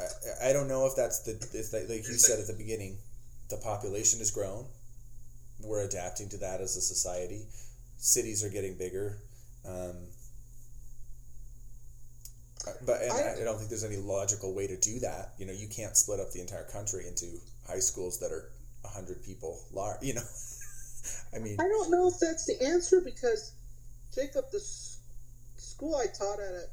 I, 0.01 0.51
I 0.51 0.53
don't 0.53 0.69
know 0.69 0.87
if 0.87 0.95
that's 0.97 1.21
the 1.21 1.33
if 1.53 1.71
that, 1.73 1.89
like 1.91 2.07
you 2.07 2.15
said 2.15 2.39
at 2.39 2.47
the 2.47 2.53
beginning 2.53 2.99
the 3.51 3.57
population 3.57 4.19
has 4.19 4.31
grown. 4.31 4.67
We're 5.63 5.83
adapting 5.85 6.29
to 6.31 6.37
that 6.39 6.61
as 6.61 6.77
a 6.77 6.81
society. 6.81 7.47
Cities 7.97 8.45
are 8.45 8.49
getting 8.51 8.77
bigger. 8.77 9.19
Um, 9.67 9.97
but 12.87 13.03
and 13.03 13.13
I, 13.13 13.17
I- 13.17 13.41
I 13.41 13.45
don't 13.45 13.57
think 13.57 13.71
there's 13.71 13.85
any 13.85 13.97
logical 13.97 14.55
way 14.55 14.67
to 14.67 14.77
do 14.77 15.01
that. 15.01 15.33
You 15.39 15.47
know, 15.47 15.53
you 15.53 15.69
can't 15.69 15.97
split 15.97 16.21
up 16.21 16.31
the 16.33 16.41
entire 16.41 16.65
country 16.65 17.07
into 17.07 17.27
high 17.67 17.79
schools 17.81 18.19
that 18.21 18.31
are 18.31 18.51
hundred 18.89 19.23
people 19.25 19.61
large. 19.73 20.03
You 20.03 20.15
know, 20.15 20.23
I 21.35 21.39
mean, 21.39 21.57
I 21.61 21.69
don't 21.69 21.91
know 21.91 22.09
if 22.09 22.19
that's 22.21 22.47
the 22.47 22.61
answer 22.65 23.01
because 23.01 23.53
Jacob, 24.15 24.45
the 24.53 24.59
s- 24.59 24.99
school 25.57 25.95
I 25.97 26.07
taught 26.07 26.41
at 26.41 26.55
it 26.55 26.71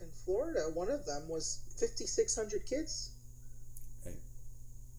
in 0.00 0.08
Florida, 0.24 0.60
one 0.74 0.90
of 0.90 1.06
them 1.06 1.28
was 1.28 1.60
5,600 1.80 2.66
kids. 2.66 3.10
Right. 4.04 4.14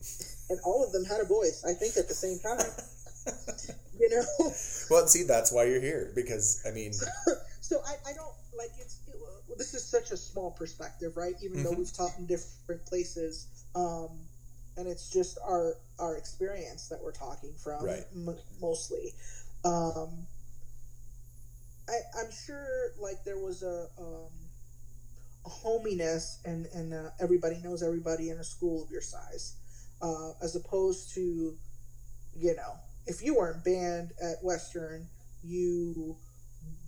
And 0.49 0.59
all 0.63 0.81
of 0.85 0.93
them 0.93 1.03
had 1.03 1.19
a 1.19 1.25
voice, 1.25 1.65
I 1.67 1.73
think, 1.73 1.97
at 1.97 2.07
the 2.07 2.13
same 2.13 2.39
time. 2.39 2.71
you 3.99 4.09
know? 4.09 4.23
well, 4.89 5.05
see, 5.07 5.23
that's 5.23 5.51
why 5.51 5.65
you're 5.65 5.81
here 5.81 6.13
because 6.15 6.61
I 6.65 6.71
mean, 6.71 6.93
so 7.59 7.81
I, 7.85 7.95
I 8.09 8.13
don't 8.13 8.31
like 8.57 8.71
it's 8.79 8.99
it, 9.09 9.15
well, 9.19 9.57
this 9.57 9.73
is 9.73 9.83
such 9.83 10.11
a 10.11 10.17
small 10.17 10.51
perspective 10.51 11.17
right 11.17 11.35
even 11.43 11.63
though 11.63 11.71
Mhm. 11.71 11.79
we've 11.79 11.91
taught 11.93 12.17
in 12.17 12.25
different 12.27 12.85
places 12.85 13.47
um, 13.75 14.07
and 14.77 14.87
it's 14.87 15.09
just 15.09 15.37
our 15.43 15.73
our 15.99 16.15
experience 16.17 16.87
that 16.89 16.99
we're 17.03 17.11
talking 17.11 17.53
from 17.61 17.83
Right. 17.83 18.05
m- 18.15 18.37
mostly. 18.61 19.13
Um, 19.65 20.27
I, 21.89 21.99
i'm 22.19 22.31
sure 22.31 22.91
like 22.99 23.23
there 23.25 23.39
was 23.39 23.63
a 23.63 23.87
um, 23.97 24.29
a 25.45 25.49
hominess 25.49 26.39
and 26.45 26.65
and 26.73 26.93
uh, 26.93 27.09
everybody 27.19 27.57
knows 27.63 27.81
everybody 27.81 28.29
in 28.29 28.37
a 28.37 28.43
school 28.43 28.83
of 28.83 28.91
your 28.91 29.01
size 29.01 29.55
uh, 30.01 30.31
as 30.41 30.55
opposed 30.55 31.13
to 31.15 31.55
you 32.35 32.55
know 32.55 32.73
if 33.05 33.21
you 33.23 33.35
weren't 33.35 33.63
band 33.63 34.11
at 34.21 34.35
western 34.43 35.07
you 35.43 36.15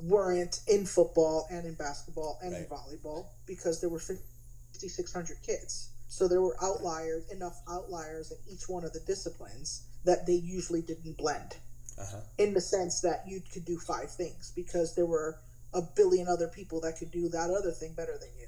weren't 0.01 0.59
in 0.67 0.85
football 0.85 1.47
and 1.49 1.65
in 1.65 1.73
basketball 1.75 2.37
and 2.43 2.53
in 2.53 2.65
volleyball 2.65 3.27
because 3.47 3.79
there 3.79 3.89
were 3.89 3.99
5600 3.99 5.37
kids 5.41 5.91
so 6.09 6.27
there 6.27 6.41
were 6.41 6.57
outliers 6.61 7.29
enough 7.31 7.61
outliers 7.69 8.31
in 8.31 8.37
each 8.53 8.67
one 8.67 8.83
of 8.83 8.91
the 8.91 8.99
disciplines 9.01 9.83
that 10.03 10.25
they 10.25 10.33
usually 10.33 10.81
didn't 10.81 11.17
blend 11.17 11.55
uh-huh. 11.97 12.19
in 12.37 12.53
the 12.53 12.61
sense 12.61 12.99
that 13.01 13.23
you 13.25 13.41
could 13.53 13.63
do 13.63 13.77
five 13.77 14.11
things 14.11 14.51
because 14.55 14.95
there 14.95 15.05
were 15.05 15.37
a 15.73 15.81
billion 15.95 16.27
other 16.27 16.47
people 16.47 16.81
that 16.81 16.97
could 16.97 17.11
do 17.11 17.29
that 17.29 17.49
other 17.49 17.71
thing 17.71 17.93
better 17.93 18.17
than 18.19 18.29
you 18.39 18.47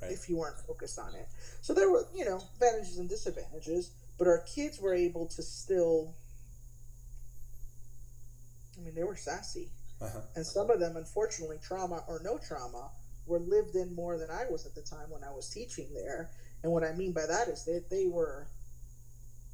right, 0.00 0.10
if 0.10 0.28
you 0.28 0.36
weren't 0.36 0.58
focused 0.58 0.98
on 0.98 1.14
it. 1.14 1.28
So 1.60 1.74
there 1.74 1.90
were, 1.90 2.06
you 2.14 2.24
know, 2.24 2.40
advantages 2.54 2.98
and 2.98 3.08
disadvantages, 3.08 3.90
but 4.18 4.26
our 4.26 4.42
kids 4.54 4.80
were 4.80 4.94
able 4.94 5.26
to 5.26 5.42
still 5.42 6.14
I 8.78 8.84
mean, 8.84 8.94
they 8.94 9.04
were 9.04 9.16
sassy. 9.16 9.68
uh-huh. 10.00 10.20
And 10.34 10.46
some 10.46 10.70
of 10.70 10.80
them, 10.80 10.96
unfortunately, 10.96 11.58
trauma 11.62 12.02
or 12.08 12.20
no 12.24 12.38
trauma, 12.38 12.90
were 13.26 13.38
lived 13.38 13.76
in 13.76 13.94
more 13.94 14.18
than 14.18 14.30
I 14.30 14.46
was 14.50 14.66
at 14.66 14.74
the 14.74 14.82
time 14.82 15.10
when 15.10 15.22
I 15.22 15.30
was 15.30 15.48
teaching 15.48 15.88
there. 15.94 16.30
And 16.62 16.72
what 16.72 16.84
I 16.84 16.92
mean 16.92 17.12
by 17.12 17.26
that 17.26 17.48
is 17.48 17.64
that 17.64 17.88
they 17.90 18.06
were, 18.06 18.48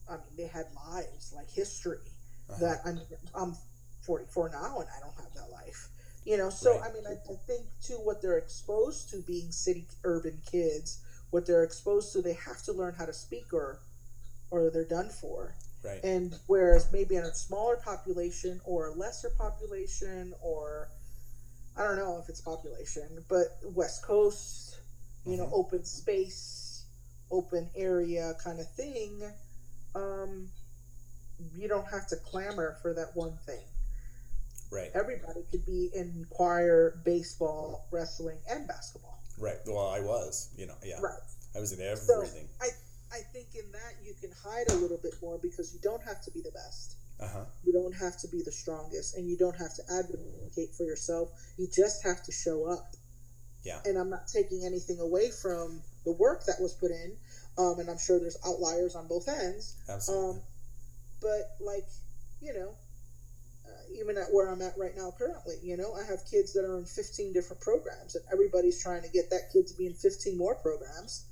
I 0.09 0.17
mean, 0.17 0.37
they 0.37 0.47
had 0.47 0.67
lives, 0.75 1.33
like 1.35 1.51
history, 1.51 2.13
Uh-huh. 2.51 2.61
that 2.61 2.79
I'm, 2.85 3.01
I'm 3.35 3.55
44 4.03 4.49
now 4.49 4.79
and 4.81 4.89
I 4.95 5.01
don't 5.01 5.17
have 5.17 5.33
that 5.35 5.51
life. 5.51 5.89
You 6.25 6.37
know, 6.37 6.49
so 6.51 6.79
Right. 6.79 6.81
I 6.83 6.89
mean, 6.89 7.05
I, 7.07 7.17
I 7.31 7.35
think 7.47 7.67
too, 7.81 7.99
what 8.01 8.21
they're 8.21 8.37
exposed 8.37 9.09
to 9.11 9.23
being 9.23 9.51
city 9.51 9.87
urban 10.05 10.41
kids, 10.51 10.99
what 11.31 11.45
they're 11.47 11.63
exposed 11.63 12.13
to, 12.13 12.21
they 12.23 12.33
have 12.33 12.63
to 12.63 12.73
learn 12.73 12.95
how 12.95 13.05
to 13.05 13.13
speak 13.13 13.53
or, 13.53 13.79
or 14.51 14.71
they're 14.71 14.85
done 14.85 15.11
for. 15.11 15.55
right, 15.83 16.03
And 16.03 16.37
whereas 16.47 16.87
maybe 16.91 17.17
in 17.17 17.25
a 17.25 17.33
smaller 17.33 17.77
population 17.77 18.61
or 18.65 18.87
a 18.87 18.93
lesser 18.93 19.31
population 19.31 20.33
or 20.41 20.89
I 21.77 21.83
don't 21.85 21.97
know 21.97 22.19
if 22.19 22.29
it's 22.29 22.41
population, 22.41 23.25
but 23.29 23.47
West 23.63 24.03
Coast, 24.03 24.81
you 25.25 25.37
know, 25.37 25.47
Mhm. 25.47 25.53
open 25.53 25.85
space, 25.85 26.68
open 27.31 27.69
area 27.77 28.35
kind 28.43 28.61
of 28.61 28.71
thing, 28.73 29.23
um, 29.95 30.49
you 31.55 31.69
don't 31.69 31.87
have 31.91 32.07
to 32.09 32.17
clamor 32.17 32.77
for 32.83 32.95
that 32.95 33.11
one 33.15 33.37
thing. 33.47 33.63
right, 34.73 34.91
Everybody 34.95 35.41
could 35.51 35.65
be 35.67 35.91
in 35.95 36.27
choir, 36.31 37.01
baseball, 37.05 37.87
wrestling, 37.91 38.39
and 38.51 38.67
basketball. 38.67 39.23
right. 39.39 39.57
Well, 39.67 39.89
I 39.89 40.01
was, 40.01 40.51
you 40.57 40.67
know, 40.67 40.75
yeah, 40.85 41.01
Right. 41.01 41.21
I 41.57 41.61
was 41.61 41.73
in 41.73 41.81
everything. 41.81 42.49
So. 42.61 42.65
I, 42.67 42.69
I 43.11 43.21
think 43.33 43.49
in 43.55 43.71
that 43.73 43.95
you 44.05 44.15
can 44.21 44.31
hide 44.45 44.69
a 44.71 44.75
little 44.75 44.99
bit 45.03 45.15
more 45.23 45.39
because 45.39 45.73
you 45.73 45.81
don't 45.83 46.03
have 46.03 46.23
to 46.25 46.31
be 46.31 46.41
the 46.43 46.51
best. 46.51 46.97
Uh 47.21 47.27
huh. 47.33 47.45
You 47.65 47.73
don't 47.73 47.95
have 47.95 48.19
to 48.21 48.29
be 48.29 48.43
the 48.45 48.53
strongest 48.53 49.17
and 49.17 49.29
you 49.29 49.37
don't 49.37 49.57
have 49.57 49.75
to 49.77 49.83
advocate 49.99 50.75
for 50.77 50.85
yourself. 50.85 51.31
You 51.57 51.67
just 51.75 52.03
have 52.05 52.23
to 52.25 52.33
show 52.33 52.67
up. 52.71 52.95
Yeah. 53.65 53.81
And 53.87 53.97
I'm 53.99 54.11
not 54.11 54.29
taking 54.29 54.63
anything 54.65 55.01
away 55.01 55.31
from 55.31 55.81
the 56.05 56.13
work 56.13 56.45
that 56.47 56.61
was 56.61 56.73
put 56.75 56.91
in. 56.91 57.17
Um, 57.57 57.79
and 57.79 57.91
I'm 57.91 57.99
sure 57.99 58.19
there's 58.19 58.37
outliers 58.47 58.95
on 58.95 59.07
both 59.09 59.29
ends. 59.29 59.75
Absolutely. 59.89 60.29
Um, 60.31 60.43
but 61.21 61.51
like, 61.61 61.87
you 62.41 62.53
know, 62.53 62.77
uh, 63.67 63.83
even 63.93 64.17
at 64.17 64.33
where 64.33 64.49
I'm 64.49 64.63
at 64.63 64.75
right 64.79 64.95
now 64.97 65.13
currently, 65.17 65.57
you 65.63 65.77
know, 65.77 65.93
I 65.95 66.05
have 66.05 66.25
kids 66.31 66.53
that 66.53 66.65
are 66.65 66.79
in 66.79 66.85
15 66.85 67.33
different 67.33 67.61
programs, 67.61 68.15
and 68.15 68.25
everybody's 68.33 68.81
trying 68.81 69.03
to 69.03 69.09
get 69.09 69.31
that 69.31 69.51
kid 69.53 69.67
to 69.67 69.75
be 69.75 69.87
in 69.87 69.95
15 69.95 70.37
more 70.39 70.55
programs, 70.55 71.25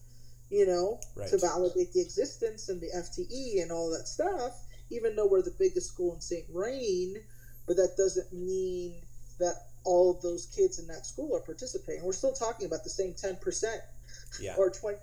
you 0.50 0.66
know, 0.66 0.98
Right. 1.14 1.28
to 1.30 1.38
validate 1.38 1.92
the 1.92 2.00
existence 2.00 2.68
and 2.68 2.80
the 2.80 2.90
FTE 2.94 3.62
and 3.62 3.70
all 3.70 3.90
that 3.90 4.08
stuff. 4.08 4.62
Even 4.90 5.16
though 5.16 5.26
we're 5.26 5.42
the 5.42 5.54
biggest 5.58 5.88
school 5.88 6.14
in 6.14 6.20
St. 6.20 6.48
Vrain, 6.48 7.24
but 7.66 7.76
that 7.76 7.94
doesn't 7.96 8.32
mean 8.32 9.02
that 9.38 9.54
all 9.84 10.10
of 10.10 10.22
those 10.22 10.46
kids 10.46 10.78
in 10.78 10.86
that 10.88 11.04
school 11.06 11.34
are 11.36 11.40
participating. 11.40 12.04
We're 12.04 12.12
still 12.12 12.32
talking 12.32 12.66
about 12.66 12.84
the 12.84 12.90
same 12.90 13.12
10% 13.14 13.80
yeah. 14.40 14.54
or 14.56 14.70
20% 14.70 15.02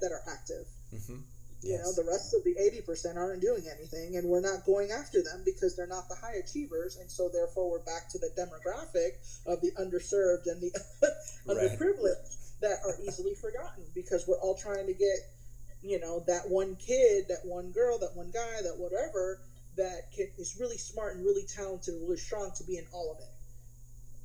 that 0.00 0.10
are 0.12 0.22
active. 0.30 0.66
mm-hmm. 0.92 1.20
You 1.62 1.78
know, 1.78 1.94
the 1.94 2.02
rest 2.02 2.34
of 2.34 2.42
the 2.42 2.58
80% 2.58 3.14
aren't 3.16 3.40
doing 3.40 3.62
anything, 3.70 4.16
and 4.16 4.26
we're 4.26 4.42
not 4.42 4.66
going 4.66 4.90
after 4.90 5.22
them 5.22 5.42
because 5.44 5.76
they're 5.76 5.86
not 5.86 6.08
the 6.08 6.16
high 6.16 6.34
achievers, 6.34 6.96
and 6.96 7.08
so 7.08 7.30
therefore 7.32 7.70
we're 7.70 7.86
back 7.86 8.10
to 8.10 8.18
the 8.18 8.34
demographic 8.34 9.22
of 9.46 9.62
the 9.62 9.70
underserved 9.78 10.50
and 10.50 10.60
the 10.60 10.74
underprivileged 11.46 12.58
that 12.60 12.78
are 12.84 12.94
easily 13.06 13.34
forgotten 13.34 13.84
because 13.94 14.26
we're 14.26 14.40
all 14.40 14.56
trying 14.56 14.86
to 14.86 14.94
get, 14.94 15.18
you 15.82 16.00
know, 16.00 16.24
that 16.26 16.48
one 16.48 16.74
kid, 16.76 17.26
that 17.28 17.44
one 17.44 17.70
girl, 17.70 17.96
that 17.98 18.16
one 18.16 18.32
guy, 18.34 18.62
that 18.62 18.74
whatever 18.78 19.38
that 19.76 20.10
can, 20.14 20.26
is 20.38 20.56
really 20.58 20.78
smart 20.78 21.14
and 21.14 21.24
really 21.24 21.44
talented 21.46 21.94
and 21.94 22.02
really 22.02 22.16
strong 22.16 22.50
to 22.56 22.64
be 22.64 22.76
in 22.76 22.84
all 22.92 23.12
of 23.12 23.18
it. 23.18 23.31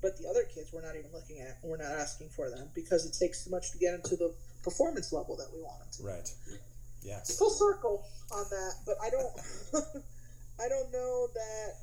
But 0.02 0.18
the 0.18 0.28
other 0.30 0.43
kids, 0.43 0.72
we're 0.72 0.86
not 0.86 0.95
even 0.95 1.12
looking 1.12 1.39
at, 1.39 1.58
we're 1.64 1.78
not 1.78 1.91
asking 1.91 2.30
for 2.30 2.50
them 2.50 2.70
because 2.76 3.06
it 3.06 3.14
takes 3.18 3.43
too 3.43 3.50
much 3.50 3.72
to 3.72 3.78
get 3.78 3.95
into 3.95 4.16
the 4.16 4.34
performance 4.64 5.12
level 5.12 5.36
that 5.38 5.48
we 5.54 5.62
want 5.62 5.80
them 5.80 5.88
to 5.98 6.04
Right. 6.04 6.30
Yes. 7.04 7.38
full 7.38 7.50
circle 7.50 8.06
on 8.32 8.45
that, 8.50 8.74
but 8.86 8.95
I 9.02 9.10
don't, 9.10 9.34
I 10.60 10.68
don't 10.70 10.91
know 10.91 11.28
that 11.34 11.74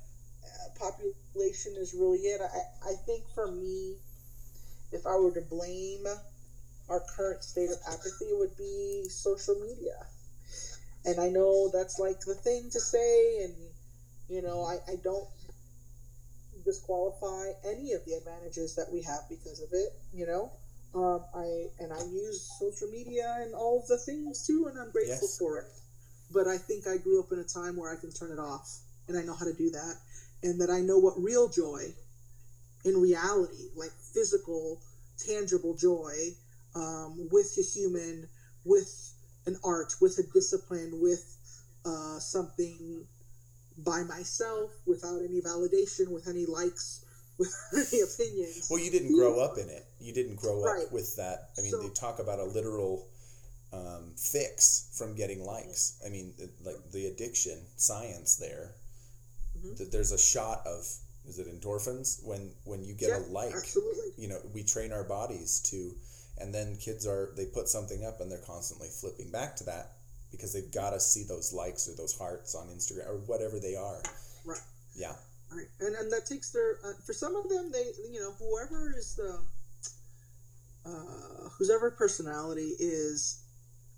uh, 0.44 0.78
population 0.78 1.72
is 1.76 1.94
really 1.94 2.18
it. 2.18 2.40
I, 2.40 2.90
I 2.90 2.94
think 3.06 3.24
for 3.34 3.50
me, 3.50 3.96
if 4.92 5.06
I 5.06 5.16
were 5.16 5.32
to 5.32 5.40
blame 5.40 6.06
our 6.88 7.00
current 7.16 7.42
state 7.42 7.70
of 7.70 7.78
apathy, 7.88 8.26
it 8.26 8.38
would 8.38 8.56
be 8.56 9.04
social 9.08 9.54
media. 9.56 10.06
And 11.04 11.20
I 11.20 11.28
know 11.28 11.70
that's 11.72 11.98
like 11.98 12.20
the 12.20 12.34
thing 12.34 12.70
to 12.70 12.80
say, 12.80 13.44
and 13.44 13.54
you 14.28 14.42
know, 14.42 14.64
I, 14.64 14.78
I 14.90 14.96
don't 15.02 15.28
disqualify 16.64 17.52
any 17.64 17.92
of 17.92 18.04
the 18.04 18.14
advantages 18.14 18.74
that 18.76 18.86
we 18.92 19.02
have 19.02 19.22
because 19.28 19.60
of 19.60 19.68
it. 19.72 19.90
You 20.12 20.26
know, 20.26 20.50
um, 20.94 21.24
I 21.34 21.68
and 21.80 21.92
I 21.92 22.02
use 22.04 22.40
social 22.58 22.88
media 22.88 23.38
and 23.40 23.54
all 23.54 23.80
of 23.80 23.86
the 23.86 23.98
things 23.98 24.46
too, 24.46 24.66
and 24.68 24.78
I'm 24.78 24.90
grateful 24.90 25.28
Yes. 25.28 25.38
for 25.38 25.58
it. 25.58 25.66
But 26.32 26.46
I 26.46 26.56
think 26.58 26.86
I 26.86 26.96
grew 26.96 27.20
up 27.20 27.32
in 27.32 27.38
a 27.38 27.44
time 27.44 27.76
where 27.76 27.92
I 27.92 27.96
can 27.96 28.10
turn 28.12 28.32
it 28.32 28.38
off, 28.38 28.78
and 29.08 29.16
I 29.16 29.22
know 29.22 29.34
how 29.34 29.44
to 29.44 29.52
do 29.52 29.70
that, 29.70 29.94
and 30.42 30.60
that 30.60 30.70
I 30.70 30.80
know 30.80 30.98
what 30.98 31.14
real 31.22 31.48
joy, 31.48 31.94
in 32.84 33.00
reality, 33.00 33.68
like 33.76 33.92
physical, 34.12 34.80
tangible 35.18 35.74
joy, 35.74 36.34
um, 36.74 37.28
with 37.30 37.56
a 37.58 37.62
human, 37.62 38.28
with 38.64 39.12
an 39.46 39.56
art, 39.64 39.94
with 40.00 40.18
a 40.18 40.22
discipline, 40.32 41.00
with 41.00 41.22
uh, 41.84 42.18
something 42.18 43.06
by 43.78 44.02
myself, 44.04 44.70
without 44.86 45.20
any 45.22 45.40
validation, 45.40 46.08
with 46.08 46.28
any 46.28 46.46
likes, 46.46 47.04
with 47.38 47.52
any 47.74 48.00
opinions. 48.02 48.68
Well, 48.70 48.80
you 48.80 48.90
didn't 48.90 49.14
grow 49.14 49.40
up 49.40 49.58
in 49.58 49.68
it. 49.68 49.84
You 50.00 50.12
didn't 50.12 50.36
grow 50.36 50.60
up 50.60 50.66
Right. 50.66 50.92
with 50.92 51.16
that. 51.16 51.50
I 51.58 51.62
mean, 51.62 51.72
So- 51.72 51.82
they 51.82 51.88
talk 51.90 52.18
about 52.18 52.38
a 52.38 52.44
literal 52.44 53.08
um, 53.72 54.12
fix 54.16 54.86
from 54.96 55.16
getting 55.16 55.42
likes. 55.44 55.94
I 56.06 56.08
mean, 56.08 56.32
like 56.62 56.76
the 56.92 57.06
addiction 57.06 57.58
science 57.76 58.36
there. 58.36 58.76
Mhm. 59.58 59.76
That 59.78 59.90
there's 59.90 60.12
a 60.12 60.18
shot 60.18 60.64
of 60.64 60.86
is 61.26 61.38
it 61.40 61.48
endorphins 61.48 62.22
when 62.22 62.54
when 62.64 62.84
you 62.84 62.94
get 62.94 63.10
a 63.10 63.18
like. 63.32 63.52
absolutely. 63.52 64.12
You 64.16 64.28
know, 64.28 64.40
we 64.52 64.62
train 64.62 64.92
our 64.92 65.02
bodies 65.02 65.58
to, 65.70 65.96
and 66.38 66.54
then 66.54 66.76
kids 66.76 67.04
are 67.04 67.32
they 67.34 67.46
put 67.46 67.68
something 67.68 68.04
up 68.04 68.20
and 68.20 68.30
they're 68.30 68.38
constantly 68.46 68.88
flipping 68.90 69.30
back 69.30 69.56
to 69.56 69.64
that 69.64 69.96
because 70.36 70.52
they've 70.52 70.72
got 70.72 70.90
to 70.90 71.00
see 71.00 71.24
those 71.24 71.52
likes 71.52 71.88
or 71.88 71.96
those 71.96 72.16
hearts 72.16 72.54
on 72.54 72.68
Instagram 72.68 73.08
or 73.08 73.18
whatever 73.26 73.58
they 73.58 73.76
are. 73.76 74.02
Right. 74.44 74.60
Yeah. 74.96 75.12
Right, 75.52 75.68
and 75.80 75.94
and 75.94 76.10
that 76.10 76.26
takes 76.26 76.50
their 76.50 76.78
uh, 76.84 76.94
for 77.06 77.12
some 77.12 77.36
of 77.36 77.48
them 77.48 77.70
they 77.70 77.84
you 78.10 78.18
know 78.18 78.32
whoever 78.40 78.92
is 78.96 79.14
the 79.14 79.38
uh, 80.84 81.48
whoever 81.58 81.90
personality 81.92 82.72
is 82.78 83.44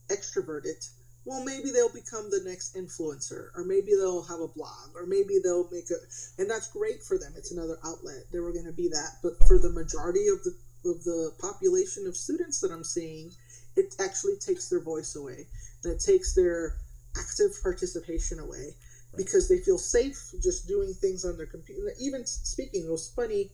extroverted. 0.09 0.89
Well, 1.25 1.43
maybe 1.45 1.71
they'll 1.71 1.93
become 1.93 2.31
the 2.31 2.43
next 2.45 2.77
influencer, 2.77 3.51
or 3.57 3.65
maybe 3.67 3.93
they'll 3.99 4.23
have 4.23 4.41
a 4.41 4.47
blog, 4.47 4.95
or 4.95 5.07
maybe 5.07 5.39
they'll 5.43 5.69
make 5.73 5.91
a, 5.91 5.99
and 6.41 6.49
that's 6.49 6.69
great 6.69 7.03
for 7.03 7.19
them. 7.19 7.33
It's 7.37 7.51
another 7.51 7.79
outlet. 7.85 8.31
They 8.33 8.39
were 8.39 8.53
going 8.53 8.67
to 8.67 8.73
be 8.73 8.89
that, 8.89 9.19
but 9.23 9.33
for 9.49 9.59
the 9.59 9.71
majority 9.71 10.29
of 10.29 10.45
the 10.45 10.55
of 10.89 11.03
the 11.03 11.33
population 11.41 12.07
of 12.07 12.17
students 12.17 12.61
that 12.61 12.71
I'm 12.71 12.85
seeing, 12.85 13.33
it 13.75 13.95
actually 13.99 14.37
takes 14.37 14.69
their 14.69 14.81
voice 14.81 15.17
away, 15.17 15.47
it 15.91 16.01
takes 16.01 16.35
their 16.35 16.77
active 17.17 17.53
participation 17.63 18.39
away 18.39 18.75
because 19.17 19.49
they 19.49 19.59
feel 19.59 19.79
safe 19.79 20.33
just 20.43 20.69
doing 20.69 20.93
things 20.95 21.25
on 21.25 21.37
their 21.37 21.47
computer. 21.47 21.93
Even 22.01 22.27
speaking, 22.27 22.87
it 22.87 22.91
was 22.91 23.09
funny 23.15 23.51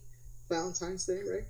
Valentine's 0.49 1.07
Day, 1.07 1.23
right? 1.23 1.47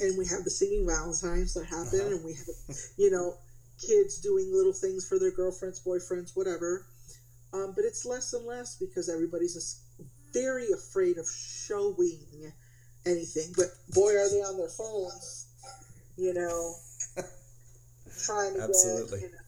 And 0.00 0.18
we 0.18 0.26
have 0.26 0.44
the 0.44 0.50
singing 0.50 0.86
Valentines 0.86 1.54
that 1.54 1.66
happen, 1.66 2.00
Uh-huh. 2.00 2.16
and 2.16 2.24
we 2.24 2.34
have, 2.34 2.76
you 2.96 3.10
know, 3.10 3.38
kids 3.78 4.18
doing 4.18 4.52
little 4.52 4.72
things 4.72 5.06
for 5.06 5.18
their 5.18 5.30
girlfriends, 5.30 5.80
boyfriends, 5.80 6.34
whatever. 6.34 6.86
Um, 7.52 7.72
but 7.74 7.84
it's 7.84 8.04
less 8.04 8.32
and 8.32 8.46
less 8.46 8.76
because 8.76 9.08
everybody's 9.08 9.54
just 9.54 9.80
very 10.32 10.70
afraid 10.72 11.18
of 11.18 11.28
showing 11.30 12.52
anything. 13.06 13.52
But 13.56 13.68
boy, 13.90 14.16
are 14.16 14.28
they 14.30 14.42
on 14.42 14.56
their 14.58 14.68
phones, 14.70 15.46
you 16.16 16.34
know, 16.34 16.76
trying 18.24 18.54
to 18.54 18.62
Absolutely. 18.62 19.20
get 19.20 19.30
you 19.30 19.34
know, 19.36 19.41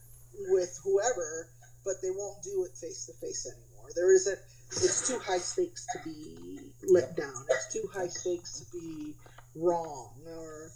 with 0.49 0.79
whoever, 0.83 1.49
but 1.83 1.95
they 2.01 2.11
won't 2.11 2.43
do 2.43 2.65
it 2.65 2.77
face 2.77 3.05
to 3.05 3.13
face 3.25 3.45
anymore. 3.45 3.89
There 3.95 4.13
isn't. 4.13 4.39
It's 4.71 5.07
too 5.07 5.19
high 5.19 5.37
stakes 5.37 5.85
to 5.93 5.99
be 6.03 6.71
let 6.91 7.15
down. 7.15 7.45
It's 7.49 7.73
too 7.73 7.87
high 7.93 8.07
stakes 8.07 8.59
to 8.59 8.77
be 8.77 9.13
wrong 9.55 10.13
or 10.27 10.71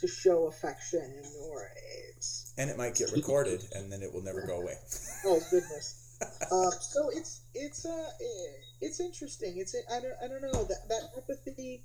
to 0.00 0.08
show 0.08 0.46
affection 0.46 1.22
or 1.42 1.70
it's 2.08 2.52
And 2.58 2.70
it 2.70 2.76
might 2.76 2.94
get 2.94 3.12
recorded 3.12 3.62
and 3.72 3.92
then 3.92 4.02
it 4.02 4.12
will 4.12 4.22
never 4.22 4.42
go 4.46 4.60
away. 4.60 4.74
oh 5.24 5.40
goodness. 5.50 6.16
uh, 6.50 6.70
so 6.80 7.10
it's 7.10 7.42
it's 7.54 7.86
uh 7.86 8.08
eh, 8.20 8.52
it's 8.80 9.00
interesting. 9.00 9.54
It's 9.56 9.74
I 9.90 10.00
don't 10.00 10.14
I 10.22 10.28
don't 10.28 10.42
know 10.42 10.64
that 10.64 10.88
that 10.88 11.02
apathy. 11.16 11.84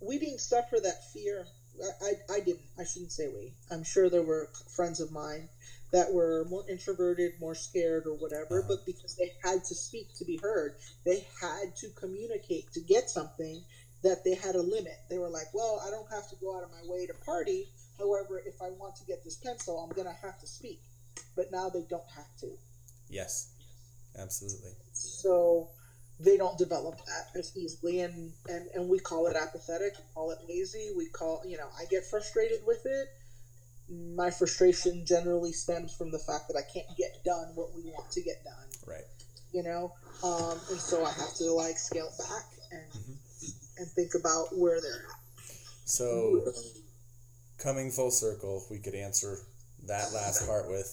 We 0.00 0.18
didn't 0.18 0.40
suffer 0.40 0.78
that 0.82 1.10
fear. 1.12 1.46
I, 1.82 2.06
I, 2.06 2.36
I 2.36 2.40
didn't. 2.40 2.64
I 2.78 2.84
shouldn't 2.84 3.12
say 3.12 3.28
we. 3.28 3.52
I'm 3.70 3.84
sure 3.84 4.08
there 4.08 4.22
were 4.22 4.48
friends 4.74 5.00
of 5.00 5.10
mine 5.10 5.48
that 5.92 6.12
were 6.12 6.44
more 6.48 6.64
introverted, 6.68 7.32
more 7.40 7.54
scared, 7.54 8.06
or 8.06 8.14
whatever. 8.14 8.60
Uh-huh. 8.60 8.68
But 8.68 8.86
because 8.86 9.14
they 9.16 9.32
had 9.42 9.64
to 9.64 9.74
speak 9.74 10.08
to 10.16 10.24
be 10.24 10.38
heard, 10.42 10.74
they 11.04 11.26
had 11.40 11.74
to 11.76 11.88
communicate 11.90 12.72
to 12.72 12.80
get 12.80 13.08
something. 13.10 13.62
That 14.02 14.22
they 14.24 14.34
had 14.34 14.54
a 14.54 14.62
limit. 14.62 14.98
They 15.08 15.18
were 15.18 15.30
like, 15.30 15.52
"Well, 15.54 15.80
I 15.84 15.90
don't 15.90 16.08
have 16.12 16.28
to 16.28 16.36
go 16.36 16.56
out 16.56 16.62
of 16.62 16.70
my 16.70 16.82
way 16.84 17.06
to 17.06 17.14
party. 17.24 17.66
However, 17.98 18.40
if 18.44 18.60
I 18.62 18.70
want 18.70 18.94
to 18.96 19.04
get 19.04 19.24
this 19.24 19.36
pencil, 19.36 19.78
I'm 19.78 19.90
gonna 19.90 20.12
have 20.22 20.38
to 20.40 20.46
speak." 20.46 20.80
But 21.34 21.50
now 21.50 21.68
they 21.70 21.82
don't 21.88 22.08
have 22.14 22.28
to 22.40 22.58
Yes. 23.08 23.48
Absolutely. 24.18 24.72
so 24.92 25.68
they 26.18 26.36
don't 26.36 26.56
develop 26.56 26.96
that 27.06 27.26
as 27.38 27.52
easily 27.56 28.00
and, 28.00 28.32
and 28.48 28.68
and 28.74 28.88
we 28.88 28.98
call 28.98 29.26
it 29.26 29.36
apathetic 29.36 29.92
we 29.98 30.04
call 30.14 30.30
it 30.30 30.38
lazy 30.48 30.90
we 30.96 31.06
call 31.10 31.42
you 31.46 31.56
know 31.58 31.68
i 31.78 31.84
get 31.90 32.04
frustrated 32.04 32.60
with 32.66 32.86
it 32.86 33.08
my 33.88 34.30
frustration 34.30 35.04
generally 35.06 35.52
stems 35.52 35.94
from 35.94 36.10
the 36.10 36.18
fact 36.18 36.48
that 36.48 36.56
i 36.56 36.62
can't 36.62 36.88
get 36.96 37.22
done 37.24 37.48
what 37.54 37.72
we 37.74 37.82
want 37.92 38.10
to 38.10 38.20
get 38.22 38.42
done 38.44 38.68
Right. 38.86 39.04
you 39.52 39.62
know 39.62 39.92
um, 40.24 40.58
and 40.70 40.80
so 40.80 41.04
i 41.04 41.10
have 41.12 41.34
to 41.34 41.52
like 41.52 41.76
scale 41.78 42.10
back 42.18 42.44
and 42.72 42.82
Mhm. 42.92 43.16
and 43.78 43.88
think 43.92 44.14
about 44.14 44.56
where 44.56 44.80
they're 44.80 45.04
at 45.10 45.20
So, 45.84 46.42
coming 47.58 47.90
full 47.92 48.10
circle, 48.10 48.64
we 48.70 48.78
could 48.80 48.94
answer 48.94 49.38
that 49.86 50.12
last 50.12 50.46
part 50.46 50.68
with 50.68 50.88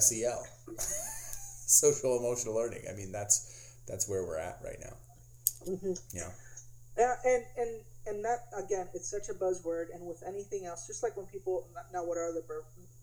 SEL, 0.00 0.44
social 1.66 2.18
emotional 2.18 2.54
learning. 2.54 2.82
I 2.90 2.94
mean, 2.94 3.12
that's 3.12 3.46
that's 3.86 4.08
where 4.08 4.24
we're 4.24 4.38
at 4.38 4.58
right 4.64 4.78
now. 4.80 4.96
hmm 5.64 5.92
Yeah. 6.12 6.30
Yeah, 6.98 7.14
and 7.24 7.44
and 7.56 7.80
and 8.10 8.24
that 8.24 8.40
again, 8.58 8.88
it's 8.92 9.08
such 9.08 9.28
a 9.30 9.34
buzzword. 9.38 9.94
And 9.94 10.06
with 10.06 10.22
anything 10.26 10.66
else, 10.66 10.86
just 10.86 11.02
like 11.02 11.16
when 11.16 11.26
people 11.26 11.66
now, 11.92 12.04
what 12.04 12.18
are 12.18 12.32
the 12.34 12.42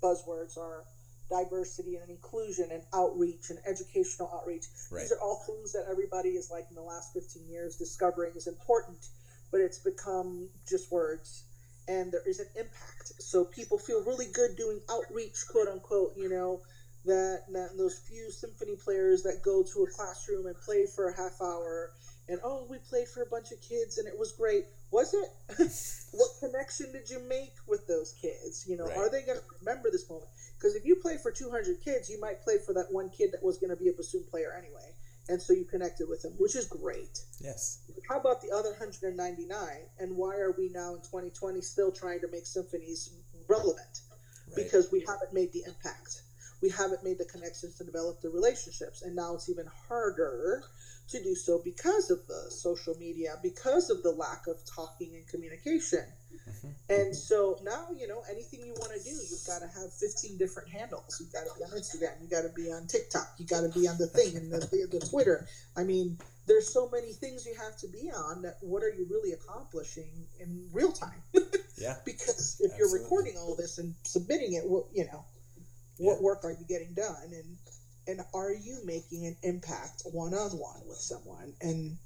buzzwords 0.03 0.57
are 0.57 0.83
diversity 1.29 1.95
and 1.95 2.09
inclusion 2.09 2.69
and 2.71 2.83
outreach 2.93 3.49
and 3.49 3.59
educational 3.65 4.29
outreach. 4.33 4.65
Right. 4.91 5.01
These 5.01 5.11
are 5.11 5.19
all 5.19 5.43
things 5.45 5.73
that 5.73 5.85
everybody 5.89 6.29
is 6.29 6.49
like 6.51 6.65
in 6.69 6.75
the 6.75 6.81
last 6.81 7.13
15 7.13 7.49
years 7.49 7.75
discovering 7.75 8.33
is 8.35 8.47
important, 8.47 9.07
but 9.51 9.59
it's 9.59 9.79
become 9.79 10.47
just 10.67 10.91
words 10.91 11.43
and 11.87 12.11
there 12.11 12.21
is 12.25 12.39
an 12.39 12.47
impact. 12.55 13.13
So 13.19 13.45
people 13.45 13.77
feel 13.77 14.03
really 14.03 14.27
good 14.33 14.55
doing 14.55 14.81
outreach, 14.89 15.47
quote 15.49 15.67
unquote, 15.67 16.13
you 16.17 16.29
know, 16.29 16.61
that, 17.05 17.43
that 17.53 17.77
those 17.77 17.99
few 17.99 18.29
symphony 18.29 18.75
players 18.75 19.23
that 19.23 19.41
go 19.43 19.63
to 19.63 19.83
a 19.83 19.87
classroom 19.91 20.45
and 20.45 20.55
play 20.59 20.85
for 20.85 21.09
a 21.09 21.15
half 21.15 21.41
hour 21.41 21.91
and 22.29 22.39
oh, 22.43 22.67
we 22.69 22.77
played 22.89 23.07
for 23.07 23.23
a 23.23 23.25
bunch 23.25 23.51
of 23.51 23.61
kids 23.61 23.97
and 23.97 24.07
it 24.07 24.17
was 24.17 24.33
great. 24.33 24.65
Was 24.91 25.13
it? 25.13 25.29
what 26.11 26.29
connection 26.39 26.91
did 26.91 27.09
you 27.09 27.19
make 27.27 27.53
with 27.67 27.87
those 27.87 28.13
kids? 28.21 28.65
You 28.67 28.77
know, 28.77 28.85
Right. 28.85 28.97
are 28.97 29.09
they 29.09 29.21
going 29.23 29.37
to 29.39 29.43
remember 29.59 29.89
this 29.91 30.09
moment? 30.09 30.29
Because 30.57 30.75
if 30.75 30.85
you 30.85 30.95
play 30.97 31.17
for 31.17 31.31
200 31.31 31.81
kids, 31.83 32.09
you 32.09 32.19
might 32.19 32.41
play 32.41 32.57
for 32.65 32.73
that 32.73 32.87
one 32.91 33.09
kid 33.09 33.31
that 33.31 33.43
was 33.43 33.57
going 33.57 33.69
to 33.69 33.81
be 33.81 33.89
a 33.89 33.93
bassoon 33.93 34.23
player 34.29 34.53
anyway. 34.57 34.93
And 35.29 35.41
so 35.41 35.53
you 35.53 35.65
connected 35.65 36.07
with 36.07 36.23
him, 36.23 36.31
which 36.37 36.55
is 36.55 36.65
great. 36.65 37.19
Yes. 37.41 37.79
How 38.07 38.19
about 38.19 38.41
the 38.41 38.51
other 38.51 38.69
199? 38.71 39.49
And 39.99 40.15
why 40.15 40.37
are 40.37 40.55
we 40.57 40.69
now 40.69 40.95
in 40.95 41.01
2020 41.01 41.59
still 41.61 41.91
trying 41.91 42.21
to 42.21 42.27
make 42.31 42.45
symphonies 42.45 43.13
relevant? 43.49 44.01
Right. 44.47 44.63
Because 44.63 44.89
we 44.91 45.01
haven't 45.01 45.33
made 45.33 45.51
the 45.51 45.63
impact. 45.67 46.21
We 46.61 46.69
haven't 46.69 47.03
made 47.03 47.17
the 47.17 47.25
connections 47.25 47.75
to 47.77 47.83
develop 47.83 48.21
the 48.21 48.29
relationships. 48.29 49.01
And 49.01 49.15
now 49.15 49.35
it's 49.35 49.49
even 49.49 49.65
harder 49.89 50.63
to 51.09 51.23
do 51.23 51.35
so 51.35 51.61
because 51.63 52.11
of 52.11 52.25
the 52.27 52.51
social 52.51 52.95
media, 52.95 53.37
because 53.41 53.89
of 53.89 54.03
the 54.03 54.11
lack 54.11 54.47
of 54.47 54.57
talking 54.65 55.15
and 55.15 55.27
communication. 55.27 56.03
Mhm. 56.47 56.73
And 56.89 57.15
so 57.15 57.59
now, 57.63 57.87
you 57.97 58.07
know, 58.07 58.23
anything 58.29 58.65
you 58.65 58.73
want 58.73 58.91
to 58.93 59.03
do, 59.03 59.09
you've 59.09 59.45
got 59.45 59.59
to 59.59 59.67
have 59.67 59.93
15 59.93 60.37
different 60.37 60.69
handles. 60.69 61.17
You've 61.19 61.31
got 61.31 61.45
to 61.47 61.53
be 61.57 61.63
on 61.63 61.71
Instagram. 61.71 62.21
You 62.21 62.27
got 62.29 62.41
to 62.43 62.49
be 62.49 62.71
on 62.71 62.87
TikTok. 62.87 63.35
You 63.37 63.45
got 63.45 63.61
to 63.61 63.69
be 63.69 63.87
on 63.87 63.97
the 63.97 64.07
thing 64.07 64.35
and 64.35 64.51
the, 64.51 64.59
the, 64.59 64.99
the 64.99 65.05
Twitter. 65.05 65.47
I 65.75 65.83
mean, 65.83 66.17
there's 66.45 66.71
so 66.71 66.89
many 66.89 67.13
things 67.13 67.45
you 67.45 67.55
have 67.55 67.77
to 67.79 67.87
be 67.87 68.09
on 68.11 68.41
that 68.43 68.57
what 68.61 68.83
are 68.83 68.89
you 68.89 69.05
really 69.09 69.33
accomplishing 69.33 70.09
in 70.39 70.67
real 70.73 70.91
time? 70.91 71.21
Yeah. 71.79 71.95
because 72.05 72.57
if 72.59 72.71
you're 72.75 72.91
recording 72.91 73.37
all 73.37 73.55
this 73.55 73.77
and 73.77 73.93
submitting 74.01 74.53
it, 74.53 74.65
what 74.65 74.85
you 74.95 75.05
know, 75.05 75.23
what 75.99 76.15
Yeah. 76.15 76.21
work 76.23 76.43
are 76.43 76.49
you 76.51 76.65
getting 76.67 76.95
done, 76.95 77.31
and 77.31 77.55
and 78.07 78.21
are 78.33 78.51
you 78.51 78.79
making 78.85 79.25
an 79.25 79.35
impact 79.43 80.03
one 80.11 80.33
on 80.33 80.51
one 80.51 80.81
with 80.87 80.97
someone? 80.97 81.53
And 81.61 81.97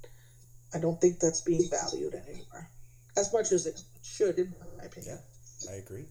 I 0.74 0.78
don't 0.78 1.00
think 1.00 1.20
that's 1.20 1.40
being 1.40 1.68
valued 1.70 2.14
anymore 2.14 2.68
as 3.16 3.32
much 3.32 3.52
as 3.52 3.66
it 3.66 3.80
should, 4.02 4.38
in 4.38 4.54
my 4.78 4.84
opinion. 4.84 5.18
Yeah, 5.64 5.72
I 5.72 5.74
agree. 5.76 6.04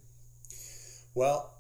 Well, 1.14 1.54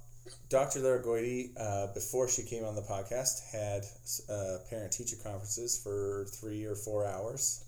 Dr. 0.49 0.79
Lara 0.79 1.03
Goiti, 1.03 1.51
uh, 1.59 1.87
before 1.93 2.29
she 2.29 2.43
came 2.43 2.63
on 2.63 2.75
the 2.75 2.81
podcast, 2.81 3.41
had 3.51 3.83
uh, 4.29 4.57
parent 4.69 4.91
teacher 4.93 5.17
conferences 5.21 5.81
for 5.81 6.27
three 6.39 6.63
or 6.65 6.75
four 6.75 7.05
hours. 7.05 7.63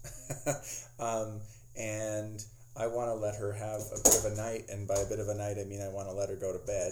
um, 0.99 1.41
and 1.75 2.43
I 2.77 2.87
want 2.87 3.09
to 3.09 3.15
let 3.15 3.35
her 3.35 3.53
have 3.53 3.81
a 3.93 4.01
bit 4.03 4.17
of 4.17 4.31
a 4.31 4.35
night. 4.35 4.65
And 4.69 4.87
by 4.87 4.95
a 4.95 5.05
bit 5.05 5.19
of 5.19 5.27
a 5.27 5.33
night, 5.33 5.57
I 5.59 5.63
mean 5.63 5.81
I 5.81 5.89
want 5.89 6.07
to 6.07 6.13
let 6.13 6.29
her 6.29 6.35
go 6.35 6.53
to 6.53 6.65
bed. 6.65 6.91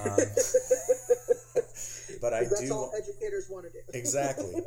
Um, 0.00 0.16
but 2.20 2.32
I 2.32 2.40
that's 2.40 2.68
do. 2.68 2.72
all 2.72 2.92
educators 2.96 3.48
want 3.48 3.66
to 3.66 3.72
do. 3.72 3.78
Exactly. 3.94 4.54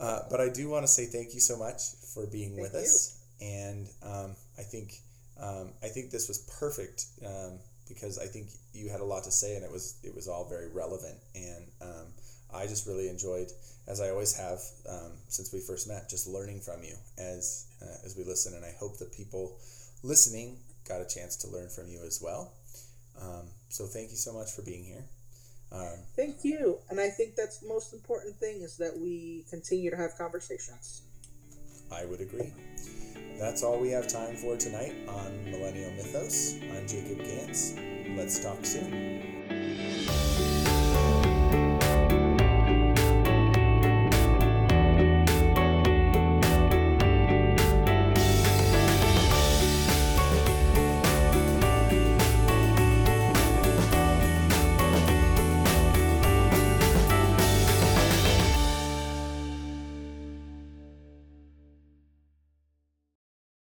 Uh, 0.00 0.18
but 0.28 0.40
I 0.40 0.48
do 0.48 0.68
want 0.68 0.82
to 0.82 0.88
say 0.88 1.06
thank 1.06 1.32
you 1.32 1.38
so 1.38 1.56
much 1.56 1.80
for 2.12 2.26
being 2.26 2.60
with 2.60 2.72
Thank 2.72 2.84
us, 2.86 3.20
and 3.40 3.86
um, 4.02 4.34
I 4.58 4.62
think 4.62 4.94
um, 5.40 5.70
I 5.80 5.86
think 5.86 6.10
this 6.10 6.26
was 6.26 6.38
perfect 6.58 7.04
um, 7.24 7.60
because 7.86 8.18
I 8.18 8.26
think 8.26 8.48
you 8.72 8.90
had 8.90 8.98
a 8.98 9.04
lot 9.04 9.22
to 9.24 9.30
say, 9.30 9.54
and 9.54 9.64
it 9.64 9.70
was 9.70 9.94
it 10.02 10.12
was 10.12 10.26
all 10.26 10.48
very 10.48 10.68
relevant, 10.72 11.14
and 11.36 11.64
um, 11.80 12.06
I 12.52 12.66
just 12.66 12.86
really 12.86 13.08
enjoyed, 13.08 13.52
as 13.86 14.00
I 14.00 14.10
always 14.10 14.36
have 14.36 14.60
um, 14.88 15.12
since 15.28 15.52
we 15.52 15.60
first 15.60 15.86
met, 15.86 16.08
just 16.08 16.26
learning 16.26 16.60
from 16.60 16.82
you 16.82 16.94
as 17.16 17.66
uh, 17.80 18.04
as 18.04 18.16
we 18.16 18.24
listen, 18.24 18.54
and 18.54 18.64
I 18.64 18.74
hope 18.78 18.98
that 18.98 19.12
people 19.12 19.56
listening 20.02 20.58
got 20.88 21.00
a 21.00 21.06
chance 21.06 21.36
to 21.36 21.48
learn 21.48 21.68
from 21.68 21.88
you 21.88 22.00
as 22.04 22.20
well. 22.20 22.54
Um, 23.20 23.48
so 23.68 23.86
thank 23.86 24.10
you 24.10 24.16
so 24.16 24.32
much 24.32 24.50
for 24.52 24.62
being 24.62 24.84
here. 24.84 25.04
Um, 25.74 25.98
Thank 26.16 26.44
you, 26.44 26.78
and 26.90 27.00
I 27.00 27.08
think 27.08 27.34
that's 27.34 27.58
the 27.58 27.68
most 27.68 27.94
important 27.94 28.36
thing 28.36 28.60
is 28.60 28.76
that 28.76 28.98
we 28.98 29.44
continue 29.48 29.90
to 29.90 29.96
have 29.96 30.16
conversations. 30.18 31.02
I 31.90 32.04
would 32.04 32.20
agree. 32.20 32.52
That's 33.38 33.62
all 33.62 33.78
we 33.78 33.90
have 33.90 34.06
time 34.06 34.36
for 34.36 34.56
tonight 34.56 34.94
on 35.08 35.50
Millennial 35.50 35.90
Mythos. 35.92 36.54
I'm 36.62 36.86
Jacob 36.86 37.18
Gantz. 37.18 38.16
Let's 38.16 38.42
talk 38.42 38.64
soon. 38.64 39.41